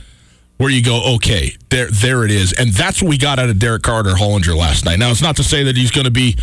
where 0.58 0.70
you 0.70 0.82
go, 0.82 1.16
okay, 1.16 1.58
there 1.70 1.88
there 1.92 2.24
it 2.24 2.32
is, 2.32 2.54
and 2.54 2.72
that's 2.72 3.02
what 3.02 3.10
we 3.10 3.18
got 3.18 3.38
out 3.38 3.50
of 3.50 3.60
Derrick 3.60 3.82
Carter 3.84 4.12
Hollinger 4.12 4.56
last 4.56 4.86
night. 4.86 4.98
Now 4.98 5.12
it's 5.12 5.22
not 5.22 5.36
to 5.36 5.44
say 5.44 5.64
that 5.64 5.76
he's 5.76 5.92
going 5.92 6.06
to 6.06 6.12
be 6.12 6.38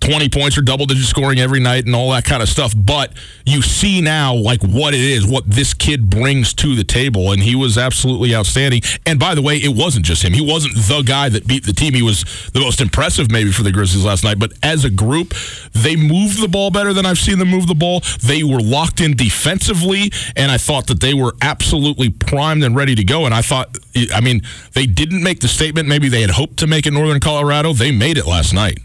20 0.00 0.28
points 0.30 0.56
or 0.56 0.62
double 0.62 0.86
digit 0.86 1.04
scoring 1.04 1.38
every 1.38 1.60
night 1.60 1.86
and 1.86 1.94
all 1.94 2.10
that 2.12 2.24
kind 2.24 2.42
of 2.42 2.48
stuff. 2.48 2.74
But 2.76 3.12
you 3.44 3.62
see 3.62 4.00
now, 4.00 4.34
like, 4.34 4.62
what 4.62 4.94
it 4.94 5.00
is, 5.00 5.26
what 5.26 5.48
this 5.48 5.74
kid 5.74 6.08
brings 6.08 6.54
to 6.54 6.74
the 6.74 6.84
table. 6.84 7.32
And 7.32 7.42
he 7.42 7.54
was 7.54 7.76
absolutely 7.76 8.34
outstanding. 8.34 8.82
And 9.06 9.18
by 9.18 9.34
the 9.34 9.42
way, 9.42 9.56
it 9.56 9.76
wasn't 9.76 10.06
just 10.06 10.22
him. 10.22 10.32
He 10.32 10.46
wasn't 10.46 10.74
the 10.74 11.02
guy 11.02 11.28
that 11.28 11.46
beat 11.46 11.66
the 11.66 11.72
team. 11.72 11.94
He 11.94 12.02
was 12.02 12.24
the 12.52 12.60
most 12.60 12.80
impressive, 12.80 13.30
maybe, 13.30 13.52
for 13.52 13.62
the 13.62 13.72
Grizzlies 13.72 14.04
last 14.04 14.24
night. 14.24 14.38
But 14.38 14.52
as 14.62 14.84
a 14.84 14.90
group, 14.90 15.34
they 15.72 15.96
moved 15.96 16.40
the 16.40 16.48
ball 16.48 16.70
better 16.70 16.92
than 16.92 17.04
I've 17.04 17.18
seen 17.18 17.38
them 17.38 17.48
move 17.48 17.66
the 17.66 17.74
ball. 17.74 18.00
They 18.22 18.42
were 18.42 18.60
locked 18.60 19.00
in 19.00 19.16
defensively. 19.16 20.12
And 20.34 20.50
I 20.50 20.56
thought 20.56 20.86
that 20.86 21.00
they 21.00 21.14
were 21.14 21.34
absolutely 21.42 22.08
primed 22.08 22.64
and 22.64 22.74
ready 22.74 22.94
to 22.94 23.04
go. 23.04 23.26
And 23.26 23.34
I 23.34 23.42
thought, 23.42 23.76
I 24.14 24.20
mean, 24.20 24.42
they 24.72 24.86
didn't 24.86 25.22
make 25.22 25.40
the 25.40 25.48
statement 25.48 25.88
maybe 25.88 26.08
they 26.08 26.22
had 26.22 26.30
hoped 26.30 26.58
to 26.58 26.66
make 26.66 26.86
in 26.86 26.94
Northern 26.94 27.20
Colorado. 27.20 27.72
They 27.72 27.92
made 27.92 28.16
it 28.16 28.26
last 28.26 28.54
night. 28.54 28.78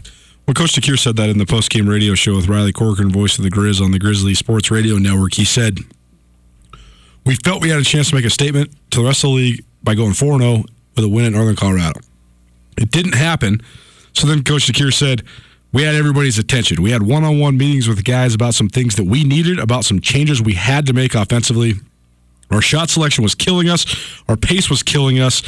Well, 0.46 0.54
Coach 0.54 0.74
DeCuire 0.74 0.98
said 0.98 1.16
that 1.16 1.28
in 1.28 1.38
the 1.38 1.46
post-game 1.46 1.88
radio 1.88 2.14
show 2.14 2.36
with 2.36 2.48
Riley 2.48 2.72
Corcoran, 2.72 3.10
voice 3.10 3.36
of 3.36 3.42
the 3.42 3.50
Grizz 3.50 3.80
on 3.80 3.90
the 3.90 3.98
Grizzly 3.98 4.34
Sports 4.34 4.70
Radio 4.70 4.96
Network. 4.96 5.34
He 5.34 5.44
said, 5.44 5.80
"We 7.24 7.34
felt 7.44 7.62
we 7.62 7.70
had 7.70 7.80
a 7.80 7.84
chance 7.84 8.10
to 8.10 8.14
make 8.14 8.24
a 8.24 8.30
statement 8.30 8.70
to 8.90 9.00
the 9.00 9.06
rest 9.06 9.24
of 9.24 9.30
the 9.30 9.36
league 9.36 9.64
by 9.82 9.94
going 9.94 10.12
4-0 10.12 10.64
with 10.94 11.04
a 11.04 11.08
win 11.08 11.26
at 11.26 11.32
Northern 11.32 11.56
Colorado. 11.56 12.00
It 12.76 12.92
didn't 12.92 13.16
happen. 13.16 13.60
So 14.12 14.26
then 14.26 14.42
Coach 14.42 14.66
DeCuire 14.66 14.92
said." 14.92 15.22
We 15.72 15.82
had 15.82 15.94
everybody's 15.96 16.38
attention. 16.38 16.80
We 16.80 16.92
had 16.92 17.02
one 17.02 17.22
on 17.22 17.38
one 17.38 17.58
meetings 17.58 17.86
with 17.86 17.98
the 17.98 18.02
guys 18.02 18.32
about 18.34 18.54
some 18.54 18.68
things 18.68 18.94
that 18.94 19.04
we 19.04 19.24
needed, 19.24 19.58
about 19.58 19.84
some 19.84 20.00
changes 20.00 20.40
we 20.40 20.54
had 20.54 20.86
to 20.86 20.94
make 20.94 21.14
offensively. 21.14 21.74
Our 22.50 22.62
shot 22.62 22.88
selection 22.88 23.22
was 23.22 23.34
killing 23.34 23.68
us, 23.68 23.84
our 24.26 24.36
pace 24.36 24.70
was 24.70 24.82
killing 24.82 25.18
us, 25.18 25.42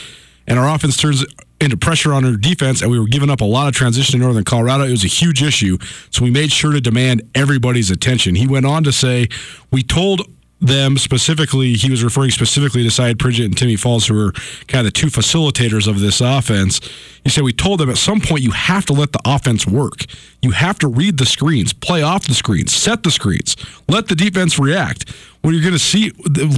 and 0.46 0.58
our 0.58 0.68
offense 0.74 0.98
turns 0.98 1.24
into 1.60 1.76
pressure 1.76 2.14
on 2.14 2.24
our 2.24 2.36
defense, 2.36 2.82
and 2.82 2.90
we 2.90 2.98
were 2.98 3.06
giving 3.06 3.30
up 3.30 3.40
a 3.40 3.44
lot 3.44 3.68
of 3.68 3.74
transition 3.74 4.16
in 4.16 4.20
Northern 4.20 4.44
Colorado. 4.44 4.84
It 4.84 4.90
was 4.90 5.04
a 5.04 5.08
huge 5.08 5.42
issue, 5.42 5.78
so 6.10 6.22
we 6.22 6.30
made 6.30 6.52
sure 6.52 6.72
to 6.72 6.80
demand 6.80 7.22
everybody's 7.34 7.90
attention. 7.90 8.34
He 8.34 8.46
went 8.46 8.66
on 8.66 8.84
to 8.84 8.92
say, 8.92 9.28
We 9.70 9.82
told 9.82 10.22
them 10.60 10.96
specifically, 10.98 11.74
he 11.74 11.90
was 11.90 12.02
referring 12.02 12.30
specifically 12.30 12.82
to 12.82 12.88
Sayeed 12.88 13.18
Pridgett 13.18 13.46
and 13.46 13.56
Timmy 13.56 13.76
Falls, 13.76 14.06
who 14.06 14.14
were 14.14 14.32
kind 14.66 14.86
of 14.86 14.92
the 14.92 14.98
two 14.98 15.06
facilitators 15.06 15.86
of 15.86 16.00
this 16.00 16.20
offense. 16.20 16.80
He 17.22 17.30
said, 17.30 17.44
We 17.44 17.52
told 17.52 17.80
them 17.80 17.90
at 17.90 17.98
some 17.98 18.20
point 18.20 18.42
you 18.42 18.50
have 18.50 18.84
to 18.86 18.92
let 18.92 19.12
the 19.12 19.20
offense 19.24 19.66
work. 19.66 20.04
You 20.42 20.50
have 20.50 20.78
to 20.80 20.88
read 20.88 21.18
the 21.18 21.26
screens, 21.26 21.72
play 21.72 22.02
off 22.02 22.26
the 22.26 22.34
screens, 22.34 22.74
set 22.74 23.02
the 23.02 23.10
screens, 23.10 23.56
let 23.88 24.08
the 24.08 24.14
defense 24.14 24.58
react. 24.58 25.14
When 25.42 25.54
you're 25.54 25.62
going 25.62 25.74
to 25.74 25.78
see, 25.78 26.10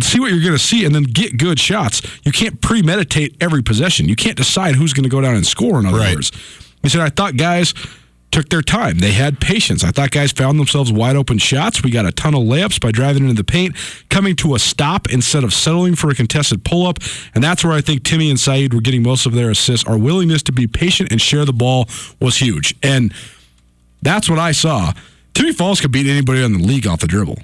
see 0.02 0.20
what 0.20 0.30
you're 0.30 0.42
going 0.42 0.52
to 0.52 0.58
see, 0.58 0.86
and 0.86 0.94
then 0.94 1.02
get 1.02 1.36
good 1.36 1.60
shots. 1.60 2.00
You 2.24 2.32
can't 2.32 2.60
premeditate 2.62 3.36
every 3.40 3.62
possession. 3.62 4.08
You 4.08 4.16
can't 4.16 4.36
decide 4.36 4.76
who's 4.76 4.94
going 4.94 5.04
to 5.04 5.10
go 5.10 5.20
down 5.20 5.34
and 5.34 5.46
score. 5.46 5.78
In 5.78 5.84
other 5.84 5.98
right. 5.98 6.14
words, 6.14 6.32
he 6.82 6.88
said, 6.88 7.02
I 7.02 7.10
thought 7.10 7.36
guys 7.36 7.74
took 8.30 8.48
their 8.48 8.62
time. 8.62 8.98
They 8.98 9.12
had 9.12 9.40
patience. 9.40 9.82
I 9.82 9.90
thought 9.90 10.10
guys 10.10 10.32
found 10.32 10.58
themselves 10.58 10.92
wide 10.92 11.16
open 11.16 11.38
shots. 11.38 11.82
We 11.82 11.90
got 11.90 12.06
a 12.06 12.12
ton 12.12 12.34
of 12.34 12.42
layups 12.42 12.80
by 12.80 12.92
driving 12.92 13.24
into 13.24 13.34
the 13.34 13.44
paint, 13.44 13.76
coming 14.08 14.36
to 14.36 14.54
a 14.54 14.58
stop 14.58 15.10
instead 15.10 15.44
of 15.44 15.52
settling 15.52 15.96
for 15.96 16.10
a 16.10 16.14
contested 16.14 16.64
pull 16.64 16.86
up. 16.86 16.98
And 17.34 17.42
that's 17.42 17.64
where 17.64 17.72
I 17.72 17.80
think 17.80 18.04
Timmy 18.04 18.30
and 18.30 18.38
Sayeed 18.38 18.72
were 18.72 18.80
getting 18.80 19.02
most 19.02 19.26
of 19.26 19.32
their 19.32 19.50
assists. 19.50 19.86
Our 19.88 19.98
willingness 19.98 20.42
to 20.44 20.52
be 20.52 20.66
patient 20.66 21.10
and 21.10 21.20
share 21.20 21.44
the 21.44 21.52
ball 21.52 21.88
was 22.20 22.36
huge. 22.36 22.74
And 22.82 23.12
that's 24.02 24.30
what 24.30 24.38
I 24.38 24.52
saw. 24.52 24.92
Timmy 25.34 25.52
Falls 25.52 25.80
could 25.80 25.92
beat 25.92 26.06
anybody 26.06 26.42
in 26.42 26.52
the 26.52 26.64
league 26.64 26.86
off 26.86 27.00
the 27.00 27.06
dribble. 27.06 27.38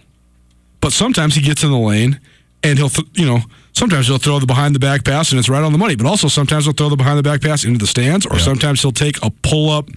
But 0.81 0.93
sometimes 0.93 1.35
he 1.35 1.43
gets 1.43 1.65
in 1.65 1.71
the 1.71 1.79
lane 1.79 2.21
and 2.63 2.79
he'll, 2.79 2.89
th- 2.89 3.09
you 3.15 3.27
know, 3.27 3.41
sometimes 3.73 4.07
he'll 4.07 4.19
throw 4.19 4.39
the 4.39 4.47
behind 4.47 4.75
the 4.75 4.79
back 4.79 5.05
pass 5.05 5.31
and 5.31 5.39
it's 5.39 5.49
right 5.49 5.63
on 5.63 5.73
the 5.73 5.79
money. 5.79 5.97
But 5.97 6.07
also 6.07 6.29
sometimes 6.29 6.65
he'll 6.65 6.75
throw 6.75 6.89
the 6.89 6.97
behind 6.97 7.19
the 7.19 7.23
back 7.23 7.41
pass 7.43 7.65
into 7.65 7.79
the 7.79 7.87
stands, 7.87 8.27
or 8.27 8.37
yeah. 8.37 8.43
sometimes 8.43 8.83
he'll 8.83 8.93
take 8.93 9.23
a 9.25 9.31
pull 9.43 9.71
up 9.71 9.89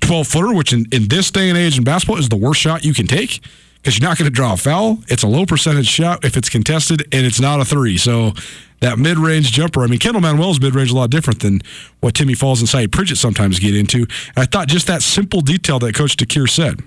12 0.00 0.26
footer, 0.26 0.54
which 0.54 0.72
in, 0.72 0.86
in 0.92 1.08
this 1.08 1.30
day 1.30 1.48
and 1.48 1.58
age 1.58 1.78
in 1.78 1.84
basketball 1.84 2.18
is 2.18 2.28
the 2.28 2.36
worst 2.36 2.60
shot 2.60 2.84
you 2.84 2.94
can 2.94 3.06
take 3.06 3.40
because 3.76 3.98
you're 3.98 4.08
not 4.08 4.18
going 4.18 4.28
to 4.28 4.34
draw 4.34 4.54
a 4.54 4.56
foul. 4.56 4.98
It's 5.08 5.22
a 5.22 5.28
low 5.28 5.46
percentage 5.46 5.86
shot 5.86 6.24
if 6.24 6.36
it's 6.36 6.48
contested 6.48 7.02
and 7.12 7.24
it's 7.24 7.40
not 7.40 7.60
a 7.60 7.64
three. 7.64 7.96
So 7.96 8.32
that 8.80 8.98
mid 8.98 9.18
range 9.18 9.52
jumper, 9.52 9.82
I 9.82 9.86
mean, 9.86 9.98
Kendall 9.98 10.20
Manuel's 10.20 10.60
mid 10.60 10.74
range 10.74 10.88
is 10.88 10.94
a 10.94 10.96
lot 10.96 11.10
different 11.10 11.40
than 11.40 11.60
what 12.00 12.14
Timmy 12.14 12.34
Falls 12.34 12.60
and 12.60 12.68
Sayeed 12.68 12.90
Pridgett 12.90 13.16
sometimes 13.16 13.58
get 13.58 13.76
into. 13.76 13.98
And 13.98 14.38
I 14.38 14.44
thought 14.44 14.68
just 14.68 14.86
that 14.88 15.02
simple 15.02 15.40
detail 15.40 15.78
that 15.78 15.94
Coach 15.94 16.16
DeCuire 16.16 16.48
said 16.48 16.80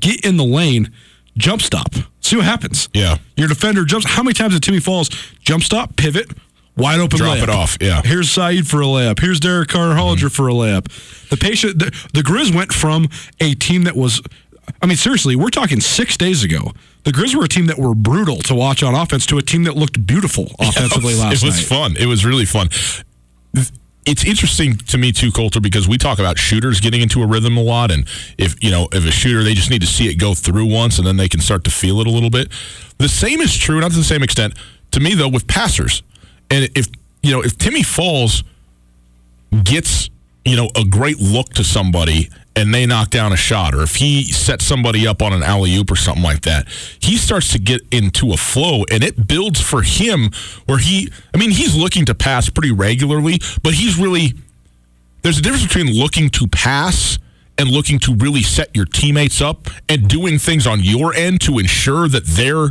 get 0.00 0.24
in 0.24 0.36
the 0.36 0.44
lane, 0.44 0.90
jump 1.36 1.60
stop, 1.60 1.94
see 2.20 2.36
what 2.36 2.44
happens. 2.44 2.88
Yeah. 2.94 3.18
Your 3.36 3.48
defender 3.48 3.84
jumps. 3.84 4.06
How 4.06 4.22
many 4.22 4.34
times 4.34 4.54
did 4.54 4.62
Timmy 4.62 4.80
Falls 4.80 5.08
jump 5.40 5.62
stop, 5.62 5.96
pivot, 5.96 6.30
Wide 6.76 6.98
open 6.98 7.18
Drop 7.18 7.38
layup. 7.38 7.42
it 7.44 7.48
off, 7.50 7.76
yeah. 7.80 8.02
Here's 8.04 8.28
Sayeed 8.28 8.66
for 8.66 8.82
a 8.82 8.86
layup. 8.86 9.20
Here's 9.20 9.38
Derrick 9.38 9.68
Carter 9.68 9.94
Hollinger 9.94 10.16
mm-hmm. 10.16 10.28
for 10.28 10.48
a 10.48 10.52
layup. 10.52 10.88
The 11.28 11.36
patient, 11.36 11.78
the, 11.78 11.86
the 12.12 12.22
Grizz 12.22 12.54
went 12.54 12.72
from 12.72 13.08
a 13.40 13.54
team 13.54 13.84
that 13.84 13.94
was, 13.94 14.20
I 14.82 14.86
mean, 14.86 14.96
seriously, 14.96 15.36
we're 15.36 15.50
talking 15.50 15.80
six 15.80 16.16
days 16.16 16.42
ago. 16.42 16.72
The 17.04 17.12
Grizz 17.12 17.36
were 17.36 17.44
a 17.44 17.48
team 17.48 17.66
that 17.66 17.78
were 17.78 17.94
brutal 17.94 18.38
to 18.38 18.54
watch 18.54 18.82
on 18.82 18.94
offense 18.94 19.24
to 19.26 19.38
a 19.38 19.42
team 19.42 19.64
that 19.64 19.76
looked 19.76 20.04
beautiful 20.04 20.50
offensively 20.58 21.14
yeah, 21.14 21.28
it 21.28 21.30
was, 21.30 21.42
last 21.42 21.42
night. 21.42 21.42
It 21.42 21.46
was 21.46 21.56
night. 21.56 21.66
fun. 21.66 21.96
It 21.96 22.06
was 22.06 22.24
really 22.24 22.44
fun. 22.44 22.68
It's 24.06 24.24
interesting 24.24 24.76
to 24.76 24.98
me 24.98 25.12
too, 25.12 25.30
Colter, 25.30 25.60
because 25.60 25.88
we 25.88 25.96
talk 25.96 26.18
about 26.18 26.38
shooters 26.38 26.80
getting 26.80 27.00
into 27.00 27.22
a 27.22 27.26
rhythm 27.26 27.56
a 27.56 27.62
lot, 27.62 27.90
and 27.90 28.06
if 28.36 28.62
you 28.62 28.70
know, 28.70 28.88
if 28.92 29.06
a 29.06 29.10
shooter, 29.10 29.42
they 29.42 29.54
just 29.54 29.70
need 29.70 29.80
to 29.80 29.86
see 29.86 30.10
it 30.10 30.16
go 30.16 30.34
through 30.34 30.66
once, 30.66 30.98
and 30.98 31.06
then 31.06 31.16
they 31.16 31.28
can 31.28 31.40
start 31.40 31.64
to 31.64 31.70
feel 31.70 32.00
it 32.00 32.06
a 32.06 32.10
little 32.10 32.28
bit. 32.28 32.48
The 32.98 33.08
same 33.08 33.40
is 33.40 33.56
true, 33.56 33.80
not 33.80 33.92
to 33.92 33.96
the 33.96 34.04
same 34.04 34.22
extent, 34.22 34.58
to 34.90 35.00
me 35.00 35.14
though, 35.14 35.28
with 35.28 35.46
passers. 35.46 36.02
And 36.50 36.68
if 36.74 36.88
you 37.24 37.32
know, 37.32 37.42
if 37.42 37.56
Timmy 37.56 37.82
Falls 37.82 38.44
gets, 39.62 40.10
you 40.44 40.56
know, 40.56 40.70
a 40.76 40.84
great 40.84 41.18
look 41.18 41.48
to 41.54 41.64
somebody 41.64 42.28
and 42.54 42.72
they 42.72 42.86
knock 42.86 43.10
down 43.10 43.32
a 43.32 43.36
shot, 43.36 43.74
or 43.74 43.82
if 43.82 43.96
he 43.96 44.24
sets 44.24 44.64
somebody 44.64 45.06
up 45.06 45.22
on 45.22 45.32
an 45.32 45.42
alley 45.42 45.74
oop 45.74 45.90
or 45.90 45.96
something 45.96 46.22
like 46.22 46.42
that, 46.42 46.68
he 47.00 47.16
starts 47.16 47.50
to 47.52 47.58
get 47.58 47.80
into 47.90 48.32
a 48.32 48.36
flow 48.36 48.84
and 48.90 49.02
it 49.02 49.26
builds 49.26 49.60
for 49.60 49.82
him 49.82 50.30
where 50.66 50.78
he, 50.78 51.10
I 51.34 51.38
mean, 51.38 51.50
he's 51.50 51.74
looking 51.74 52.04
to 52.04 52.14
pass 52.14 52.50
pretty 52.50 52.72
regularly, 52.72 53.38
but 53.62 53.72
he's 53.72 53.98
really, 53.98 54.34
there's 55.22 55.38
a 55.38 55.42
difference 55.42 55.66
between 55.66 55.98
looking 55.98 56.28
to 56.30 56.46
pass 56.46 57.18
and 57.56 57.70
looking 57.70 57.98
to 58.00 58.14
really 58.14 58.42
set 58.42 58.74
your 58.76 58.84
teammates 58.84 59.40
up 59.40 59.68
and 59.88 60.08
doing 60.08 60.38
things 60.38 60.66
on 60.66 60.80
your 60.80 61.14
end 61.14 61.40
to 61.40 61.58
ensure 61.58 62.08
that 62.08 62.24
they're 62.26 62.70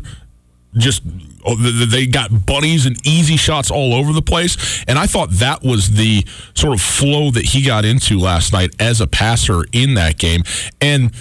just 0.76 1.02
Oh, 1.46 1.56
they 1.56 2.06
got 2.06 2.46
bunnies 2.46 2.86
and 2.86 2.96
easy 3.06 3.38
shots 3.38 3.70
all 3.72 3.94
over 3.94 4.14
the 4.14 4.22
place. 4.22 4.84
And 4.88 4.98
I 4.98 5.08
thought 5.08 5.30
that 5.32 5.64
was 5.64 5.92
the 5.92 6.26
sort 6.56 6.74
of 6.74 6.82
flow 6.82 7.32
that 7.32 7.46
he 7.46 7.64
got 7.64 7.86
into 7.86 8.18
last 8.20 8.54
night 8.54 8.72
as 8.80 9.02
a 9.02 9.08
passer 9.08 9.64
in 9.72 9.94
that 9.96 10.18
game. 10.18 10.42
And 10.82 11.12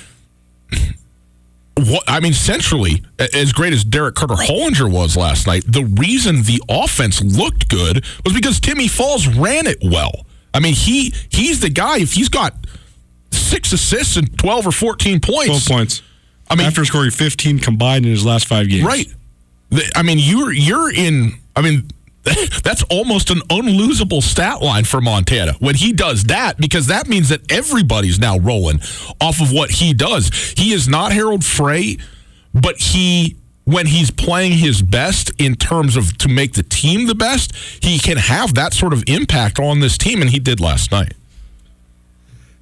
what 1.77 2.05
I 2.07 2.21
mean, 2.21 2.33
centrally, 2.35 3.03
as 3.19 3.53
great 3.53 3.73
as 3.73 3.85
Derrick 3.85 4.15
Carter 4.15 4.35
Hollinger 4.35 4.91
was 4.91 5.17
last 5.17 5.47
night, 5.47 5.65
the 5.67 5.85
reason 5.85 6.43
the 6.43 6.63
offense 6.69 7.23
looked 7.23 7.69
good 7.69 8.05
was 8.25 8.35
because 8.35 8.61
Timmy 8.61 8.89
Falls 8.89 9.27
ran 9.27 9.67
it 9.67 9.79
well. 9.83 10.27
I 10.55 10.61
mean, 10.61 10.75
he 10.75 11.15
he's 11.31 11.61
the 11.61 11.71
guy. 11.71 11.99
If 11.99 12.13
he's 12.13 12.29
got 12.29 12.55
six 13.31 13.73
assists 13.73 14.17
and 14.17 14.39
twelve 14.39 14.67
or 14.67 14.73
fourteen 14.73 15.19
points, 15.21 15.47
Twelve 15.47 15.65
points. 15.67 16.03
I 16.51 16.55
mean, 16.55 16.67
after 16.67 16.85
scoring 16.85 17.11
15 17.11 17.61
combined 17.61 18.05
in 18.05 18.11
his 18.11 18.27
last 18.27 18.47
five 18.47 18.69
games. 18.69 18.85
right? 18.85 19.07
I 19.95 20.03
mean, 20.03 20.19
you're 20.19 20.53
you're 20.53 20.93
in. 20.93 21.35
I 21.57 21.63
mean. 21.63 21.89
That's 22.63 22.85
almost 22.85 23.31
an 23.31 23.41
unlosable 23.51 24.23
stat 24.23 24.63
line 24.63 24.85
for 24.85 25.01
Montana 25.01 25.55
when 25.59 25.75
he 25.75 25.93
does 25.93 26.23
that 26.25 26.57
because 26.57 26.87
that 26.87 27.09
means 27.09 27.31
that 27.31 27.41
everybody's 27.51 28.21
now 28.21 28.39
rolling 28.39 28.81
off 29.21 29.41
of 29.41 29.51
what 29.51 29.73
he 29.73 29.93
does. 29.93 30.31
He 30.57 30.73
is 30.73 30.87
not 30.87 31.11
Harold 31.11 31.45
Frey, 31.45 31.97
but 32.55 32.79
he 32.79 33.37
when 33.65 33.87
he's 33.87 34.11
playing 34.11 34.53
his 34.53 34.83
best 34.83 35.31
in 35.39 35.55
terms 35.55 35.97
of 35.97 36.17
to 36.19 36.29
make 36.29 36.53
the 36.53 36.63
team 36.63 37.07
the 37.07 37.15
best, 37.15 37.55
he 37.83 37.99
can 37.99 38.17
have 38.17 38.55
that 38.55 38.73
sort 38.73 38.93
of 38.93 39.05
impact 39.07 39.59
on 39.59 39.81
this 39.81 39.97
team, 39.99 40.21
and 40.21 40.31
he 40.31 40.39
did 40.39 40.61
last 40.61 40.91
night. 40.91 41.15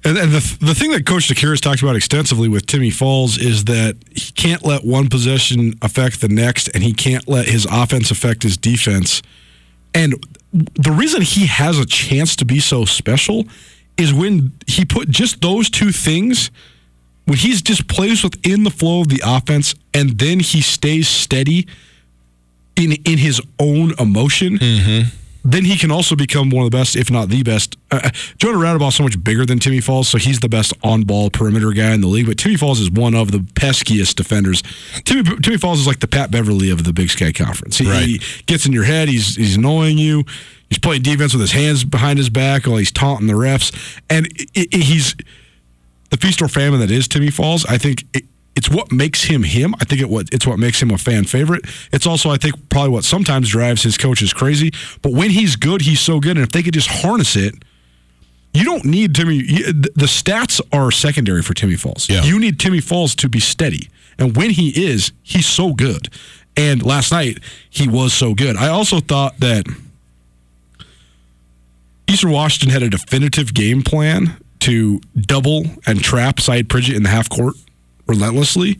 And, 0.03 0.17
and 0.17 0.31
the, 0.31 0.57
the 0.59 0.73
thing 0.73 0.91
that 0.91 1.05
Coach 1.05 1.29
DeCuire 1.29 1.51
has 1.51 1.61
talked 1.61 1.81
about 1.83 1.95
extensively 1.95 2.49
with 2.49 2.65
Timmy 2.65 2.89
Falls 2.89 3.37
is 3.37 3.65
that 3.65 3.97
he 4.09 4.31
can't 4.31 4.65
let 4.65 4.83
one 4.83 5.09
possession 5.09 5.75
affect 5.81 6.21
the 6.21 6.27
next, 6.27 6.69
and 6.69 6.83
he 6.83 6.93
can't 6.93 7.27
let 7.27 7.47
his 7.47 7.67
offense 7.69 8.09
affect 8.09 8.41
his 8.43 8.57
defense. 8.57 9.21
And 9.93 10.15
the 10.51 10.91
reason 10.91 11.21
he 11.21 11.45
has 11.45 11.77
a 11.77 11.85
chance 11.85 12.35
to 12.37 12.45
be 12.45 12.59
so 12.59 12.85
special 12.85 13.45
is 13.97 14.13
when 14.13 14.53
he 14.67 14.85
put 14.85 15.09
just 15.09 15.41
those 15.41 15.69
two 15.69 15.91
things, 15.91 16.49
when 17.25 17.37
he's 17.37 17.61
just 17.61 17.87
plays 17.87 18.23
within 18.23 18.63
the 18.63 18.71
flow 18.71 19.01
of 19.01 19.09
the 19.09 19.21
offense, 19.23 19.75
and 19.93 20.17
then 20.17 20.39
he 20.39 20.61
stays 20.61 21.07
steady 21.07 21.67
in 22.75 22.93
in 23.05 23.17
his 23.17 23.41
own 23.59 23.93
emotion 23.99 24.57
mm-hmm. 24.57 25.09
Then 25.43 25.65
he 25.65 25.75
can 25.77 25.89
also 25.91 26.15
become 26.15 26.51
one 26.51 26.65
of 26.65 26.71
the 26.71 26.77
best, 26.77 26.95
if 26.95 27.09
not 27.09 27.29
the 27.29 27.41
best. 27.41 27.75
Uh, 27.89 28.11
Jonah 28.37 28.59
Radebaugh 28.59 28.89
is 28.89 28.95
so 28.95 29.03
much 29.03 29.23
bigger 29.23 29.43
than 29.45 29.57
Timmy 29.57 29.79
Falls, 29.81 30.07
so 30.07 30.17
he's 30.19 30.39
the 30.39 30.49
best 30.49 30.71
on-ball 30.83 31.31
perimeter 31.31 31.71
guy 31.71 31.93
in 31.93 32.01
the 32.01 32.07
league. 32.07 32.27
But 32.27 32.37
Timmy 32.37 32.57
Falls 32.57 32.79
is 32.79 32.91
one 32.91 33.15
of 33.15 33.31
the 33.31 33.39
peskiest 33.39 34.15
defenders. 34.15 34.61
Timmy, 35.03 35.23
Timmy 35.41 35.57
Falls 35.57 35.79
is 35.79 35.87
like 35.87 35.99
the 35.99 36.07
Pat 36.07 36.29
Beverley 36.29 36.69
of 36.69 36.83
the 36.83 36.93
Big 36.93 37.09
Sky 37.09 37.31
Conference. 37.31 37.77
He, 37.79 37.89
Right. 37.89 38.05
he 38.05 38.21
gets 38.45 38.65
in 38.67 38.71
your 38.71 38.83
head. 38.83 39.09
He's 39.09 39.35
he's 39.35 39.55
annoying 39.57 39.97
you. 39.97 40.23
He's 40.69 40.77
playing 40.79 41.01
defense 41.01 41.33
with 41.33 41.41
his 41.41 41.51
hands 41.53 41.83
behind 41.83 42.17
his 42.19 42.29
back 42.29 42.65
while 42.67 42.77
he's 42.77 42.91
taunting 42.91 43.27
the 43.27 43.33
refs, 43.33 43.73
and 44.09 44.27
i 44.55 44.67
i 44.73 44.77
he's 44.77 45.15
the 46.11 46.17
feast 46.17 46.41
or 46.41 46.47
famine 46.49 46.79
that 46.81 46.91
is 46.91 47.07
Timmy 47.07 47.31
Falls. 47.31 47.65
I 47.65 47.77
think 47.79 48.05
it, 48.13 48.25
it's 48.61 48.69
what 48.69 48.91
makes 48.91 49.23
him 49.23 49.41
him. 49.41 49.73
I 49.81 49.85
think 49.85 50.01
it 50.01 50.09
what 50.09 50.29
it's 50.31 50.45
what 50.45 50.59
makes 50.59 50.79
him 50.79 50.91
a 50.91 50.97
fan 50.99 51.23
favorite. 51.23 51.65
It's 51.91 52.05
also 52.05 52.29
I 52.29 52.37
think 52.37 52.69
probably 52.69 52.91
what 52.91 53.03
sometimes 53.03 53.49
drives 53.49 53.81
his 53.81 53.97
coaches 53.97 54.33
crazy. 54.33 54.71
But 55.01 55.13
when 55.13 55.31
he's 55.31 55.55
good, 55.55 55.81
he's 55.81 55.99
so 55.99 56.19
good, 56.19 56.37
and 56.37 56.45
if 56.45 56.51
they 56.51 56.61
could 56.61 56.75
just 56.75 56.87
harness 56.87 57.35
it. 57.35 57.55
You 58.53 58.65
don't 58.65 58.85
need 58.85 59.15
Timmy. 59.15 59.41
The 59.41 60.05
stats 60.05 60.61
are 60.71 60.91
secondary 60.91 61.41
for 61.41 61.53
Timmy 61.55 61.75
Falls. 61.75 62.07
Yeah. 62.09 62.21
You 62.21 62.37
need 62.37 62.59
Timmy 62.59 62.81
Falls 62.81 63.15
to 63.15 63.29
be 63.29 63.39
steady, 63.39 63.89
and 64.19 64.35
when 64.37 64.51
he 64.51 64.69
is, 64.69 65.11
he's 65.23 65.47
so 65.47 65.73
good. 65.73 66.09
And 66.55 66.85
last 66.85 67.11
night 67.11 67.39
he 67.67 67.87
was 67.87 68.13
so 68.13 68.35
good. 68.35 68.57
I 68.57 68.67
also 68.67 68.99
thought 68.99 69.39
that 69.39 69.65
Eastern 72.07 72.29
Washington 72.29 72.69
had 72.69 72.83
a 72.83 72.89
definitive 72.89 73.55
game 73.55 73.81
plan 73.81 74.37
to 74.59 74.99
double 75.19 75.63
and 75.87 76.03
trap 76.03 76.35
Sayeed 76.35 76.67
Pridgett 76.67 76.95
in 76.95 77.01
the 77.01 77.09
half 77.09 77.27
court 77.27 77.55
relentlessly. 78.11 78.79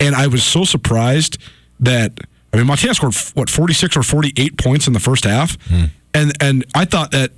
And 0.00 0.14
I 0.14 0.26
was 0.26 0.44
so 0.44 0.64
surprised 0.64 1.38
that 1.80 2.20
I 2.52 2.56
mean 2.56 2.66
Montana 2.66 2.94
scored 2.94 3.14
what 3.34 3.48
46 3.50 3.96
or 3.96 4.02
48 4.02 4.58
points 4.58 4.86
in 4.86 4.92
the 4.92 5.00
first 5.00 5.24
half. 5.24 5.56
Hmm. 5.68 5.84
And 6.14 6.32
and 6.40 6.64
I 6.74 6.84
thought 6.84 7.10
that 7.12 7.32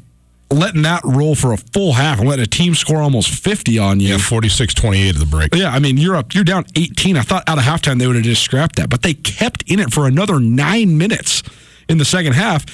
letting 0.52 0.82
that 0.82 1.02
roll 1.04 1.34
for 1.34 1.52
a 1.52 1.56
full 1.56 1.92
half 1.92 2.18
and 2.18 2.28
letting 2.28 2.42
a 2.42 2.48
team 2.48 2.74
score 2.74 3.00
almost 3.00 3.30
50 3.30 3.78
on 3.78 4.00
you. 4.00 4.08
Yeah, 4.08 4.16
46-28 4.16 5.10
at 5.10 5.14
the 5.16 5.26
break. 5.26 5.54
Yeah, 5.54 5.70
I 5.70 5.78
mean, 5.78 5.96
you're 5.96 6.16
up, 6.16 6.34
you're 6.34 6.44
down 6.44 6.64
18. 6.74 7.16
I 7.16 7.22
thought 7.22 7.48
out 7.48 7.58
of 7.58 7.64
halftime 7.64 7.98
they 7.98 8.06
would 8.06 8.16
have 8.16 8.24
just 8.24 8.42
scrapped 8.42 8.76
that, 8.76 8.90
but 8.90 9.02
they 9.02 9.14
kept 9.14 9.62
in 9.70 9.78
it 9.78 9.92
for 9.92 10.06
another 10.06 10.40
nine 10.40 10.98
minutes 10.98 11.42
in 11.88 11.98
the 11.98 12.04
second 12.04 12.32
half, 12.32 12.64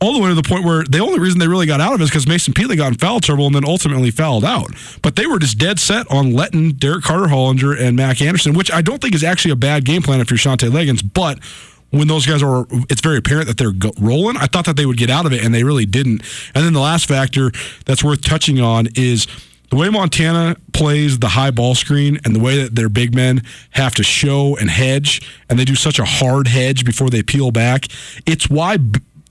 all 0.00 0.12
the 0.12 0.20
way 0.20 0.28
to 0.28 0.34
the 0.34 0.42
point 0.42 0.64
where 0.64 0.84
the 0.84 0.98
only 1.00 1.18
reason 1.18 1.40
they 1.40 1.48
really 1.48 1.66
got 1.66 1.80
out 1.80 1.92
of 1.92 2.00
it 2.00 2.04
is 2.04 2.10
because 2.10 2.26
Mason 2.26 2.54
Peatley 2.54 2.76
got 2.76 2.88
in 2.88 2.94
foul 2.98 3.20
trouble 3.20 3.46
and 3.46 3.54
then 3.54 3.64
ultimately 3.64 4.10
fouled 4.10 4.44
out. 4.44 4.70
But 5.02 5.16
they 5.16 5.26
were 5.26 5.38
just 5.38 5.58
dead 5.58 5.78
set 5.80 6.08
on 6.10 6.32
letting 6.32 6.72
Derrick 6.72 7.04
Carter 7.04 7.26
Hollinger 7.26 7.78
and 7.78 7.96
Mack 7.96 8.22
Anderson, 8.22 8.54
which 8.54 8.70
I 8.70 8.80
don't 8.80 9.02
think 9.02 9.14
is 9.14 9.24
actually 9.24 9.50
a 9.50 9.56
bad 9.56 9.84
game 9.84 10.02
plan 10.02 10.20
if 10.20 10.30
you're 10.30 10.38
Shantay 10.38 10.70
Legans, 10.70 11.02
but 11.02 11.40
when 11.90 12.06
those 12.06 12.26
guys 12.26 12.42
are, 12.42 12.66
it's 12.90 13.00
very 13.00 13.16
apparent 13.16 13.48
that 13.48 13.56
they're 13.56 13.72
rolling. 13.98 14.36
I 14.36 14.46
thought 14.46 14.66
that 14.66 14.76
they 14.76 14.84
would 14.86 14.98
get 14.98 15.10
out 15.10 15.26
of 15.26 15.32
it, 15.32 15.42
and 15.42 15.54
they 15.54 15.64
really 15.64 15.86
didn't. 15.86 16.22
And 16.54 16.64
then 16.64 16.74
the 16.74 16.80
last 16.80 17.06
factor 17.06 17.50
that's 17.86 18.04
worth 18.04 18.22
touching 18.22 18.60
on 18.60 18.88
is 18.94 19.26
the 19.70 19.76
way 19.76 19.88
Montana 19.88 20.56
plays 20.72 21.18
the 21.18 21.28
high 21.28 21.50
ball 21.50 21.74
screen 21.74 22.18
and 22.24 22.34
the 22.36 22.40
way 22.40 22.62
that 22.62 22.74
their 22.74 22.88
big 22.88 23.14
men 23.14 23.42
have 23.70 23.94
to 23.96 24.02
show 24.02 24.56
and 24.56 24.70
hedge, 24.70 25.22
and 25.48 25.58
they 25.58 25.64
do 25.64 25.74
such 25.74 25.98
a 25.98 26.04
hard 26.04 26.46
hedge 26.46 26.84
before 26.84 27.10
they 27.10 27.22
peel 27.22 27.50
back. 27.50 27.86
It's 28.26 28.48
why. 28.50 28.78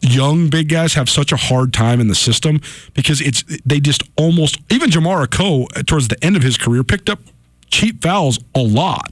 Young 0.01 0.49
big 0.49 0.69
guys 0.69 0.93
have 0.93 1.10
such 1.10 1.31
a 1.31 1.38
hard 1.38 1.73
time 1.73 1.99
in 1.99 2.07
the 2.07 2.15
system 2.15 2.62
because 2.93 3.19
it's 3.19 3.43
they 3.65 3.79
just 3.79 4.03
almost 4.15 4.60
even 4.71 4.89
Jamar 4.89 5.25
Akoh 5.25 5.65
uh, 5.75 5.83
towards 5.83 6.07
the 6.07 6.23
end 6.23 6.36
of 6.36 6.43
his 6.43 6.57
career 6.57 6.83
picked 6.83 7.10
up 7.10 7.19
cheap 7.69 8.01
fouls 8.01 8.39
a 8.55 8.62
lot 8.62 9.12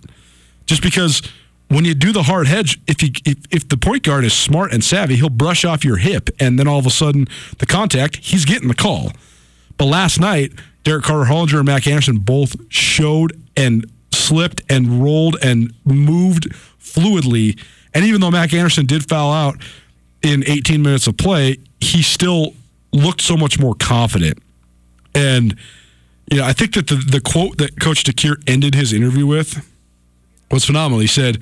just 0.66 0.82
because 0.82 1.22
when 1.68 1.86
you 1.86 1.94
do 1.94 2.12
the 2.12 2.24
hard 2.24 2.48
hedge, 2.48 2.80
if 2.88 3.02
you 3.02 3.10
if, 3.26 3.38
if 3.52 3.70
the 3.70 3.78
point 3.78 4.04
guard 4.04 4.24
is 4.24 4.34
smart 4.34 4.72
and 4.72 4.84
savvy, 4.84 5.16
he'll 5.16 5.30
brush 5.30 5.66
off 5.66 5.84
your 5.84 5.98
hip, 5.98 6.30
and 6.40 6.60
then 6.60 6.68
all 6.68 6.80
of 6.80 6.86
a 6.86 6.92
sudden 6.92 7.28
the 7.58 7.66
contact, 7.66 8.18
he's 8.18 8.46
getting 8.46 8.68
the 8.68 8.76
call. 8.76 9.12
But 9.78 9.86
last 9.86 10.20
night, 10.20 10.54
Derrick 10.84 11.04
Carter 11.04 11.30
Hollinger 11.30 11.58
and 11.58 11.66
Mack 11.66 11.88
Anderson 11.88 12.18
both 12.18 12.56
showed 12.70 13.42
and 13.58 13.90
slipped 14.12 14.62
and 14.70 15.04
rolled 15.04 15.38
and 15.42 15.74
moved 15.84 16.50
fluidly. 16.80 17.60
And 17.94 18.06
even 18.06 18.22
though 18.22 18.32
Mack 18.32 18.54
Anderson 18.54 18.86
did 18.86 19.08
foul 19.08 19.32
out 19.32 19.58
in 20.26 20.44
18 20.48 20.82
minutes 20.82 21.06
of 21.08 21.18
play, 21.18 21.58
he 21.80 22.02
still 22.02 22.54
looked 22.92 23.22
so 23.22 23.38
much 23.38 23.60
more 23.60 23.76
confident. 23.76 24.40
And 25.14 25.56
you 26.32 26.40
know, 26.40 26.46
I 26.46 26.54
think 26.54 26.74
that 26.74 26.88
the, 26.88 26.96
the 26.96 27.22
quote 27.22 27.60
that 27.60 27.80
Coach 27.80 28.04
DeCuire 28.04 28.42
ended 28.48 28.74
his 28.74 28.92
interview 28.92 29.28
with 29.28 29.70
was 30.50 30.66
phenomenal. 30.66 31.00
He 31.00 31.08
said, 31.08 31.38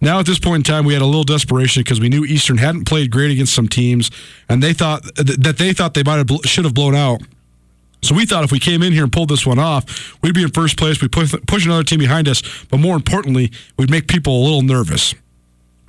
Now 0.00 0.18
at 0.18 0.26
this 0.26 0.40
point 0.40 0.66
in 0.66 0.74
time, 0.74 0.84
we 0.84 0.94
had 0.94 1.02
a 1.02 1.06
little 1.06 1.24
desperation 1.24 1.82
because 1.82 2.00
we 2.00 2.08
knew 2.08 2.24
Eastern 2.24 2.58
hadn't 2.58 2.86
played 2.86 3.12
great 3.12 3.30
against 3.30 3.54
some 3.54 3.68
teams, 3.68 4.10
and 4.48 4.60
they 4.60 4.72
thought 4.72 5.04
that 5.14 5.56
they 5.58 5.72
thought 5.72 5.94
they 5.94 6.02
might 6.02 6.16
have 6.16 6.28
should 6.44 6.64
have 6.64 6.74
blown 6.74 6.96
out. 6.96 7.20
So 8.02 8.14
we 8.14 8.26
thought 8.26 8.44
if 8.44 8.52
we 8.52 8.58
came 8.58 8.82
in 8.82 8.92
here 8.92 9.04
and 9.04 9.12
pulled 9.12 9.30
this 9.30 9.46
one 9.46 9.58
off, 9.58 10.18
we'd 10.22 10.34
be 10.34 10.42
in 10.42 10.50
first 10.50 10.76
place. 10.76 11.00
We 11.00 11.08
push, 11.08 11.34
push 11.46 11.64
another 11.64 11.84
team 11.84 12.00
behind 12.00 12.28
us, 12.28 12.42
but 12.70 12.78
more 12.78 12.96
importantly, 12.96 13.50
we'd 13.78 13.90
make 13.90 14.08
people 14.08 14.42
a 14.42 14.42
little 14.42 14.60
nervous. 14.60 15.14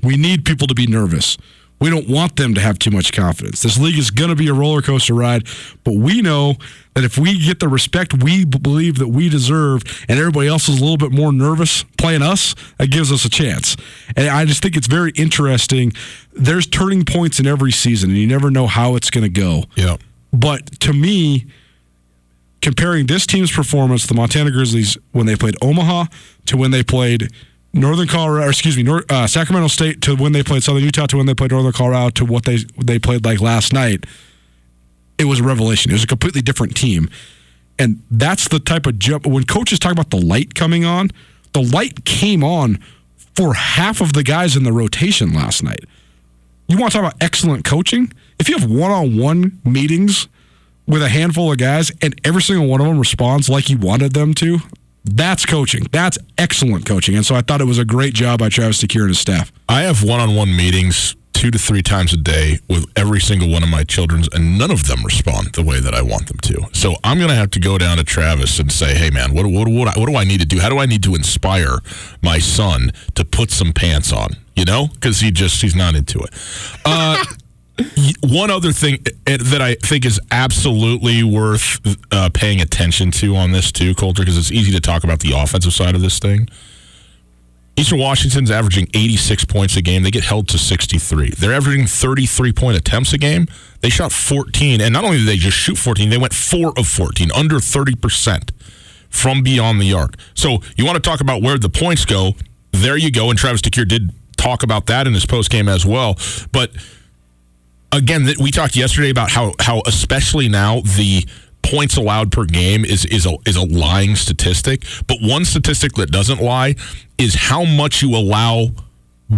We 0.01 0.15
need 0.15 0.45
people 0.45 0.67
to 0.67 0.73
be 0.73 0.87
nervous. 0.87 1.37
We 1.79 1.89
don't 1.89 2.07
want 2.07 2.37
them 2.37 2.53
to 2.53 2.61
have 2.61 2.79
too 2.79 2.91
much 2.91 3.11
confidence. 3.11 3.61
This 3.61 3.77
league 3.77 3.97
is 3.97 4.09
going 4.09 4.29
to 4.29 4.35
be 4.35 4.47
a 4.47 4.53
roller 4.53 4.81
coaster 4.81 5.13
ride, 5.13 5.45
but 5.83 5.95
we 5.95 6.21
know 6.21 6.55
that 6.93 7.03
if 7.03 7.17
we 7.17 7.37
get 7.37 7.59
the 7.59 7.67
respect 7.67 8.23
we 8.23 8.45
believe 8.45 8.97
that 8.99 9.09
we 9.09 9.27
deserve 9.27 9.83
and 10.07 10.17
everybody 10.17 10.47
else 10.47 10.69
is 10.69 10.79
a 10.79 10.81
little 10.81 10.97
bit 10.97 11.11
more 11.11 11.33
nervous 11.33 11.83
playing 11.97 12.21
us, 12.21 12.55
that 12.77 12.87
gives 12.87 13.11
us 13.11 13.25
a 13.25 13.29
chance. 13.29 13.75
And 14.15 14.29
I 14.29 14.45
just 14.45 14.63
think 14.63 14.77
it's 14.77 14.87
very 14.87 15.11
interesting. 15.15 15.91
There's 16.33 16.65
turning 16.65 17.03
points 17.03 17.39
in 17.39 17.45
every 17.47 17.71
season, 17.71 18.09
and 18.09 18.19
you 18.19 18.27
never 18.27 18.49
know 18.49 18.67
how 18.67 18.95
it's 18.95 19.09
going 19.09 19.25
to 19.25 19.29
go. 19.29 19.65
Yeah. 19.75 19.97
But 20.31 20.79
to 20.81 20.93
me, 20.93 21.45
comparing 22.61 23.05
this 23.05 23.27
team's 23.27 23.51
performance, 23.51 24.07
the 24.07 24.15
Montana 24.15 24.51
Grizzlies, 24.51 24.97
when 25.11 25.25
they 25.25 25.35
played 25.35 25.55
Omaha 25.61 26.05
to 26.47 26.57
when 26.57 26.71
they 26.71 26.83
played 26.83 27.29
Northern 27.75 28.07
Colorado, 28.07 28.47
or 28.47 28.49
excuse 28.49 28.77
me, 28.77 28.83
Nor- 28.83 29.03
uh, 29.09 29.27
Sacramento 29.27 29.67
State 29.67 30.01
to 30.01 30.15
when 30.15 30.31
they 30.31 30.43
played 30.43 30.63
Southern 30.63 30.83
Utah 30.83 31.07
to 31.07 31.17
when 31.17 31.25
they 31.25 31.33
played 31.33 31.51
Northern 31.51 31.73
Colorado 31.73 32.09
to 32.11 32.25
what 32.25 32.45
they 32.45 32.59
they 32.83 32.97
played 32.97 33.25
like 33.25 33.41
last 33.41 33.73
night, 33.73 34.05
it 35.17 35.25
was 35.25 35.41
a 35.41 35.43
revelation. 35.43 35.91
It 35.91 35.95
was 35.95 36.03
a 36.03 36.07
completely 36.07 36.41
different 36.41 36.75
team, 36.75 37.09
and 37.77 38.01
that's 38.09 38.47
the 38.47 38.59
type 38.59 38.85
of 38.85 38.97
jump. 38.97 39.27
When 39.27 39.43
coaches 39.43 39.77
talk 39.77 39.91
about 39.91 40.09
the 40.09 40.21
light 40.21 40.55
coming 40.55 40.85
on, 40.85 41.11
the 41.51 41.61
light 41.61 42.05
came 42.05 42.43
on 42.43 42.79
for 43.35 43.53
half 43.53 43.99
of 43.99 44.13
the 44.13 44.23
guys 44.23 44.55
in 44.55 44.63
the 44.63 44.71
rotation 44.71 45.33
last 45.33 45.61
night. 45.61 45.83
You 46.67 46.77
want 46.77 46.93
to 46.93 46.97
talk 46.97 47.07
about 47.07 47.21
excellent 47.21 47.65
coaching? 47.65 48.11
If 48.39 48.49
you 48.49 48.57
have 48.57 48.69
one-on-one 48.69 49.59
meetings 49.65 50.27
with 50.87 51.03
a 51.03 51.09
handful 51.09 51.51
of 51.51 51.57
guys 51.57 51.91
and 52.01 52.19
every 52.23 52.41
single 52.41 52.67
one 52.67 52.79
of 52.79 52.87
them 52.87 52.97
responds 52.97 53.49
like 53.49 53.69
you 53.69 53.77
wanted 53.77 54.13
them 54.13 54.33
to, 54.35 54.59
that's 55.05 55.45
coaching. 55.45 55.87
That's 55.91 56.17
excellent 56.37 56.85
coaching. 56.85 57.15
And 57.15 57.25
so 57.25 57.35
I 57.35 57.41
thought 57.41 57.61
it 57.61 57.65
was 57.65 57.79
a 57.79 57.85
great 57.85 58.13
job 58.13 58.39
by 58.39 58.49
Travis 58.49 58.81
DeCuire 58.81 59.01
and 59.01 59.09
his 59.09 59.19
staff. 59.19 59.51
I 59.69 59.83
have 59.83 60.03
one-on-one 60.03 60.55
meetings 60.55 61.15
two 61.35 61.51
to 61.51 61.59
three 61.59 61.83
times 61.83 62.13
a 62.13 62.17
day 62.17 62.59
with 62.69 62.85
every 62.95 63.19
single 63.19 63.49
one 63.49 63.61
of 63.61 63.67
my 63.69 63.83
children's, 63.83 64.27
and 64.29 64.57
none 64.57 64.71
of 64.71 64.87
them 64.87 65.03
respond 65.03 65.53
the 65.53 65.63
way 65.63 65.79
that 65.81 65.93
I 65.93 66.01
want 66.01 66.27
them 66.27 66.37
to. 66.37 66.65
So 66.71 66.95
I'm 67.03 67.17
going 67.17 67.29
to 67.29 67.35
have 67.35 67.51
to 67.51 67.59
go 67.59 67.77
down 67.77 67.97
to 67.97 68.03
Travis 68.03 68.57
and 68.57 68.71
say, 68.71 68.95
"Hey, 68.95 69.09
man, 69.09 69.33
what 69.33 69.45
what 69.45 69.67
what, 69.67 69.97
what 69.97 70.07
do 70.07 70.15
I 70.15 70.23
need 70.23 70.39
to 70.39 70.45
do? 70.45 70.59
How 70.59 70.69
do 70.69 70.79
I 70.79 70.85
need 70.85 71.03
to 71.03 71.13
inspire 71.13 71.79
my 72.23 72.39
son 72.39 72.91
to 73.15 73.25
put 73.25 73.51
some 73.51 73.73
pants 73.73 74.13
on? 74.13 74.29
You 74.55 74.63
know, 74.65 74.87
because 74.87 75.19
he 75.19 75.29
just 75.29 75.61
he's 75.61 75.75
not 75.75 75.93
into 75.93 76.19
it." 76.19 76.33
Uh, 76.85 77.23
one 78.23 78.49
other 78.49 78.71
thing 78.71 78.99
eh, 79.27 79.37
that 79.39 79.61
I 79.61 79.75
think 79.75 80.05
is 80.05 80.19
absolutely 80.31 81.23
worth 81.23 81.79
uh, 82.11 82.29
paying 82.33 82.61
attention 82.61 83.11
to 83.11 83.35
on 83.35 83.51
this 83.51 83.71
too, 83.71 83.93
Colter, 83.95 84.21
because 84.21 84.37
it's 84.37 84.51
easy 84.51 84.71
to 84.71 84.79
talk 84.79 85.03
about 85.03 85.19
the 85.19 85.33
offensive 85.33 85.73
side 85.73 85.95
of 85.95 86.01
this 86.01 86.19
thing. 86.19 86.47
Eastern 87.77 87.99
Washington's 87.99 88.49
averaging 88.49 88.87
86 88.93 89.43
points 89.45 89.75
a 89.75 89.81
game. 89.81 90.03
They 90.03 90.11
get 90.11 90.23
held 90.23 90.47
to 90.49 90.57
63. 90.57 91.31
They're 91.31 91.51
averaging 91.51 91.87
33 91.87 92.53
point 92.53 92.77
attempts 92.77 93.11
a 93.11 93.17
game. 93.17 93.47
They 93.81 93.89
shot 93.89 94.13
14, 94.13 94.79
and 94.79 94.93
not 94.93 95.03
only 95.03 95.17
did 95.17 95.27
they 95.27 95.35
just 95.35 95.57
shoot 95.57 95.77
14, 95.77 96.09
they 96.09 96.17
went 96.17 96.33
four 96.33 96.73
of 96.77 96.87
14, 96.87 97.31
under 97.33 97.59
30 97.59 97.95
percent 97.95 98.51
from 99.09 99.43
beyond 99.43 99.81
the 99.81 99.93
arc. 99.93 100.15
So 100.33 100.59
you 100.77 100.85
want 100.85 100.95
to 100.95 101.01
talk 101.01 101.19
about 101.19 101.41
where 101.41 101.57
the 101.57 101.69
points 101.69 102.05
go? 102.05 102.33
There 102.71 102.97
you 102.97 103.11
go. 103.11 103.29
And 103.29 103.37
Travis 103.37 103.61
DeCuire 103.61 103.87
did 103.87 104.11
talk 104.37 104.63
about 104.63 104.85
that 104.87 105.07
in 105.07 105.13
his 105.13 105.25
post 105.25 105.49
game 105.49 105.67
as 105.67 105.85
well, 105.85 106.17
but 106.51 106.71
again, 107.95 108.27
we 108.39 108.51
talked 108.51 108.75
yesterday 108.75 109.09
about 109.09 109.31
how 109.31 109.53
how 109.59 109.81
especially 109.85 110.49
now 110.49 110.81
the 110.81 111.25
points 111.61 111.97
allowed 111.97 112.31
per 112.31 112.45
game 112.45 112.85
is 112.85 113.05
is 113.05 113.25
a 113.25 113.35
is 113.45 113.55
a 113.55 113.65
lying 113.65 114.15
statistic. 114.15 114.83
But 115.07 115.17
one 115.21 115.45
statistic 115.45 115.93
that 115.93 116.11
doesn't 116.11 116.41
lie 116.41 116.75
is 117.17 117.35
how 117.35 117.65
much 117.65 118.01
you 118.01 118.15
allow 118.15 118.69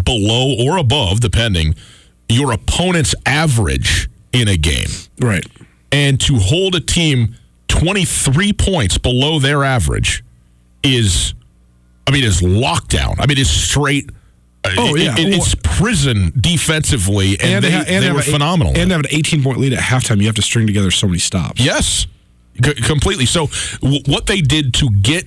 below 0.03 0.55
or 0.59 0.77
above, 0.77 1.19
depending, 1.19 1.75
your 2.29 2.51
opponent's 2.51 3.15
average 3.25 4.09
in 4.33 4.47
a 4.47 4.57
game. 4.57 4.89
Right. 5.19 5.45
And 5.91 6.19
to 6.21 6.35
hold 6.35 6.75
a 6.75 6.81
team 6.81 7.35
23 7.69 8.53
points 8.53 8.97
below 8.97 9.39
their 9.39 9.63
average 9.63 10.23
is 10.83 11.33
I 12.05 12.11
mean 12.11 12.23
is 12.23 12.41
lockdown. 12.41 13.15
I 13.19 13.25
mean 13.25 13.37
is 13.37 13.49
straight 13.49 14.09
Oh 14.77 14.95
yeah, 14.95 15.13
it, 15.13 15.19
it, 15.19 15.33
it's 15.35 15.55
prison 15.55 16.31
defensively, 16.39 17.39
and, 17.39 17.63
and 17.63 17.63
they, 17.63 17.73
and 17.95 18.03
they 18.03 18.11
were 18.11 18.21
phenomenal. 18.21 18.73
And 18.75 18.89
they 18.89 18.95
have 18.95 19.05
an 19.05 19.11
18 19.11 19.43
point 19.43 19.59
lead 19.59 19.73
at 19.73 19.79
halftime. 19.79 20.19
You 20.19 20.25
have 20.27 20.35
to 20.35 20.41
string 20.41 20.67
together 20.67 20.91
so 20.91 21.07
many 21.07 21.19
stops. 21.19 21.61
Yes, 21.63 22.07
C- 22.63 22.73
completely. 22.75 23.25
So 23.25 23.47
w- 23.81 24.01
what 24.07 24.25
they 24.25 24.41
did 24.41 24.73
to 24.75 24.89
get 24.89 25.25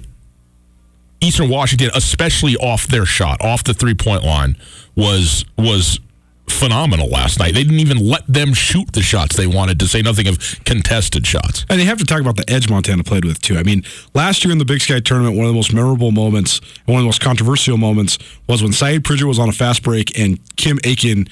Eastern 1.20 1.48
Washington, 1.48 1.90
especially 1.94 2.56
off 2.56 2.86
their 2.86 3.04
shot, 3.06 3.40
off 3.42 3.62
the 3.64 3.74
three 3.74 3.94
point 3.94 4.24
line, 4.24 4.56
was 4.96 5.44
was 5.56 6.00
phenomenal 6.50 7.08
last 7.08 7.38
night. 7.38 7.54
They 7.54 7.64
didn't 7.64 7.80
even 7.80 7.98
let 7.98 8.26
them 8.26 8.52
shoot 8.54 8.92
the 8.92 9.02
shots 9.02 9.36
they 9.36 9.46
wanted, 9.46 9.78
to 9.80 9.88
say 9.88 10.02
nothing 10.02 10.28
of 10.28 10.38
contested 10.64 11.26
shots. 11.26 11.64
And 11.68 11.80
they 11.80 11.84
have 11.84 11.98
to 11.98 12.04
talk 12.04 12.20
about 12.20 12.36
the 12.36 12.48
edge 12.48 12.68
Montana 12.68 13.04
played 13.04 13.24
with, 13.24 13.40
too. 13.40 13.56
I 13.56 13.62
mean, 13.62 13.84
last 14.14 14.44
year 14.44 14.52
in 14.52 14.58
the 14.58 14.64
Big 14.64 14.80
Sky 14.80 15.00
tournament, 15.00 15.36
one 15.36 15.46
of 15.46 15.50
the 15.50 15.56
most 15.56 15.72
memorable 15.72 16.10
moments, 16.10 16.60
one 16.86 16.96
of 16.96 17.02
the 17.02 17.06
most 17.06 17.20
controversial 17.20 17.76
moments, 17.76 18.18
was 18.48 18.62
when 18.62 18.72
Sayeed 18.72 19.04
Pridgett 19.04 19.26
was 19.26 19.38
on 19.38 19.48
a 19.48 19.52
fast 19.52 19.82
break 19.82 20.18
and 20.18 20.38
Kim 20.56 20.78
Aiken 20.84 21.28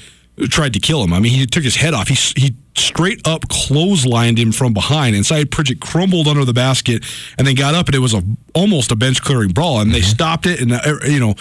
tried 0.51 0.73
to 0.73 0.79
kill 0.81 1.03
him. 1.03 1.13
I 1.13 1.21
mean, 1.21 1.33
he 1.33 1.47
took 1.47 1.65
his 1.65 1.77
head 1.77 1.95
off. 1.95 2.09
He, 2.09 2.15
he 2.41 2.57
straight 2.77 3.27
up 3.27 3.43
clotheslined 3.49 4.39
him 4.39 4.53
from 4.53 4.73
behind, 4.73 5.17
and 5.17 5.25
Sayeed 5.25 5.51
Pridgett 5.51 5.81
crumbled 5.81 6.29
under 6.29 6.45
the 6.45 6.53
basket 6.53 7.05
and 7.37 7.47
then 7.47 7.57
got 7.57 7.75
up, 7.75 7.87
and 7.87 7.95
it 7.97 7.99
was 7.99 8.15
a 8.15 8.23
almost 8.55 8.93
a 8.93 8.97
bench 8.97 9.21
clearing 9.21 9.51
brawl, 9.51 9.81
and 9.81 9.91
mm-hmm. 9.91 9.95
they 9.95 10.03
stopped 10.03 10.47
it, 10.47 10.61
and, 10.61 10.73
uh, 10.73 10.99
you 11.05 11.19
know, 11.19 11.35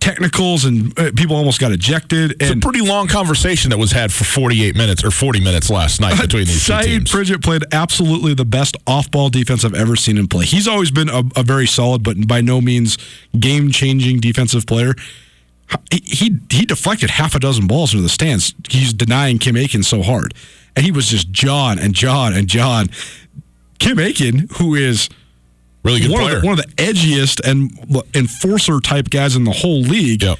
technicals 0.00 0.64
and 0.64 0.98
uh, 0.98 1.10
people 1.14 1.36
almost 1.36 1.60
got 1.60 1.72
ejected. 1.72 2.32
It's 2.40 2.50
a 2.50 2.56
pretty 2.56 2.80
long 2.80 3.06
conversation 3.06 3.70
that 3.70 3.78
was 3.78 3.92
had 3.92 4.12
for 4.12 4.24
48 4.24 4.74
minutes 4.74 5.04
or 5.04 5.10
40 5.10 5.40
minutes 5.40 5.70
last 5.70 6.00
night 6.00 6.20
between 6.20 6.46
these 6.46 6.66
two 6.66 6.80
teams. 6.82 7.10
Pridgett 7.10 7.42
played 7.42 7.62
absolutely 7.72 8.34
the 8.34 8.44
best 8.44 8.76
off-ball 8.86 9.28
defense 9.28 9.64
I've 9.64 9.74
ever 9.74 9.96
seen 9.96 10.16
him 10.16 10.26
play. 10.26 10.46
He's 10.46 10.66
always 10.66 10.90
been 10.90 11.08
a, 11.08 11.22
a 11.36 11.42
very 11.42 11.66
solid, 11.66 12.02
but 12.02 12.26
by 12.26 12.40
no 12.40 12.60
means 12.60 12.98
game-changing 13.38 14.20
defensive 14.20 14.66
player. 14.66 14.94
He, 15.92 16.02
he 16.04 16.38
he 16.50 16.64
deflected 16.66 17.10
half 17.10 17.36
a 17.36 17.38
dozen 17.38 17.68
balls 17.68 17.92
into 17.92 18.02
the 18.02 18.08
stands. 18.08 18.54
He's 18.68 18.92
denying 18.92 19.38
Kim 19.38 19.56
Aiken 19.56 19.84
so 19.84 20.02
hard, 20.02 20.34
and 20.74 20.84
he 20.84 20.90
was 20.90 21.08
just 21.08 21.30
John 21.30 21.78
and 21.78 21.94
John 21.94 22.32
and 22.32 22.48
John. 22.48 22.88
Kim 23.78 24.00
Aiken, 24.00 24.48
who 24.54 24.74
is 24.74 25.08
Really 25.82 26.00
good 26.00 26.10
one 26.10 26.22
player. 26.22 26.36
Of 26.36 26.42
the, 26.42 26.46
one 26.46 26.58
of 26.58 26.66
the 26.66 26.72
edgiest 26.74 27.40
and 27.48 27.70
enforcer 28.14 28.80
type 28.80 29.10
guys 29.10 29.36
in 29.36 29.44
the 29.44 29.52
whole 29.52 29.80
league. 29.80 30.22
Yep. 30.22 30.38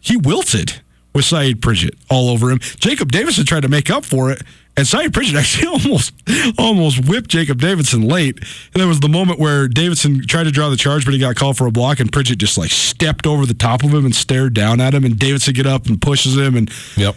He 0.00 0.16
wilted 0.16 0.80
with 1.14 1.24
Sayeed 1.24 1.60
Pridgett 1.60 1.94
all 2.10 2.28
over 2.28 2.50
him. 2.50 2.58
Jacob 2.58 3.12
Davison 3.12 3.44
tried 3.44 3.60
to 3.60 3.68
make 3.68 3.90
up 3.90 4.04
for 4.04 4.30
it, 4.30 4.42
and 4.76 4.86
Sayeed 4.86 5.12
Pridgett 5.12 5.34
actually 5.38 5.68
almost 5.68 6.12
almost 6.58 7.08
whipped 7.08 7.30
Jacob 7.30 7.60
Davison 7.60 8.02
late. 8.02 8.38
And 8.38 8.80
there 8.80 8.88
was 8.88 9.00
the 9.00 9.08
moment 9.08 9.38
where 9.38 9.68
Davison 9.68 10.26
tried 10.26 10.44
to 10.44 10.50
draw 10.50 10.70
the 10.70 10.76
charge, 10.76 11.04
but 11.04 11.14
he 11.14 11.20
got 11.20 11.36
called 11.36 11.56
for 11.56 11.66
a 11.66 11.70
block, 11.72 12.00
and 12.00 12.10
Pridgett 12.10 12.38
just 12.38 12.58
like 12.58 12.70
stepped 12.70 13.26
over 13.26 13.46
the 13.46 13.54
top 13.54 13.84
of 13.84 13.92
him 13.94 14.04
and 14.04 14.14
stared 14.14 14.54
down 14.54 14.80
at 14.80 14.94
him, 14.94 15.04
and 15.04 15.18
Davison 15.18 15.54
get 15.54 15.66
up 15.66 15.86
and 15.86 16.00
pushes 16.00 16.36
him, 16.36 16.56
and 16.56 16.70
yep. 16.96 17.14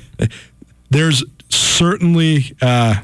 There's 0.89 1.23
certainly. 1.49 2.55
Uh, 2.61 2.95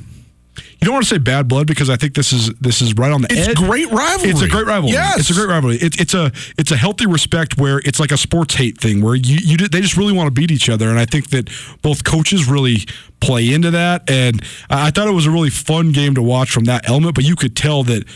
you 0.81 0.87
don't 0.87 0.95
want 0.95 1.05
to 1.05 1.09
say 1.13 1.19
bad 1.19 1.47
blood 1.47 1.67
because 1.67 1.91
I 1.91 1.95
think 1.95 2.15
this 2.15 2.33
is 2.33 2.51
this 2.55 2.81
is 2.81 2.95
right 2.95 3.11
on 3.11 3.21
the 3.21 3.31
edge. 3.31 3.37
it's 3.37 3.47
edge. 3.49 3.55
great 3.55 3.91
rivalry. 3.91 4.31
It's 4.31 4.41
a 4.41 4.47
great 4.47 4.65
rivalry. 4.65 4.93
Yes, 4.93 5.19
it's 5.19 5.29
a 5.29 5.33
great 5.33 5.47
rivalry. 5.47 5.75
It, 5.75 6.01
it's 6.01 6.15
a 6.15 6.31
it's 6.57 6.71
a 6.71 6.75
healthy 6.75 7.05
respect 7.05 7.59
where 7.59 7.79
it's 7.85 7.99
like 7.99 8.11
a 8.11 8.17
sports 8.17 8.55
hate 8.55 8.81
thing 8.81 8.99
where 9.01 9.13
you 9.13 9.37
you 9.43 9.57
they 9.57 9.79
just 9.79 9.95
really 9.95 10.11
want 10.11 10.25
to 10.25 10.31
beat 10.31 10.49
each 10.49 10.69
other, 10.69 10.89
and 10.89 10.97
I 10.97 11.05
think 11.05 11.29
that 11.29 11.51
both 11.83 12.03
coaches 12.03 12.47
really 12.47 12.77
play 13.19 13.53
into 13.53 13.69
that. 13.71 14.09
And 14.09 14.41
I 14.71 14.89
thought 14.89 15.07
it 15.07 15.11
was 15.11 15.27
a 15.27 15.31
really 15.31 15.51
fun 15.51 15.91
game 15.91 16.15
to 16.15 16.21
watch 16.23 16.49
from 16.49 16.63
that 16.63 16.89
element, 16.89 17.13
but 17.13 17.25
you 17.25 17.35
could 17.35 17.55
tell 17.55 17.83
that 17.83 18.07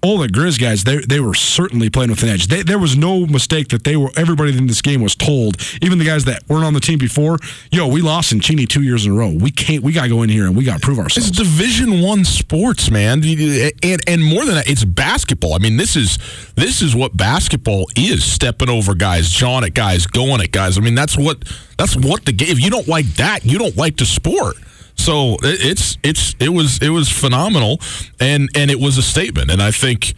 all 0.00 0.18
the 0.18 0.28
Grizz 0.28 0.60
guys, 0.60 0.84
they, 0.84 0.98
they 0.98 1.18
were 1.18 1.34
certainly 1.34 1.90
playing 1.90 2.10
with 2.10 2.22
an 2.22 2.28
edge. 2.28 2.46
They, 2.46 2.62
there 2.62 2.78
was 2.78 2.96
no 2.96 3.26
mistake 3.26 3.68
that 3.68 3.84
they 3.84 3.96
were. 3.96 4.10
Everybody 4.16 4.56
in 4.56 4.66
this 4.66 4.80
game 4.80 5.00
was 5.00 5.16
told, 5.16 5.56
even 5.82 5.98
the 5.98 6.04
guys 6.04 6.24
that 6.26 6.48
weren't 6.48 6.64
on 6.64 6.74
the 6.74 6.80
team 6.80 6.98
before, 6.98 7.38
yo, 7.72 7.86
we 7.88 8.00
lost 8.00 8.30
in 8.30 8.40
Cheney 8.40 8.66
two 8.66 8.82
years 8.82 9.06
in 9.06 9.12
a 9.12 9.14
row. 9.14 9.28
We 9.28 9.50
can't. 9.50 9.82
We 9.82 9.92
got 9.92 10.04
to 10.04 10.08
go 10.08 10.22
in 10.22 10.28
here 10.28 10.46
and 10.46 10.56
we 10.56 10.64
got 10.64 10.80
to 10.80 10.84
prove 10.84 10.98
ourselves. 10.98 11.28
It's 11.28 11.36
Division 11.36 12.00
One 12.00 12.24
sports, 12.24 12.90
man, 12.90 13.22
and 13.24 14.00
and 14.06 14.24
more 14.24 14.44
than 14.44 14.54
that, 14.54 14.68
it's 14.68 14.84
basketball. 14.84 15.54
I 15.54 15.58
mean, 15.58 15.76
this 15.76 15.96
is 15.96 16.18
this 16.54 16.80
is 16.80 16.94
what 16.94 17.16
basketball 17.16 17.88
is: 17.96 18.24
stepping 18.24 18.70
over 18.70 18.94
guys, 18.94 19.30
jawing 19.30 19.64
at 19.64 19.74
guys, 19.74 20.06
going 20.06 20.40
at 20.40 20.52
guys. 20.52 20.78
I 20.78 20.80
mean, 20.80 20.94
that's 20.94 21.18
what 21.18 21.42
that's 21.76 21.96
what 21.96 22.24
the 22.24 22.32
game. 22.32 22.50
If 22.50 22.60
you 22.60 22.70
don't 22.70 22.88
like 22.88 23.06
that, 23.16 23.44
you 23.44 23.58
don't 23.58 23.76
like 23.76 23.96
the 23.96 24.06
sport. 24.06 24.56
So 24.98 25.36
it's 25.42 25.96
it's 26.02 26.34
it 26.38 26.50
was 26.50 26.78
it 26.82 26.90
was 26.90 27.08
phenomenal, 27.08 27.80
and 28.20 28.50
and 28.54 28.70
it 28.70 28.78
was 28.78 28.98
a 28.98 29.02
statement, 29.02 29.50
and 29.50 29.62
I 29.62 29.70
think. 29.70 30.14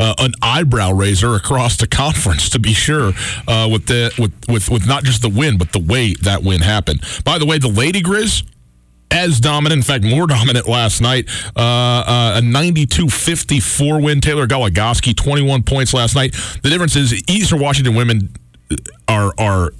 Uh, 0.00 0.14
an 0.20 0.32
eyebrow 0.40 0.92
raiser 0.92 1.34
across 1.34 1.76
the 1.76 1.86
conference, 2.04 2.48
to 2.50 2.60
be 2.60 2.72
sure, 2.72 3.12
uh, 3.48 3.68
with 3.68 3.86
the 3.86 4.14
with, 4.16 4.32
with 4.48 4.70
with 4.70 4.86
not 4.86 5.02
just 5.02 5.22
the 5.22 5.28
win, 5.28 5.58
but 5.58 5.72
the 5.72 5.80
way 5.80 6.14
that 6.22 6.44
win 6.44 6.60
happened. 6.60 7.00
By 7.24 7.38
the 7.38 7.44
way, 7.44 7.58
the 7.58 7.66
Lady 7.66 8.00
Grizz 8.00 8.44
as 9.10 9.40
dominant, 9.40 9.78
in 9.78 9.82
fact, 9.82 10.04
more 10.04 10.26
dominant 10.28 10.68
last 10.68 11.00
night. 11.00 11.28
Uh, 11.56 11.60
uh, 12.06 12.34
a 12.36 12.40
92-54 12.40 14.02
win. 14.02 14.20
Taylor 14.20 14.46
Goligoski, 14.46 15.16
21 15.16 15.62
points 15.62 15.92
last 15.92 16.14
night. 16.14 16.32
The 16.62 16.70
difference 16.70 16.96
is 16.96 17.20
Eastern 17.28 17.58
Washington 17.58 17.94
women 17.94 18.30
are 19.08 19.32
are 19.38 19.72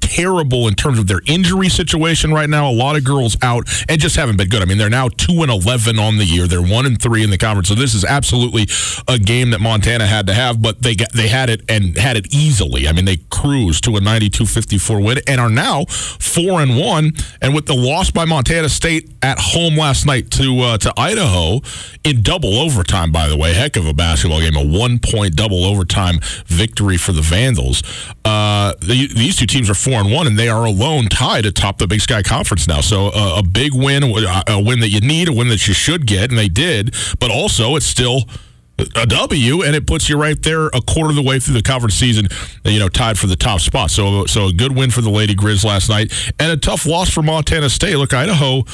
terrible 0.00 0.68
in 0.68 0.74
terms 0.74 0.98
of 0.98 1.06
their 1.06 1.20
injury 1.26 1.68
situation 1.68 2.32
right 2.32 2.48
now. 2.48 2.70
A 2.70 2.72
lot 2.72 2.96
of 2.96 3.04
girls 3.04 3.36
out 3.42 3.68
and 3.88 4.00
just 4.00 4.16
haven't 4.16 4.36
been 4.36 4.48
good. 4.48 4.62
I 4.62 4.64
mean, 4.64 4.78
they're 4.78 4.90
now 4.90 5.08
two 5.08 5.42
and 5.42 5.50
eleven 5.50 5.98
on 5.98 6.16
the 6.16 6.24
year. 6.24 6.46
They're 6.46 6.62
one 6.62 6.86
and 6.86 7.00
three 7.00 7.22
in 7.22 7.30
the 7.30 7.38
conference. 7.38 7.68
So 7.68 7.74
this 7.74 7.94
is 7.94 8.04
absolutely 8.04 8.66
a 9.08 9.18
game 9.18 9.50
that 9.50 9.60
Montana 9.60 10.06
had 10.06 10.26
to 10.26 10.34
have, 10.34 10.60
but 10.60 10.82
they 10.82 10.94
got, 10.94 11.12
they 11.12 11.28
had 11.28 11.50
it 11.50 11.62
and 11.68 11.96
had 11.96 12.16
it 12.16 12.32
easily. 12.34 12.88
I 12.88 12.92
mean, 12.92 13.04
they 13.04 13.18
cruised 13.30 13.84
to 13.84 13.96
a 13.96 14.00
92-54 14.00 15.04
win 15.04 15.18
and 15.26 15.40
are 15.40 15.50
now 15.50 15.84
four 15.84 16.60
and 16.60 16.78
one. 16.78 17.12
And 17.40 17.54
with 17.54 17.66
the 17.66 17.74
loss 17.74 18.10
by 18.10 18.24
Montana 18.24 18.68
State 18.68 19.10
at 19.22 19.38
home 19.38 19.76
last 19.76 20.06
night 20.06 20.30
to 20.32 20.60
uh, 20.60 20.78
to 20.78 20.92
Idaho 20.96 21.60
in 22.04 22.22
double 22.22 22.58
overtime, 22.58 23.12
by 23.12 23.28
the 23.28 23.36
way, 23.36 23.52
heck 23.54 23.76
of 23.76 23.86
a 23.86 23.94
basketball 23.94 24.40
game, 24.40 24.56
a 24.56 24.64
one 24.64 24.98
point 24.98 25.36
double 25.36 25.64
overtime 25.64 26.18
victory 26.46 26.96
for 26.96 27.12
the 27.12 27.22
Vandals. 27.22 27.82
Uh, 28.24 28.74
the, 28.80 29.08
these 29.14 29.36
two 29.36 29.46
teams 29.46 29.70
are 29.70 29.74
four 29.84 30.00
and 30.00 30.10
one, 30.10 30.26
and 30.26 30.38
they 30.38 30.48
are 30.48 30.64
alone 30.64 31.06
tied 31.08 31.44
atop 31.44 31.76
the 31.76 31.86
Big 31.86 32.00
Sky 32.00 32.22
Conference 32.22 32.66
now. 32.66 32.80
So 32.80 33.08
uh, 33.08 33.36
a 33.38 33.42
big 33.42 33.74
win, 33.74 34.02
a 34.02 34.58
win 34.58 34.80
that 34.80 34.88
you 34.88 35.00
need, 35.00 35.28
a 35.28 35.32
win 35.32 35.48
that 35.48 35.68
you 35.68 35.74
should 35.74 36.06
get, 36.06 36.30
and 36.30 36.38
they 36.38 36.48
did. 36.48 36.94
But 37.20 37.30
also, 37.30 37.76
it's 37.76 37.84
still 37.84 38.24
a 38.78 39.06
W, 39.06 39.62
and 39.62 39.76
it 39.76 39.86
puts 39.86 40.08
you 40.08 40.16
right 40.16 40.40
there 40.42 40.66
a 40.66 40.80
quarter 40.80 41.10
of 41.10 41.16
the 41.16 41.22
way 41.22 41.38
through 41.38 41.54
the 41.54 41.62
conference 41.62 41.94
season, 41.94 42.26
you 42.64 42.80
know, 42.80 42.88
tied 42.88 43.18
for 43.18 43.26
the 43.26 43.36
top 43.36 43.60
spot. 43.60 43.90
So, 43.90 44.26
so 44.26 44.48
a 44.48 44.52
good 44.52 44.74
win 44.74 44.90
for 44.90 45.00
the 45.00 45.10
Lady 45.10 45.34
Grizz 45.34 45.64
last 45.64 45.88
night, 45.88 46.12
and 46.40 46.50
a 46.50 46.56
tough 46.56 46.84
loss 46.86 47.08
for 47.08 47.22
Montana 47.22 47.70
State. 47.70 47.96
Look, 47.96 48.12
Idaho 48.12 48.64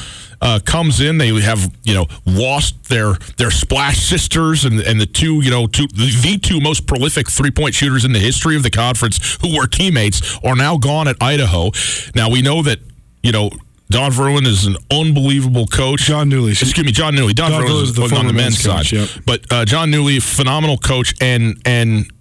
uh, 0.41 0.59
comes 0.65 1.01
in, 1.01 1.19
they 1.19 1.39
have 1.41 1.71
you 1.83 1.93
know 1.93 2.07
lost 2.25 2.85
their 2.85 3.13
their 3.37 3.51
splash 3.51 3.99
sisters 3.99 4.65
and 4.65 4.79
and 4.79 4.99
the 4.99 5.05
two 5.05 5.35
you 5.43 5.51
know 5.51 5.67
two 5.67 5.87
the 5.87 6.39
two 6.41 6.59
most 6.59 6.87
prolific 6.87 7.29
three 7.29 7.51
point 7.51 7.75
shooters 7.75 8.03
in 8.03 8.11
the 8.11 8.19
history 8.19 8.55
of 8.55 8.63
the 8.63 8.71
conference, 8.71 9.37
who 9.41 9.55
were 9.55 9.67
teammates, 9.67 10.39
are 10.43 10.55
now 10.55 10.77
gone 10.77 11.07
at 11.07 11.15
Idaho. 11.21 11.71
Now 12.15 12.29
we 12.29 12.41
know 12.41 12.63
that 12.63 12.79
you 13.21 13.31
know 13.31 13.51
Don 13.91 14.11
Verlin 14.11 14.47
is 14.47 14.65
an 14.65 14.77
unbelievable 14.89 15.67
coach. 15.67 16.01
Jon 16.01 16.29
Newlee. 16.29 16.51
Excuse 16.51 16.85
me, 16.85 16.91
Jon 16.91 17.13
Newlee. 17.13 17.35
Don, 17.35 17.51
Don 17.51 17.63
is 17.65 17.89
is 17.89 17.95
the 17.95 18.03
on 18.03 18.27
the 18.27 18.33
men's 18.33 18.55
men's 18.55 18.65
coach, 18.65 18.89
side, 18.89 18.91
yep. 18.91 19.09
but 19.25 19.45
uh, 19.51 19.65
Jon 19.65 19.91
Newlee, 19.91 20.21
phenomenal 20.21 20.77
coach, 20.77 21.13
and 21.21 21.61
and 21.65 22.11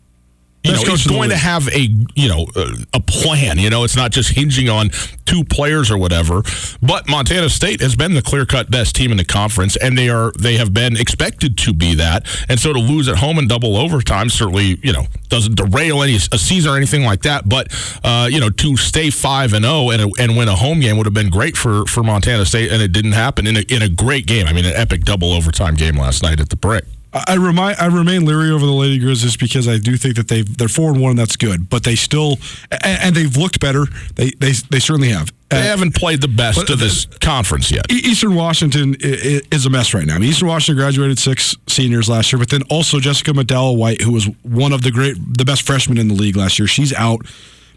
you 0.62 0.72
know, 0.72 0.78
he's 0.78 1.06
going 1.06 1.30
to 1.30 1.36
have 1.36 1.68
a 1.68 1.88
you 2.14 2.28
know 2.28 2.46
a 2.92 3.00
plan. 3.00 3.58
You 3.58 3.70
know, 3.70 3.84
it's 3.84 3.96
not 3.96 4.10
just 4.10 4.30
hinging 4.30 4.68
on 4.68 4.90
two 5.24 5.42
players 5.44 5.90
or 5.90 5.96
whatever. 5.96 6.42
But 6.82 7.08
Montana 7.08 7.48
State 7.48 7.80
has 7.80 7.96
been 7.96 8.14
the 8.14 8.20
clear 8.20 8.44
cut 8.44 8.70
best 8.70 8.94
team 8.94 9.10
in 9.10 9.16
the 9.16 9.24
conference, 9.24 9.76
and 9.76 9.96
they 9.96 10.10
are 10.10 10.32
they 10.38 10.56
have 10.56 10.74
been 10.74 10.96
expected 10.96 11.56
to 11.58 11.72
be 11.72 11.94
that. 11.94 12.26
And 12.48 12.60
so 12.60 12.72
to 12.72 12.78
lose 12.78 13.08
at 13.08 13.16
home 13.16 13.38
in 13.38 13.48
double 13.48 13.76
overtime 13.76 14.28
certainly 14.28 14.78
you 14.82 14.92
know 14.92 15.06
doesn't 15.28 15.56
derail 15.56 16.02
any 16.02 16.16
a 16.16 16.38
season 16.38 16.72
or 16.72 16.76
anything 16.76 17.04
like 17.04 17.22
that. 17.22 17.48
But 17.48 17.68
uh, 18.04 18.28
you 18.30 18.40
know 18.40 18.50
to 18.50 18.76
stay 18.76 19.08
five 19.10 19.54
and 19.54 19.64
zero 19.64 19.90
and 19.90 20.12
and 20.18 20.36
win 20.36 20.48
a 20.48 20.56
home 20.56 20.80
game 20.80 20.98
would 20.98 21.06
have 21.06 21.14
been 21.14 21.30
great 21.30 21.56
for 21.56 21.86
for 21.86 22.02
Montana 22.02 22.44
State, 22.44 22.70
and 22.70 22.82
it 22.82 22.92
didn't 22.92 23.12
happen 23.12 23.46
in 23.46 23.56
a, 23.56 23.60
in 23.60 23.80
a 23.80 23.88
great 23.88 24.26
game. 24.26 24.46
I 24.46 24.52
mean, 24.52 24.66
an 24.66 24.74
epic 24.74 25.04
double 25.04 25.32
overtime 25.32 25.74
game 25.74 25.96
last 25.96 26.22
night 26.22 26.38
at 26.38 26.50
the 26.50 26.56
Brick. 26.56 26.84
I 27.12 27.34
remind 27.34 27.78
I 27.78 27.86
remain 27.86 28.24
leery 28.24 28.50
over 28.50 28.64
the 28.64 28.72
Lady 28.72 28.98
Grizzlies 28.98 29.36
because 29.36 29.66
I 29.66 29.78
do 29.78 29.96
think 29.96 30.14
that 30.16 30.28
they 30.28 30.42
they're 30.42 30.68
four 30.68 30.92
and 30.92 31.00
one. 31.00 31.16
That's 31.16 31.34
good, 31.36 31.68
but 31.68 31.82
they 31.82 31.96
still 31.96 32.38
and, 32.70 32.82
and 33.02 33.14
they've 33.16 33.36
looked 33.36 33.58
better. 33.58 33.86
They 34.14 34.30
they 34.38 34.52
they 34.70 34.78
certainly 34.78 35.08
have. 35.08 35.32
They 35.48 35.58
Uh, 35.58 35.62
haven't 35.62 35.96
played 35.96 36.20
the 36.20 36.28
best 36.28 36.58
but- 36.58 36.70
of 36.70 36.78
this 36.78 37.06
conference 37.20 37.72
yet. 37.72 37.90
Eastern 37.90 38.36
Washington 38.36 38.94
is 39.00 39.66
a 39.66 39.70
mess 39.70 39.92
right 39.92 40.06
now. 40.06 40.14
I 40.14 40.18
mean, 40.18 40.30
Eastern 40.30 40.46
Washington 40.46 40.80
graduated 40.80 41.18
six 41.18 41.56
seniors 41.66 42.08
last 42.08 42.32
year, 42.32 42.38
but 42.38 42.50
then 42.50 42.62
also 42.70 43.00
Jessica 43.00 43.32
McDowell 43.32 43.76
White, 43.76 44.02
who 44.02 44.12
was 44.12 44.26
one 44.42 44.72
of 44.72 44.82
the 44.82 44.92
great, 44.92 45.16
the 45.36 45.44
best 45.44 45.62
freshmen 45.62 45.98
in 45.98 46.06
the 46.06 46.14
league 46.14 46.36
last 46.36 46.60
year, 46.60 46.68
she's 46.68 46.92
out. 46.92 47.26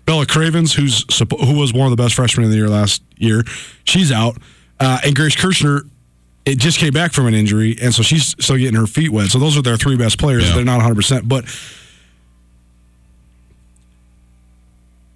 Bella 0.05 0.27
Cravens, 0.27 0.73
who's 0.75 1.05
who 1.39 1.57
was 1.57 1.73
one 1.73 1.91
of 1.91 1.97
the 1.97 2.03
best 2.03 2.13
freshmen 2.13 2.43
in 2.45 2.51
the 2.51 2.57
year 2.57 2.69
last 2.69 3.01
year, 3.17 3.43
she's 3.85 4.11
out. 4.11 4.37
Uh, 4.79 4.99
and 5.05 5.15
Grace 5.15 5.35
Kirchner, 5.35 5.83
it 6.45 6.57
just 6.57 6.77
came 6.77 6.91
back 6.91 7.13
from 7.13 7.27
an 7.27 7.33
injury, 7.33 7.77
and 7.81 7.93
so 7.93 8.03
she's 8.03 8.35
still 8.39 8.57
getting 8.57 8.79
her 8.79 8.87
feet 8.87 9.09
wet. 9.09 9.29
So 9.29 9.39
those 9.39 9.57
are 9.57 9.61
their 9.61 9.77
three 9.77 9.95
best 9.95 10.19
players. 10.19 10.47
Yeah. 10.47 10.55
They're 10.55 10.65
not 10.65 10.77
100, 10.77 10.95
percent 10.95 11.27
but 11.27 11.45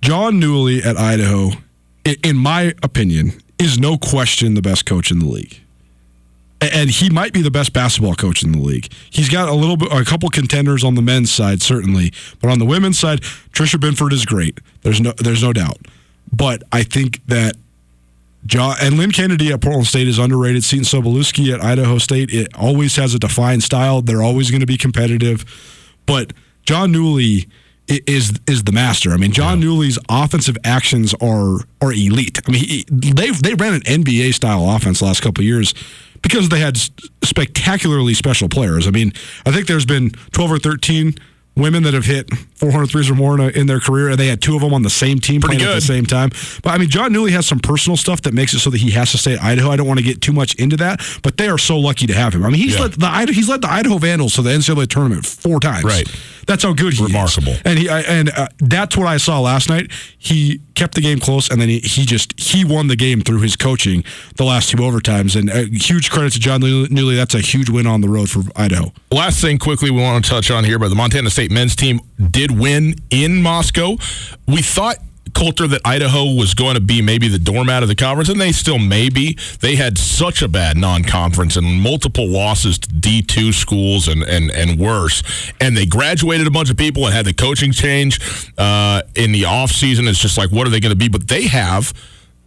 Jon 0.01 0.39
Newlee 0.39 0.85
at 0.85 0.97
Idaho, 0.97 1.51
in 2.23 2.37
my 2.37 2.73
opinion, 2.81 3.33
is 3.59 3.77
no 3.77 3.97
question 3.97 4.53
the 4.53 4.61
best 4.61 4.85
coach 4.85 5.11
in 5.11 5.19
the 5.19 5.25
league. 5.25 5.59
And 6.61 6.89
he 6.89 7.09
might 7.09 7.33
be 7.33 7.41
the 7.41 7.51
best 7.51 7.73
basketball 7.73 8.15
coach 8.15 8.41
in 8.41 8.51
the 8.51 8.59
league. 8.59 8.91
He's 9.09 9.29
got 9.29 9.47
a 9.47 9.53
little 9.53 9.77
bit, 9.77 9.91
a 9.91 10.03
couple 10.05 10.29
contenders 10.29 10.83
on 10.83 10.95
the 10.95 11.01
men's 11.01 11.31
side, 11.31 11.61
certainly, 11.61 12.13
but 12.41 12.49
on 12.49 12.57
the 12.57 12.65
women's 12.65 12.97
side, 12.97 13.21
Tricia 13.51 13.79
Binford 13.79 14.13
is 14.13 14.25
great. 14.25 14.59
There's 14.81 15.01
no, 15.01 15.11
there's 15.11 15.43
no 15.43 15.53
doubt. 15.53 15.77
But 16.31 16.63
I 16.71 16.83
think 16.83 17.25
that 17.27 17.55
John 18.45 18.75
and 18.81 18.97
Lynn 18.97 19.11
Kennedy 19.11 19.51
at 19.51 19.61
Portland 19.61 19.87
State 19.87 20.07
is 20.07 20.19
underrated. 20.19 20.63
Seton 20.63 20.85
Sobolewski 20.85 21.53
at 21.53 21.61
Idaho 21.61 21.97
State, 21.97 22.31
it 22.31 22.47
always 22.55 22.95
has 22.95 23.13
a 23.13 23.19
defined 23.19 23.63
style. 23.63 24.01
They're 24.01 24.23
always 24.23 24.51
going 24.51 24.61
to 24.61 24.67
be 24.67 24.77
competitive. 24.77 25.43
But 26.05 26.33
Jon 26.63 26.93
Newlee 26.93 27.47
is 27.87 28.33
is 28.47 28.63
the 28.63 28.71
master. 28.71 29.11
I 29.11 29.17
mean, 29.17 29.31
Jon 29.31 29.61
Newlee's 29.61 29.97
offensive 30.09 30.57
actions 30.63 31.13
are 31.15 31.59
are 31.81 31.93
elite. 31.93 32.39
I 32.47 32.51
mean, 32.51 32.63
he, 32.63 32.85
they 32.89 33.31
they 33.31 33.53
ran 33.53 33.73
an 33.73 33.81
NBA 33.81 34.33
style 34.33 34.69
offense 34.69 34.99
the 34.99 35.05
last 35.05 35.21
couple 35.21 35.41
of 35.41 35.45
years 35.45 35.73
because 36.21 36.49
they 36.49 36.59
had 36.59 36.77
spectacularly 37.23 38.13
special 38.13 38.49
players. 38.49 38.87
I 38.87 38.91
mean, 38.91 39.13
I 39.45 39.51
think 39.51 39.67
there's 39.67 39.85
been 39.85 40.11
12 40.31 40.51
or 40.51 40.59
13 40.59 41.15
women 41.57 41.83
that 41.83 41.93
have 41.93 42.05
hit 42.05 42.33
400 42.55 42.87
threes 42.87 43.09
or 43.09 43.15
more 43.15 43.33
in, 43.35 43.39
a, 43.41 43.47
in 43.49 43.67
their 43.67 43.79
career, 43.79 44.09
and 44.09 44.17
they 44.17 44.27
had 44.27 44.41
two 44.41 44.55
of 44.55 44.61
them 44.61 44.73
on 44.73 44.81
the 44.83 44.89
same 44.89 45.19
team 45.19 45.41
Pretty 45.41 45.57
playing 45.57 45.71
at 45.71 45.75
the 45.75 45.81
same 45.81 46.05
time. 46.05 46.29
But 46.63 46.71
I 46.71 46.77
mean, 46.77 46.89
Jon 46.89 47.11
Newlee 47.13 47.31
has 47.31 47.45
some 47.47 47.59
personal 47.59 47.97
stuff 47.97 48.21
that 48.21 48.33
makes 48.33 48.53
it 48.53 48.59
so 48.59 48.69
that 48.69 48.79
he 48.79 48.91
has 48.91 49.11
to 49.11 49.17
stay 49.17 49.33
at 49.33 49.41
Idaho. 49.43 49.69
I 49.71 49.75
don't 49.75 49.87
want 49.87 49.99
to 49.99 50.05
get 50.05 50.21
too 50.21 50.33
much 50.33 50.55
into 50.55 50.77
that, 50.77 51.01
but 51.23 51.37
they 51.37 51.49
are 51.49 51.57
so 51.57 51.77
lucky 51.77 52.07
to 52.07 52.13
have 52.13 52.33
him. 52.33 52.43
I 52.45 52.49
mean, 52.49 52.61
he's 52.61 52.75
Yeah. 52.75 52.83
led 52.83 52.93
the 52.93 53.33
he's 53.33 53.49
led 53.49 53.61
the 53.61 53.71
Idaho 53.71 53.97
Vandals 53.97 54.33
to 54.35 54.41
the 54.41 54.51
NCAA 54.51 54.87
tournament 54.87 55.25
four 55.25 55.59
times. 55.59 55.83
Right. 55.83 56.07
That's 56.47 56.63
how 56.63 56.73
good 56.73 56.93
he 56.93 57.03
Remarkable. 57.03 57.51
is. 57.51 57.61
And 57.65 57.77
he 57.77 57.89
I, 57.89 58.01
and 58.01 58.29
uh, 58.29 58.47
that's 58.59 58.97
what 58.97 59.05
I 59.05 59.17
saw 59.17 59.39
last 59.39 59.69
night. 59.69 59.91
He 60.17 60.61
kept 60.75 60.95
the 60.95 61.01
game 61.01 61.19
close, 61.19 61.49
and 61.49 61.61
then 61.61 61.69
he, 61.69 61.79
he 61.79 62.05
just 62.05 62.39
he 62.39 62.65
won 62.65 62.87
the 62.87 62.95
game 62.95 63.21
through 63.21 63.41
his 63.41 63.55
coaching 63.55 64.03
the 64.37 64.45
last 64.45 64.69
two 64.69 64.77
overtimes. 64.77 65.35
And 65.35 65.49
uh, 65.49 65.65
huge 65.71 66.09
credit 66.09 66.33
to 66.33 66.39
Jon 66.39 66.61
Newlee. 66.61 67.15
That's 67.15 67.35
a 67.35 67.41
huge 67.41 67.69
win 67.69 67.85
on 67.85 68.01
the 68.01 68.09
road 68.09 68.29
for 68.29 68.43
Idaho. 68.55 68.91
Last 69.11 69.41
thing 69.41 69.59
quickly 69.59 69.91
we 69.91 70.01
want 70.01 70.23
to 70.23 70.29
touch 70.31 70.49
on 70.49 70.63
here, 70.63 70.79
but 70.79 70.89
the 70.89 70.95
Montana 70.95 71.29
State 71.29 71.51
men's 71.51 71.75
team 71.75 71.99
did 72.31 72.57
win 72.57 72.95
in 73.09 73.41
Moscow. 73.41 73.97
We 74.47 74.61
thought 74.61 74.97
Colter 75.33 75.67
that 75.67 75.81
Idaho 75.85 76.33
was 76.33 76.53
going 76.53 76.75
to 76.75 76.81
be 76.81 77.01
maybe 77.01 77.27
the 77.27 77.39
doormat 77.39 77.83
of 77.83 77.89
the 77.89 77.95
conference, 77.95 78.29
and 78.29 78.39
they 78.39 78.51
still 78.51 78.79
may 78.79 79.09
be. 79.09 79.37
They 79.59 79.75
had 79.75 79.97
such 79.97 80.41
a 80.41 80.47
bad 80.47 80.77
non-conference 80.77 81.55
and 81.55 81.81
multiple 81.81 82.27
losses 82.27 82.79
to 82.79 82.89
D2 82.89 83.53
schools 83.53 84.07
and, 84.07 84.23
and, 84.23 84.51
and 84.51 84.79
worse. 84.79 85.23
And 85.59 85.75
they 85.75 85.85
graduated 85.85 86.47
a 86.47 86.51
bunch 86.51 86.69
of 86.69 86.77
people 86.77 87.05
and 87.05 87.13
had 87.13 87.25
the 87.25 87.33
coaching 87.33 87.71
change 87.71 88.19
uh, 88.57 89.01
in 89.15 89.31
the 89.31 89.43
offseason. 89.43 90.07
It's 90.07 90.19
just 90.19 90.37
like, 90.37 90.51
what 90.51 90.67
are 90.67 90.69
they 90.69 90.79
going 90.79 90.91
to 90.91 90.97
be? 90.97 91.09
But 91.09 91.27
they 91.27 91.47
have 91.47 91.93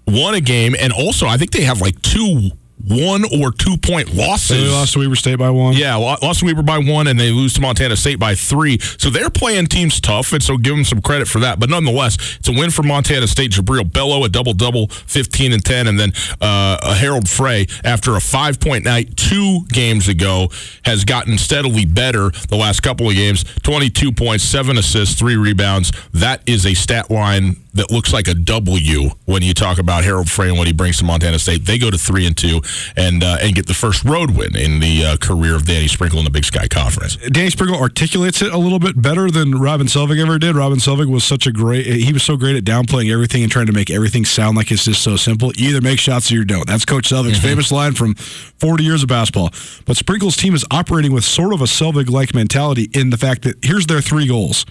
won 0.07 0.35
a 0.35 0.41
game, 0.41 0.75
and 0.79 0.93
also 0.93 1.27
I 1.27 1.37
think 1.37 1.53
they 1.53 1.63
have 1.63 1.81
like 1.81 2.01
two 2.03 2.51
one 2.87 3.25
or 3.41 3.53
two 3.53 3.77
point 3.77 4.15
losses. 4.15 4.65
They 4.65 4.71
lost 4.71 4.95
to 4.95 5.01
Weber 5.01 5.17
State 5.17 5.39
by 5.39 5.51
one. 5.51 5.75
Yeah, 5.75 5.97
lost 5.97 6.41
to 6.41 6.47
Weber 6.47 6.63
by 6.63 6.79
one, 6.79 7.07
and 7.07 7.19
they 7.19 7.31
lose 7.31 7.55
to 7.55 7.61
Montana 7.61 7.97
State 7.97 8.19
by 8.19 8.35
three. 8.35 8.79
So 8.79 9.11
they're 9.11 9.31
playing 9.31 9.67
teams 9.67 10.01
tough, 10.01 10.33
and 10.33 10.43
so 10.43 10.57
give 10.57 10.75
them 10.75 10.85
some 10.85 11.01
credit 11.01 11.29
for 11.29 11.41
that. 11.41 11.61
But 11.61 11.71
nonetheless, 11.71 12.37
it's 12.39 12.49
a 12.49 12.53
win 12.53 12.71
for 12.71 12.83
Montana 12.83 13.27
State. 13.27 13.53
Jubrile 13.53 13.91
Belo, 13.91 14.25
a 14.25 14.29
double 14.29 14.53
double, 14.53 14.89
15 14.89 15.53
and 15.53 15.65
10, 15.65 15.87
and 15.87 15.99
then 15.99 16.13
uh, 16.41 16.95
Harald 16.95 17.29
Frey, 17.29 17.67
after 17.85 18.17
a 18.17 18.21
five 18.21 18.61
point 18.61 18.85
night 18.85 19.17
two 19.17 19.61
games 19.69 20.09
ago, 20.09 20.49
has 20.85 21.05
gotten 21.05 21.39
steadily 21.39 21.85
better 21.85 22.31
the 22.49 22.57
last 22.57 22.81
couple 22.81 23.09
of 23.09 23.15
games 23.15 23.45
22 23.63 24.13
points, 24.13 24.45
seven 24.45 24.79
assists, 24.79 25.19
three 25.19 25.37
rebounds. 25.37 25.93
That 26.13 26.43
is 26.47 26.67
a 26.67 26.75
stat 26.75 27.11
line 27.11 27.57
that 27.75 27.91
looks 27.91 28.13
like 28.13 28.29
a 28.29 28.35
W 28.35 29.11
when 29.27 29.43
you 29.43 29.55
talk 29.55 29.79
about 29.79 30.05
Harald 30.05 30.31
Frey 30.31 30.49
and 30.49 30.59
what 30.59 30.67
he 30.67 30.73
brings 30.73 30.99
to 30.99 31.05
Montana 31.05 31.39
State. 31.39 31.65
They 31.65 31.79
go 31.79 31.91
to 31.91 31.99
three 31.99 32.27
and 32.27 32.37
two 32.37 32.61
and 32.97 33.23
uh, 33.23 33.39
and 33.41 33.55
get 33.55 33.67
the 33.67 33.75
first 33.75 34.05
road 34.05 34.33
win 34.33 34.57
in 34.57 34.81
the 34.81 35.05
uh, 35.05 35.17
career 35.17 35.55
of 35.55 35.67
Danny 35.67 35.89
Sprinkle 35.89 36.19
in 36.19 36.25
the 36.25 36.31
Big 36.31 36.45
Sky 36.45 36.67
Conference. 36.69 37.17
Danny 37.17 37.51
Sprinkle 37.51 37.81
articulates 37.81 38.43
it 38.43 38.53
a 38.53 38.59
little 38.59 38.79
bit 38.79 39.01
better 39.01 39.31
than 39.31 39.59
Robin 39.59 39.87
Selvig 39.87 40.21
ever 40.21 40.39
did. 40.39 40.57
Robin 40.57 40.79
Selvig 40.79 41.11
was 41.11 41.25
such 41.25 41.47
a 41.47 41.53
great, 41.53 41.87
he 41.87 42.13
was 42.13 42.23
so 42.23 42.37
great 42.37 42.57
at 42.57 42.65
downplaying 42.65 43.13
everything 43.13 43.43
and 43.43 43.53
trying 43.53 43.67
to 43.67 43.73
make 43.73 43.91
everything 43.91 44.25
sound 44.25 44.57
like 44.57 44.71
it's 44.71 44.85
just 44.85 45.03
so 45.03 45.17
simple. 45.17 45.53
You 45.57 45.71
either 45.71 45.81
make 45.81 45.99
shots 45.99 46.31
or 46.31 46.37
you 46.37 46.45
don't. 46.45 46.67
That's 46.67 46.85
Coach 46.85 47.11
Selvig's 47.11 47.39
famous 47.41 47.71
line 47.71 47.93
from 47.93 48.15
40 48.15 48.85
years 48.85 49.03
of 49.03 49.09
basketball. 49.09 49.51
But 49.85 49.97
Sprinkle's 49.97 50.37
team 50.37 50.55
is 50.55 50.65
operating 50.71 51.13
with 51.13 51.25
sort 51.25 51.55
of 51.55 51.61
a 51.61 51.67
Selvig 51.67 52.11
like 52.11 52.35
mentality 52.35 52.91
in 52.95 53.11
the 53.11 53.17
fact 53.17 53.43
that 53.43 53.65
here's 53.65 53.87
their 53.87 54.01
three 54.01 54.27
goals 54.27 54.67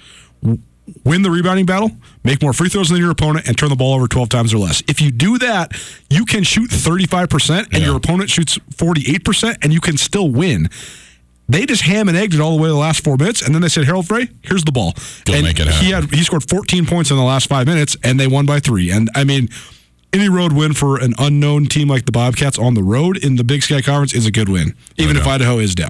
win 1.03 1.21
the 1.21 1.31
rebounding 1.31 1.65
battle, 1.65 1.91
make 2.23 2.41
more 2.41 2.53
free 2.53 2.69
throws 2.69 2.89
than 2.89 2.97
your 2.97 3.11
opponent, 3.11 3.47
and 3.47 3.57
turn 3.57 3.69
the 3.69 3.75
ball 3.75 3.93
over 3.95 4.07
12 4.07 4.29
times 4.29 4.53
or 4.53 4.57
less. 4.57 4.81
If 4.87 5.01
you 5.01 5.11
do 5.11 5.37
that, 5.39 5.71
you 6.09 6.25
can 6.25 6.43
shoot 6.43 6.69
35% 6.71 7.67
and 7.71 7.81
Yeah. 7.81 7.87
your 7.87 7.95
opponent 7.97 8.29
shoots 8.29 8.57
48% 8.75 9.57
and 9.61 9.71
you 9.73 9.79
can 9.81 9.97
still 9.97 10.29
win. 10.29 10.69
They 11.47 11.65
just 11.65 11.81
ham 11.81 12.07
and 12.07 12.15
egged 12.17 12.35
it 12.35 12.39
all 12.39 12.55
the 12.55 12.61
way 12.61 12.67
to 12.67 12.73
the 12.73 12.77
last 12.79 13.03
four 13.03 13.17
minutes, 13.17 13.41
and 13.41 13.55
then 13.55 13.61
they 13.63 13.69
said, 13.69 13.85
Harald 13.85 14.07
Frey, 14.07 14.29
here's 14.43 14.63
the 14.65 14.71
ball. 14.71 14.93
Go 15.25 15.33
and 15.33 15.43
make 15.43 15.59
it 15.59 15.67
he 15.67 15.89
had 15.89 16.13
he 16.13 16.23
scored 16.23 16.47
14 16.47 16.85
points 16.85 17.09
in 17.09 17.17
the 17.17 17.23
last 17.23 17.49
five 17.49 17.65
minutes, 17.65 17.97
and 18.03 18.19
they 18.19 18.27
won 18.27 18.45
by 18.45 18.59
three. 18.59 18.91
And 18.91 19.09
I 19.15 19.23
mean, 19.23 19.49
any 20.13 20.29
road 20.29 20.53
win 20.53 20.73
for 20.73 20.99
an 20.99 21.13
unknown 21.17 21.65
team 21.65 21.87
like 21.87 22.05
the 22.05 22.11
Bobcats 22.11 22.59
on 22.59 22.75
the 22.75 22.83
road 22.83 23.17
in 23.17 23.35
the 23.37 23.43
Big 23.43 23.63
Sky 23.63 23.81
Conference 23.81 24.13
is 24.13 24.27
a 24.27 24.31
good 24.31 24.47
win, 24.49 24.75
even 24.97 25.17
if. 25.17 25.25
Idaho 25.25 25.57
is 25.57 25.73
down. 25.73 25.89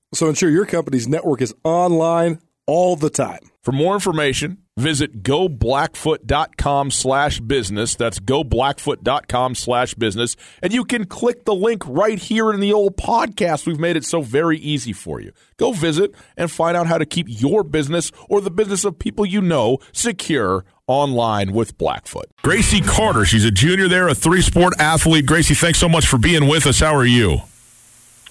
So 0.13 0.27
ensure 0.27 0.49
your 0.49 0.65
company's 0.65 1.07
network 1.07 1.41
is 1.41 1.53
online 1.63 2.39
all 2.65 2.95
the 2.95 3.09
time. 3.09 3.39
For 3.63 3.71
more 3.71 3.93
information, 3.93 4.57
Visit 4.77 5.21
goblackfoot.com 5.21 6.91
slash 6.91 7.39
business. 7.41 7.95
That's 7.95 8.19
goblackfoot.com 8.19 9.55
slash 9.55 9.93
business. 9.95 10.37
And 10.61 10.71
you 10.71 10.85
can 10.85 11.05
click 11.05 11.43
the 11.43 11.53
link 11.53 11.83
right 11.85 12.17
here 12.17 12.51
in 12.51 12.61
the 12.61 12.71
old 12.71 12.95
podcast. 12.95 13.67
We've 13.67 13.79
made 13.79 13.97
it 13.97 14.05
so 14.05 14.21
very 14.21 14.57
easy 14.57 14.93
for 14.93 15.19
you. 15.19 15.33
Go 15.57 15.73
visit 15.73 16.15
and 16.37 16.49
find 16.49 16.77
out 16.77 16.87
how 16.87 16.97
to 16.97 17.05
keep 17.05 17.27
your 17.29 17.63
business 17.63 18.11
or 18.29 18.39
the 18.39 18.51
business 18.51 18.85
of 18.85 18.97
people 18.97 19.25
you 19.25 19.41
know 19.41 19.77
secure 19.91 20.63
online 20.87 21.51
with 21.51 21.77
Blackfoot. 21.77 22.25
Gracie 22.41 22.81
Carter, 22.81 23.25
she's 23.25 23.45
a 23.45 23.51
junior 23.51 23.87
there, 23.87 24.07
a 24.07 24.15
three 24.15 24.41
sport 24.41 24.73
athlete. 24.79 25.25
Gracie, 25.25 25.53
thanks 25.53 25.79
so 25.79 25.89
much 25.89 26.07
for 26.07 26.17
being 26.17 26.47
with 26.47 26.65
us. 26.65 26.79
How 26.79 26.95
are 26.95 27.05
you? 27.05 27.41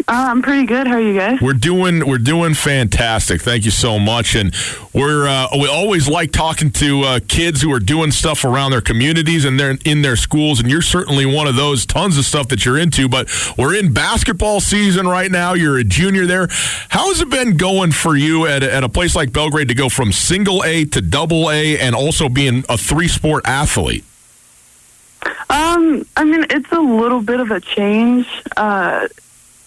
Uh, 0.08 0.28
I'm 0.30 0.42
pretty 0.42 0.66
good. 0.66 0.86
How 0.86 0.94
are 0.94 1.00
you 1.00 1.14
guys? 1.14 1.40
We're 1.40 1.52
doing 1.52 2.06
we're 2.06 2.18
doing 2.18 2.54
fantastic. 2.54 3.42
Thank 3.42 3.64
you 3.64 3.70
so 3.70 3.98
much. 3.98 4.34
And 4.34 4.54
we're 4.92 5.26
uh, 5.26 5.48
we 5.52 5.68
always 5.68 6.08
like 6.08 6.32
talking 6.32 6.70
to 6.72 7.02
uh, 7.02 7.20
kids 7.28 7.62
who 7.62 7.72
are 7.72 7.80
doing 7.80 8.10
stuff 8.10 8.44
around 8.44 8.70
their 8.70 8.80
communities 8.80 9.44
and 9.44 9.58
they're 9.58 9.76
in 9.84 10.02
their 10.02 10.16
schools. 10.16 10.60
And 10.60 10.70
you're 10.70 10.82
certainly 10.82 11.26
one 11.26 11.46
of 11.46 11.56
those. 11.56 11.86
Tons 11.86 12.18
of 12.18 12.24
stuff 12.24 12.48
that 12.48 12.64
you're 12.64 12.78
into. 12.78 13.08
But 13.08 13.28
we're 13.56 13.74
in 13.74 13.92
basketball 13.92 14.60
season 14.60 15.06
right 15.06 15.30
now. 15.30 15.54
You're 15.54 15.78
a 15.78 15.84
junior 15.84 16.26
there. 16.26 16.48
How 16.88 17.08
has 17.08 17.20
it 17.20 17.30
been 17.30 17.56
going 17.56 17.92
for 17.92 18.16
you 18.16 18.46
at 18.46 18.62
at 18.62 18.84
a 18.84 18.88
place 18.88 19.14
like 19.14 19.32
Belgrade 19.32 19.68
to 19.68 19.74
go 19.74 19.88
from 19.88 20.12
single 20.12 20.64
A 20.64 20.84
to 20.86 21.00
double 21.00 21.50
A 21.50 21.78
and 21.78 21.94
also 21.94 22.28
being 22.28 22.64
a 22.68 22.76
three 22.78 23.08
sport 23.08 23.46
athlete? 23.46 24.04
Um, 25.50 26.06
I 26.16 26.24
mean, 26.24 26.46
it's 26.48 26.70
a 26.70 26.80
little 26.80 27.20
bit 27.20 27.40
of 27.40 27.50
a 27.50 27.60
change. 27.60 28.26
Uh, 28.56 29.08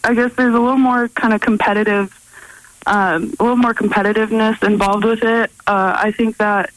I 0.03 0.13
guess 0.13 0.33
there's 0.33 0.53
a 0.53 0.59
little 0.59 0.77
more 0.77 1.07
kind 1.09 1.33
of 1.33 1.41
competitive, 1.41 2.13
um, 2.85 3.33
a 3.39 3.43
little 3.43 3.55
more 3.55 3.73
competitiveness 3.73 4.61
involved 4.63 5.05
with 5.05 5.23
it. 5.23 5.51
Uh, 5.65 5.95
I 5.97 6.11
think 6.11 6.37
that 6.37 6.71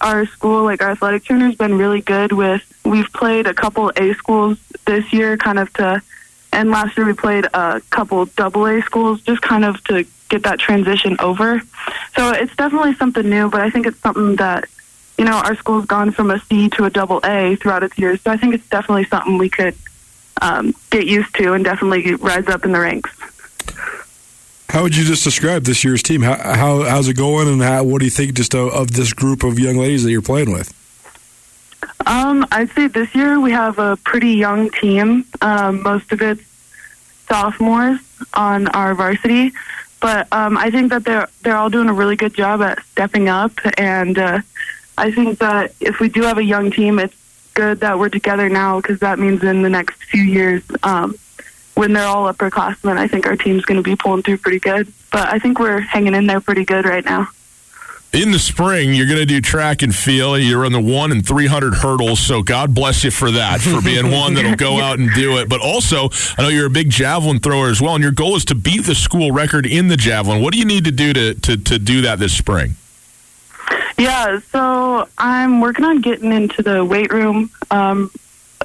our 0.00 0.24
school, 0.26 0.64
like 0.64 0.80
our 0.82 0.90
athletic 0.90 1.24
trainer, 1.24 1.46
has 1.46 1.56
been 1.56 1.76
really 1.76 2.00
good 2.00 2.32
with. 2.32 2.62
We've 2.84 3.12
played 3.12 3.46
a 3.46 3.54
couple 3.54 3.92
A 3.96 4.14
schools 4.14 4.58
this 4.86 5.12
year, 5.12 5.36
kind 5.36 5.58
of 5.58 5.72
to, 5.74 6.00
and 6.52 6.70
last 6.70 6.96
year 6.96 7.06
we 7.06 7.12
played 7.12 7.46
a 7.52 7.82
couple 7.90 8.24
double 8.26 8.66
A 8.66 8.80
schools, 8.82 9.20
just 9.22 9.42
kind 9.42 9.64
of 9.64 9.82
to 9.84 10.06
get 10.28 10.44
that 10.44 10.58
transition 10.58 11.16
over. 11.18 11.60
So 12.16 12.30
it's 12.30 12.54
definitely 12.56 12.94
something 12.94 13.28
new, 13.28 13.50
but 13.50 13.60
I 13.60 13.70
think 13.70 13.86
it's 13.86 13.98
something 13.98 14.36
that, 14.36 14.64
you 15.18 15.24
know, 15.24 15.36
our 15.36 15.56
school's 15.56 15.86
gone 15.86 16.12
from 16.12 16.30
a 16.30 16.40
C 16.40 16.68
to 16.70 16.84
a 16.84 16.90
double 16.90 17.20
A 17.24 17.56
throughout 17.56 17.82
its 17.82 17.98
years. 17.98 18.22
So 18.22 18.30
I 18.30 18.36
think 18.36 18.54
it's 18.54 18.68
definitely 18.68 19.04
something 19.04 19.38
we 19.38 19.50
could 19.50 19.74
um, 20.40 20.74
get 20.90 21.06
used 21.06 21.34
to 21.36 21.52
and 21.52 21.64
definitely 21.64 22.14
rise 22.14 22.48
up 22.48 22.64
in 22.64 22.72
the 22.72 22.80
ranks. 22.80 23.10
How 24.68 24.82
would 24.82 24.94
you 24.94 25.04
just 25.04 25.24
describe 25.24 25.64
this 25.64 25.82
year's 25.82 26.02
team? 26.02 26.22
How, 26.22 26.36
how 26.36 26.82
how's 26.84 27.08
it 27.08 27.16
going, 27.16 27.48
and 27.48 27.60
how, 27.60 27.82
what 27.82 27.98
do 27.98 28.04
you 28.04 28.10
think 28.10 28.34
just 28.34 28.54
of, 28.54 28.72
of 28.72 28.92
this 28.92 29.12
group 29.12 29.42
of 29.42 29.58
young 29.58 29.76
ladies 29.76 30.04
that 30.04 30.12
you're 30.12 30.22
playing 30.22 30.52
with? 30.52 30.72
Um, 32.06 32.46
I'd 32.52 32.70
say 32.70 32.86
this 32.86 33.12
year 33.14 33.40
we 33.40 33.50
have 33.50 33.78
a 33.78 33.96
pretty 33.96 34.30
young 34.30 34.70
team. 34.70 35.24
Um, 35.40 35.82
most 35.82 36.12
of 36.12 36.22
it's 36.22 36.42
sophomores 37.28 37.98
on 38.34 38.68
our 38.68 38.94
varsity, 38.94 39.52
but 40.00 40.28
um, 40.32 40.56
I 40.56 40.70
think 40.70 40.90
that 40.90 41.04
they're 41.04 41.28
they're 41.42 41.56
all 41.56 41.70
doing 41.70 41.88
a 41.88 41.92
really 41.92 42.16
good 42.16 42.34
job 42.34 42.62
at 42.62 42.82
stepping 42.84 43.28
up, 43.28 43.52
and 43.76 44.18
uh, 44.18 44.40
I 44.96 45.10
think 45.10 45.40
that 45.40 45.74
if 45.80 45.98
we 45.98 46.08
do 46.08 46.22
have 46.22 46.38
a 46.38 46.44
young 46.44 46.70
team, 46.70 46.98
it's 47.00 47.14
good 47.54 47.80
that 47.80 47.98
we're 47.98 48.08
together 48.08 48.48
now 48.48 48.80
because 48.80 49.00
that 49.00 49.18
means 49.18 49.42
in 49.42 49.62
the 49.62 49.70
next 49.70 50.02
few 50.04 50.22
years, 50.22 50.62
um, 50.82 51.14
when 51.74 51.92
they're 51.92 52.06
all 52.06 52.32
upperclassmen, 52.32 52.96
I 52.98 53.08
think 53.08 53.26
our 53.26 53.36
team's 53.36 53.64
going 53.64 53.76
to 53.76 53.82
be 53.82 53.96
pulling 53.96 54.22
through 54.22 54.38
pretty 54.38 54.58
good. 54.58 54.92
But 55.10 55.32
I 55.32 55.38
think 55.38 55.58
we're 55.58 55.80
hanging 55.80 56.14
in 56.14 56.26
there 56.26 56.40
pretty 56.40 56.64
good 56.64 56.84
right 56.84 57.04
now. 57.04 57.28
In 58.12 58.32
the 58.32 58.40
spring, 58.40 58.92
you're 58.92 59.06
going 59.06 59.20
to 59.20 59.26
do 59.26 59.40
track 59.40 59.82
and 59.82 59.94
field. 59.94 60.40
You're 60.40 60.66
on 60.66 60.72
the 60.72 60.80
one 60.80 61.12
and 61.12 61.24
300 61.24 61.74
hurdles. 61.74 62.18
So 62.18 62.42
God 62.42 62.74
bless 62.74 63.04
you 63.04 63.12
for 63.12 63.30
that, 63.30 63.60
for 63.60 63.80
being 63.84 64.10
one 64.10 64.34
that'll 64.34 64.56
go 64.56 64.80
out 64.80 64.98
and 64.98 65.08
do 65.14 65.38
it. 65.38 65.48
But 65.48 65.60
also, 65.60 66.10
I 66.36 66.42
know 66.42 66.48
you're 66.48 66.66
a 66.66 66.70
big 66.70 66.90
javelin 66.90 67.38
thrower 67.38 67.68
as 67.68 67.80
well, 67.80 67.94
and 67.94 68.02
your 68.02 68.12
goal 68.12 68.34
is 68.34 68.44
to 68.46 68.56
beat 68.56 68.84
the 68.84 68.96
school 68.96 69.30
record 69.30 69.64
in 69.64 69.86
the 69.86 69.96
javelin. 69.96 70.42
What 70.42 70.52
do 70.52 70.58
you 70.58 70.64
need 70.64 70.84
to 70.86 70.90
do 70.90 71.12
to, 71.12 71.34
to, 71.34 71.56
to 71.56 71.78
do 71.78 72.00
that 72.00 72.18
this 72.18 72.36
spring? 72.36 72.74
Yeah, 74.00 74.40
so 74.50 75.06
I'm 75.18 75.60
working 75.60 75.84
on 75.84 76.00
getting 76.00 76.32
into 76.32 76.62
the 76.62 76.82
weight 76.82 77.12
room. 77.12 77.50
Um, 77.70 78.10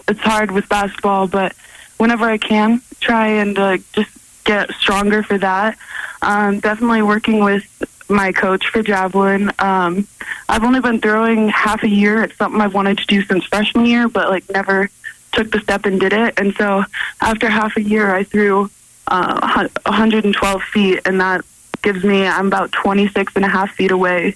it's 0.07 0.21
hard 0.21 0.49
with 0.49 0.69
basketball, 0.69 1.27
but 1.27 1.53
whenever 1.97 2.23
I 2.23 2.37
can, 2.37 2.81
try 3.01 3.27
and 3.27 3.59
uh, 3.59 3.77
just 3.91 4.11
get 4.45 4.71
stronger 4.75 5.23
for 5.23 5.37
that. 5.37 5.77
Um, 6.21 6.61
definitely 6.61 7.01
working 7.01 7.43
with 7.43 7.65
my 8.07 8.31
coach 8.31 8.67
for 8.69 8.81
javelin. 8.81 9.51
Um, 9.59 10.07
I've 10.47 10.63
only 10.63 10.79
been 10.79 11.01
throwing 11.01 11.49
half 11.49 11.83
a 11.83 11.89
year. 11.89 12.23
It's 12.23 12.37
something 12.37 12.61
I've 12.61 12.73
wanted 12.73 12.99
to 12.99 13.05
do 13.05 13.21
since 13.23 13.43
freshman 13.43 13.85
year, 13.87 14.07
but 14.07 14.29
like 14.29 14.49
never 14.51 14.89
took 15.33 15.51
the 15.51 15.59
step 15.59 15.85
and 15.85 15.99
did 15.99 16.13
it. 16.13 16.35
And 16.39 16.55
so 16.55 16.85
after 17.19 17.49
half 17.49 17.75
a 17.75 17.81
year, 17.81 18.15
I 18.15 18.23
threw 18.23 18.69
uh, 19.09 19.67
112 19.85 20.63
feet, 20.63 21.01
and 21.03 21.19
that 21.19 21.43
gives 21.81 22.05
me 22.05 22.25
I'm 22.25 22.47
about 22.47 22.71
26 22.71 23.35
and 23.35 23.43
a 23.43 23.49
half 23.49 23.71
feet 23.71 23.91
away. 23.91 24.35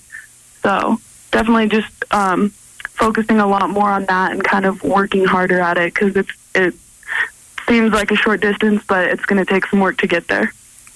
So 0.64 1.00
definitely 1.32 1.68
just 1.70 1.92
um, 2.12 2.50
focusing 3.00 3.40
a 3.40 3.48
lot 3.48 3.70
more 3.70 3.90
on 3.90 4.06
that 4.06 4.32
and 4.32 4.44
kind 4.44 4.66
of 4.66 4.84
working 4.84 5.26
harder 5.26 5.60
at 5.60 5.78
it 5.78 5.94
because 5.94 6.16
it's 6.16 6.32
it 6.56 6.74
seems 7.68 7.94
like 7.94 8.12
a 8.12 8.16
short 8.16 8.42
distance, 8.42 8.84
but 8.88 9.08
it's 9.08 9.26
going 9.26 9.44
to 9.44 9.52
take 9.52 9.66
some 9.68 9.80
work 9.80 9.98
to 10.00 10.08
get 10.08 10.28
there. 10.28 10.52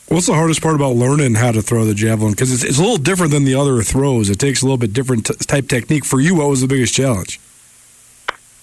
What's 0.07 0.28
the 0.28 0.34
hardest 0.34 0.61
part 0.61 0.76
about 0.76 0.95
learning 0.95 1.36
how 1.36 1.51
to 1.51 1.61
throw 1.61 1.86
the 1.86 1.93
javelin? 1.93 2.32
Because 2.32 2.51
it's, 2.51 2.64
it's 2.64 2.78
a 2.78 2.82
little 2.82 2.97
different 2.97 3.32
than 3.32 3.45
the 3.45 3.55
other 3.55 3.82
throws. 3.84 4.30
It 4.30 4.39
takes 4.39 4.61
a 4.61 4.66
little 4.66 4.78
bit 4.78 4.91
different 4.91 5.28
t- 5.28 5.34
type 5.36 5.70
technique. 5.70 6.03
For 6.03 6.20
you, 6.20 6.36
what 6.36 6.49
was 6.49 6.61
the 6.61 6.68
biggest 6.68 6.93
challenge? 6.93 7.39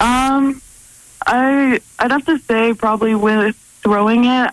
Um, 0.00 0.60
I 1.26 1.80
I'd 1.98 2.10
have 2.10 2.26
to 2.26 2.38
say 2.40 2.74
probably 2.74 3.14
with 3.14 3.56
throwing 3.82 4.26
it, 4.26 4.50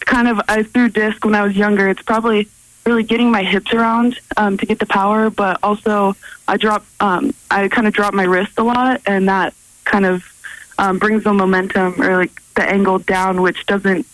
kind 0.00 0.28
of 0.28 0.40
I 0.48 0.62
threw 0.62 0.88
disc 0.88 1.24
when 1.24 1.34
I 1.34 1.42
was 1.42 1.56
younger. 1.56 1.88
It's 1.88 2.02
probably 2.02 2.48
really 2.86 3.02
getting 3.02 3.30
my 3.30 3.42
hips 3.42 3.72
around 3.72 4.18
um, 4.36 4.56
to 4.58 4.66
get 4.66 4.78
the 4.78 4.86
power, 4.86 5.28
but 5.28 5.58
also 5.62 6.16
I 6.48 6.56
drop 6.56 6.86
um, 7.00 7.34
I 7.50 7.68
kind 7.68 7.86
of 7.86 7.92
drop 7.92 8.14
my 8.14 8.24
wrist 8.24 8.58
a 8.58 8.62
lot, 8.62 9.02
and 9.06 9.28
that 9.28 9.54
kind 9.84 10.06
of 10.06 10.24
um, 10.78 10.98
brings 10.98 11.24
the 11.24 11.32
momentum 11.32 12.00
or 12.00 12.16
like 12.16 12.40
the 12.54 12.62
angle 12.62 12.98
down, 12.98 13.42
which 13.42 13.66
doesn't 13.66 14.06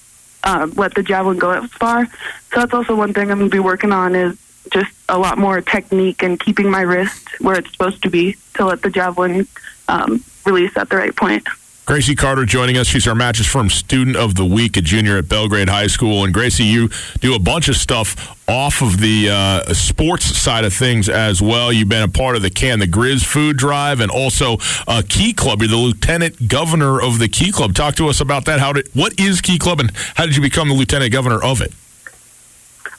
um, 0.44 0.72
let 0.72 0.94
the 0.94 1.02
javelin 1.02 1.38
go 1.38 1.50
as 1.50 1.70
far. 1.72 2.06
So 2.06 2.60
that's 2.60 2.74
also 2.74 2.96
one 2.96 3.12
thing 3.12 3.30
I'm 3.30 3.38
going 3.38 3.50
to 3.50 3.54
be 3.54 3.60
working 3.60 3.92
on 3.92 4.14
is 4.14 4.36
just 4.72 4.92
a 5.08 5.18
lot 5.18 5.38
more 5.38 5.60
technique 5.60 6.22
and 6.22 6.38
keeping 6.38 6.70
my 6.70 6.80
wrist 6.82 7.40
where 7.40 7.56
it's 7.58 7.70
supposed 7.70 8.02
to 8.02 8.10
be 8.10 8.36
to 8.54 8.64
let 8.64 8.82
the 8.82 8.90
javelin 8.90 9.46
um, 9.88 10.24
release 10.46 10.76
at 10.76 10.88
the 10.88 10.96
right 10.96 11.14
point. 11.14 11.46
Gracie 11.92 12.14
Carter 12.14 12.46
joining 12.46 12.78
us. 12.78 12.86
She's 12.86 13.06
our 13.06 13.14
Mattress 13.14 13.46
Firm 13.46 13.68
Student 13.68 14.16
of 14.16 14.34
the 14.34 14.46
Week, 14.46 14.78
a 14.78 14.80
junior 14.80 15.18
at 15.18 15.28
Belgrade 15.28 15.68
High 15.68 15.88
School. 15.88 16.24
And 16.24 16.32
Gracie, 16.32 16.64
you 16.64 16.88
do 17.20 17.34
a 17.34 17.38
bunch 17.38 17.68
of 17.68 17.76
stuff 17.76 18.34
off 18.48 18.80
of 18.80 18.98
the 18.98 19.28
uh, 19.28 19.74
sports 19.74 20.24
side 20.24 20.64
of 20.64 20.72
things 20.72 21.10
as 21.10 21.42
well. 21.42 21.70
You've 21.70 21.90
been 21.90 22.02
a 22.02 22.08
part 22.08 22.34
of 22.34 22.40
the 22.40 22.48
Can 22.48 22.78
the 22.78 22.86
Grizz 22.86 23.26
food 23.26 23.58
drive 23.58 24.00
and 24.00 24.10
also 24.10 24.56
uh, 24.88 25.02
Key 25.06 25.34
Club. 25.34 25.60
You're 25.60 25.68
the 25.68 25.76
lieutenant 25.76 26.48
governor 26.48 26.98
of 26.98 27.18
the 27.18 27.28
Key 27.28 27.52
Club. 27.52 27.74
Talk 27.74 27.94
to 27.96 28.08
us 28.08 28.22
about 28.22 28.46
that. 28.46 28.58
How 28.58 28.72
did 28.72 28.88
what 28.94 29.20
is 29.20 29.42
Key 29.42 29.58
Club 29.58 29.78
and 29.78 29.90
how 30.14 30.24
did 30.24 30.34
you 30.34 30.40
become 30.40 30.68
the 30.68 30.74
lieutenant 30.74 31.12
governor 31.12 31.44
of 31.44 31.60
it? 31.60 31.74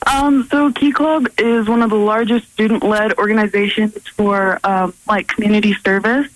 Um, 0.06 0.48
so 0.52 0.72
Key 0.72 0.92
Club 0.92 1.30
is 1.40 1.68
one 1.68 1.82
of 1.82 1.90
the 1.90 1.96
largest 1.96 2.52
student-led 2.52 3.14
organizations 3.14 3.98
for 4.10 4.60
um, 4.64 4.94
like 5.08 5.30
community 5.30 5.74
service. 5.74 6.28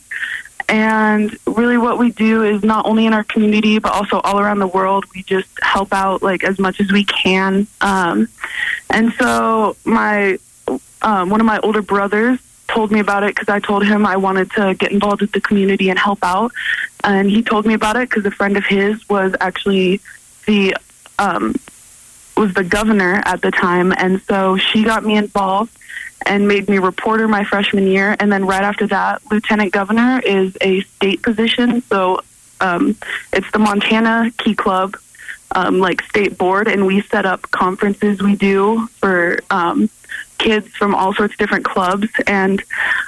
And 0.70 1.38
really, 1.46 1.78
what 1.78 1.98
we 1.98 2.12
do 2.12 2.44
is 2.44 2.64
not 2.64 2.86
only 2.86 3.06
in 3.06 3.14
our 3.14 3.24
community, 3.24 3.80
but 3.80 3.94
also 3.94 4.20
all 4.20 4.40
around 4.40 4.60
the 4.60 4.68
world. 4.68 5.06
We 5.16 5.24
just 5.24 5.48
help 5.62 5.94
out 5.94 6.22
like 6.22 6.44
as 6.44 6.60
much 6.60 6.82
as 6.82 6.92
we 6.92 7.06
can. 7.06 7.68
Um, 7.80 8.28
and 8.90 9.14
so, 9.14 9.78
my 9.86 10.38
um, 11.02 11.30
one 11.30 11.40
of 11.40 11.46
my 11.46 11.60
older 11.60 11.82
brothers 11.82 12.40
told 12.68 12.92
me 12.92 13.00
about 13.00 13.24
it 13.24 13.34
because 13.34 13.48
I 13.48 13.60
told 13.60 13.86
him 13.86 14.06
I 14.06 14.18
wanted 14.18 14.52
to 14.52 14.74
get 14.74 14.92
involved 14.92 15.22
with 15.22 15.32
the 15.32 15.40
community 15.40 15.90
and 15.90 15.98
help 15.98 16.20
out. 16.22 16.52
And 17.04 17.30
he 17.30 17.42
told 17.42 17.66
me 17.66 17.74
about 17.74 17.96
it 17.96 18.10
because 18.10 18.26
a 18.26 18.32
friend 18.32 18.58
of 18.58 18.66
his 18.66 19.08
was 19.08 19.34
actually 19.40 20.02
the 20.48 20.76
um, 21.18 21.56
was 22.36 22.54
the 22.54 22.64
governor 22.64 23.22
at 23.26 23.42
the 23.42 23.52
time, 23.52 23.94
and 23.98 24.22
so 24.24 24.58
she 24.58 24.84
got 24.84 25.04
me 25.04 25.18
involved 25.18 25.72
and 26.26 26.48
made 26.48 26.68
me 26.68 26.78
reporter 26.80 27.28
my 27.28 27.44
freshman 27.44 27.88
year. 27.88 28.16
And 28.20 28.32
then 28.32 28.46
right 28.46 28.64
after 28.64 28.88
that, 28.88 29.22
lieutenant 29.32 29.72
governor 29.72 30.20
is 30.26 30.58
a 30.62 30.82
state 30.82 31.22
position. 31.22 31.82
So 31.84 32.22
um, 32.60 32.98
it's 33.34 33.50
the 33.52 33.60
Montana 33.60 34.32
Key 34.38 34.56
Club, 34.56 34.98
um, 35.54 35.80
like 35.80 36.02
state 36.04 36.38
board, 36.38 36.68
and 36.68 36.86
we 36.86 37.02
set 37.02 37.26
up 37.26 37.44
conferences 37.52 38.22
we 38.22 38.36
do 38.36 38.88
for 39.00 39.40
um, 39.50 39.90
kids 40.38 40.68
from 40.70 40.94
all 40.94 41.14
sorts 41.14 41.34
of 41.34 41.38
different 41.38 41.66
clubs. 41.66 42.08
And 42.26 42.64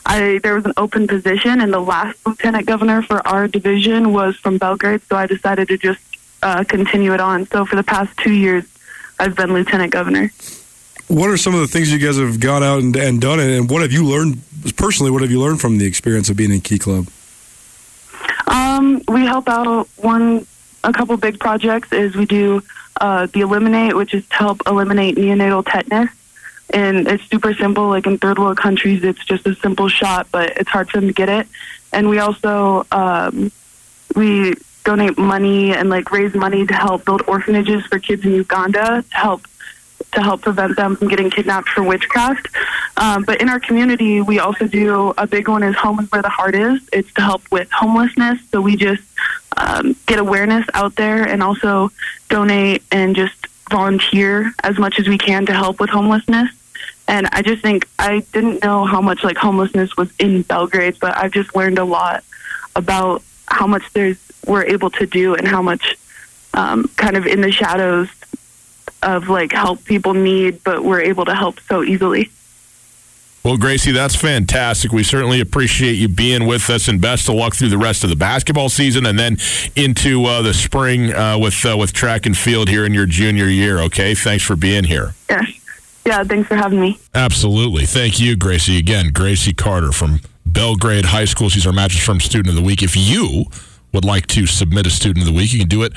I 0.06 0.40
there 0.42 0.56
was 0.56 0.66
an 0.66 0.74
open 0.78 1.08
position, 1.08 1.62
and 1.62 1.74
the 1.74 1.80
last 1.80 2.18
lieutenant 2.26 2.66
governor 2.66 3.02
for 3.02 3.26
our 3.28 3.48
division 3.48 4.14
was 4.14 4.36
from 4.38 4.58
Belgrade, 4.58 5.02
so 5.10 5.16
I 5.16 5.26
decided 5.26 5.68
to 5.70 5.78
just 5.78 6.02
uh, 6.42 6.64
continue 6.64 7.14
it 7.14 7.20
on. 7.20 7.46
So 7.48 7.66
for 7.66 7.76
the 7.76 7.84
past 7.84 8.16
two 8.18 8.34
years, 8.34 8.66
I've 9.20 9.36
been 9.36 9.54
lieutenant 9.54 9.92
governor. 9.92 10.32
What 11.10 11.30
are 11.30 11.38
some 11.38 11.56
of 11.56 11.62
the 11.62 11.68
things 11.68 11.92
you 11.92 11.98
guys 11.98 12.18
have 12.18 12.40
gone 12.40 12.64
out 12.64 12.82
and, 12.82 12.96
and 12.96 13.20
done, 13.20 13.40
and 13.40 13.70
what 13.70 13.82
have 13.82 13.92
you 13.92 14.06
learned 14.06 14.42
personally? 14.78 15.12
What 15.12 15.22
have 15.22 15.32
you 15.32 15.40
learned 15.40 15.60
from 15.60 15.80
the 15.80 15.86
experience 15.86 16.30
of 16.30 16.38
being 16.38 16.52
in 16.52 16.62
Key 16.62 16.78
Club? 16.78 17.08
Um, 18.48 19.02
we 19.08 19.22
help 19.26 19.50
out 19.50 19.88
one 19.98 20.46
a 20.84 20.94
couple 20.94 21.18
big 21.18 21.40
projects. 21.40 21.92
Is 21.92 22.16
we 22.16 22.26
do 22.26 22.62
uh, 23.02 23.26
the 23.26 23.42
eliminate, 23.42 23.96
which 23.96 24.14
is 24.14 24.26
to 24.28 24.36
help 24.36 24.62
eliminate 24.68 25.16
neonatal 25.16 25.66
tetanus, 25.66 26.12
and 26.70 27.08
it's 27.08 27.24
super 27.28 27.56
simple. 27.56 27.88
Like 27.88 28.06
in 28.06 28.20
third 28.20 28.38
world 28.38 28.58
countries, 28.58 29.04
it's 29.04 29.26
just 29.26 29.48
a 29.48 29.56
simple 29.56 29.90
shot, 29.90 30.28
but 30.32 30.58
it's 30.58 30.70
hard 30.70 30.92
for 30.92 31.00
them 31.00 31.08
to 31.08 31.14
get 31.14 31.30
it. 31.30 31.48
And 31.92 32.08
we 32.08 32.20
also 32.20 32.86
um, 32.92 33.52
we 34.16 34.54
donate 34.84 35.18
money 35.18 35.74
and 35.74 35.90
like 35.90 36.12
raise 36.12 36.36
money 36.36 36.68
to 36.68 36.74
help 36.74 37.06
build 37.06 37.24
orphanages 37.28 37.86
for 37.88 37.98
kids 37.98 38.24
in 38.26 38.34
Uganda 38.34 39.04
to 39.10 39.16
help 39.16 39.42
to 40.12 40.22
help 40.22 40.42
prevent 40.42 40.76
them 40.76 40.96
from 40.96 41.08
getting 41.08 41.30
kidnapped 41.30 41.70
for 41.70 41.84
witchcraft. 41.84 42.48
Um, 42.98 43.24
but 43.24 43.42
in 43.42 43.50
our 43.50 43.60
community, 43.60 44.22
we 44.22 44.40
also 44.40 44.68
do 44.68 45.14
a 45.18 45.28
big 45.28 45.48
one 45.48 45.64
is 45.64 45.76
Home 45.76 46.00
is 46.00 46.12
Where 46.12 46.22
the 46.22 46.30
Heart 46.30 46.56
Is. 46.56 46.90
It's 46.92 47.12
to 47.14 47.22
help 47.22 47.44
with 47.52 47.70
homelessness. 47.72 48.40
So 48.52 48.62
we 48.62 48.76
just 48.76 49.04
um, 49.58 49.96
get 50.06 50.20
awareness 50.20 50.66
out 50.74 50.96
there 50.96 51.24
and 51.24 51.44
also 51.44 51.92
donate 52.30 52.84
and 52.92 53.16
just 53.16 53.36
volunteer 53.70 54.52
as 54.64 54.78
much 54.78 55.00
as 55.00 55.08
we 55.08 55.18
can 55.18 55.46
to 55.46 55.54
help 55.54 55.80
with 55.80 55.90
homelessness. 55.90 56.50
And 57.08 57.28
I 57.32 57.42
just 57.42 57.62
think 57.62 57.88
I 57.98 58.20
didn't 58.34 58.64
know 58.64 58.86
how 58.86 59.02
much 59.02 59.24
like 59.24 59.38
homelessness 59.38 59.98
was 59.98 60.12
in 60.20 60.44
Belgrade, 60.44 60.98
but 61.00 61.18
I've 61.18 61.32
just 61.32 61.56
learned 61.56 61.80
a 61.80 61.84
lot 61.84 62.24
about 62.76 63.24
how 63.48 63.68
much 63.68 63.84
there's 63.94 64.18
we're 64.46 64.66
able 64.66 64.90
to 64.90 65.06
do 65.06 65.36
and 65.36 65.48
how 65.48 65.62
much 65.62 65.98
um, 66.54 66.90
kind 66.96 67.18
of 67.18 67.28
in 67.28 67.42
the 67.42 67.52
shadows 67.52 68.10
of 69.02 69.30
like 69.30 69.52
help 69.52 69.84
people 69.86 70.14
need, 70.14 70.64
but 70.64 70.84
we're 70.84 71.02
able 71.02 71.26
to 71.26 71.36
help 71.36 71.60
so 71.62 71.84
easily. 71.84 72.30
Well, 73.44 73.56
Gracie, 73.56 73.94
that's 73.94 74.16
fantastic. 74.16 74.92
We 74.92 75.04
certainly 75.04 75.40
appreciate 75.40 75.94
you 75.94 76.10
being 76.10 76.46
with 76.46 76.70
us, 76.70 76.90
and 76.90 77.00
best 77.00 77.30
of 77.30 77.36
luck 77.36 77.56
through 77.56 77.70
the 77.70 77.78
rest 77.78 78.04
of 78.04 78.10
the 78.10 78.18
basketball 78.18 78.68
season, 78.68 79.06
and 79.06 79.18
then 79.18 79.38
into 79.78 80.26
uh, 80.26 80.42
the 80.42 80.54
spring 80.54 81.14
uh, 81.14 81.38
with 81.38 81.66
uh, 81.66 81.78
with 81.78 81.94
track 81.94 82.26
and 82.26 82.38
field 82.38 82.68
here 82.68 82.86
in 82.86 82.94
your 82.94 83.06
junior 83.06 83.46
year. 83.46 83.80
Okay, 83.80 84.14
thanks 84.14 84.44
for 84.44 84.58
being 84.58 84.84
here. 84.84 85.14
Yeah, 85.30 85.46
yeah. 86.06 86.24
Thanks 86.26 86.50
for 86.50 86.56
having 86.56 86.82
me. 86.82 87.00
Absolutely, 87.16 87.86
thank 87.86 88.20
you, 88.20 88.36
Gracie. 88.36 88.78
Again, 88.78 89.12
Gracie 89.14 89.54
Carter 89.54 89.94
from 89.94 90.20
Belgrade 90.46 91.06
High 91.06 91.26
School. 91.26 91.48
She's 91.48 91.66
our 91.66 91.74
Mattress 91.74 92.06
Firm 92.06 92.20
Student 92.20 92.50
of 92.50 92.56
the 92.56 92.62
Week. 92.62 92.84
If 92.84 92.98
you 92.98 93.46
would 93.94 94.04
like 94.04 94.28
to 94.28 94.48
submit 94.48 94.86
a 94.86 94.90
Student 94.90 95.26
of 95.26 95.34
the 95.34 95.38
Week, 95.38 95.54
you 95.54 95.60
can 95.60 95.70
do 95.70 95.84
it 95.84 95.94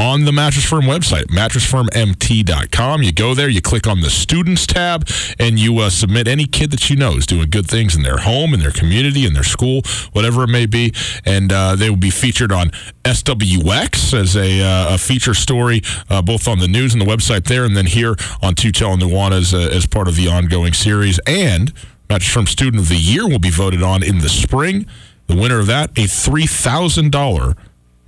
on 0.00 0.24
the 0.24 0.32
Mattress 0.32 0.64
Firm 0.64 0.84
website, 0.84 1.24
mattressfirmmt.com. 1.24 3.02
You 3.02 3.12
go 3.12 3.34
there, 3.34 3.50
you 3.50 3.60
click 3.60 3.86
on 3.86 4.00
the 4.00 4.08
Students 4.08 4.66
tab, 4.66 5.06
and 5.38 5.58
you 5.58 5.78
uh, 5.78 5.90
submit 5.90 6.26
any 6.26 6.46
kid 6.46 6.70
that 6.70 6.88
you 6.88 6.96
know 6.96 7.18
is 7.18 7.26
doing 7.26 7.50
good 7.50 7.66
things 7.66 7.94
in 7.94 8.02
their 8.02 8.16
home, 8.16 8.54
in 8.54 8.60
their 8.60 8.70
community, 8.70 9.26
in 9.26 9.34
their 9.34 9.44
school, 9.44 9.82
whatever 10.12 10.44
it 10.44 10.48
may 10.48 10.64
be. 10.64 10.94
And 11.26 11.52
uh, 11.52 11.76
they 11.76 11.90
will 11.90 11.98
be 11.98 12.08
featured 12.08 12.50
on 12.50 12.70
SWX 13.04 14.18
as 14.18 14.36
a, 14.36 14.62
uh, 14.62 14.94
a 14.94 14.98
feature 14.98 15.34
story, 15.34 15.82
uh, 16.08 16.22
both 16.22 16.48
on 16.48 16.60
the 16.60 16.68
news 16.68 16.94
and 16.94 17.02
the 17.02 17.06
website 17.06 17.44
there, 17.44 17.66
and 17.66 17.76
then 17.76 17.86
here 17.86 18.16
on 18.40 18.54
Tutel 18.54 18.94
and 18.94 19.02
Nuanez 19.02 19.52
uh, 19.52 19.68
as 19.68 19.86
part 19.86 20.08
of 20.08 20.16
the 20.16 20.28
ongoing 20.28 20.72
series. 20.72 21.20
And 21.26 21.74
Mattress 22.08 22.32
Firm 22.32 22.46
Student 22.46 22.82
of 22.82 22.88
the 22.88 22.96
Year 22.96 23.28
will 23.28 23.38
be 23.38 23.50
voted 23.50 23.82
on 23.82 24.02
in 24.02 24.20
the 24.20 24.30
spring. 24.30 24.86
The 25.26 25.36
winner 25.36 25.58
of 25.58 25.66
that, 25.66 25.90
a 25.90 26.04
$3,000 26.04 27.56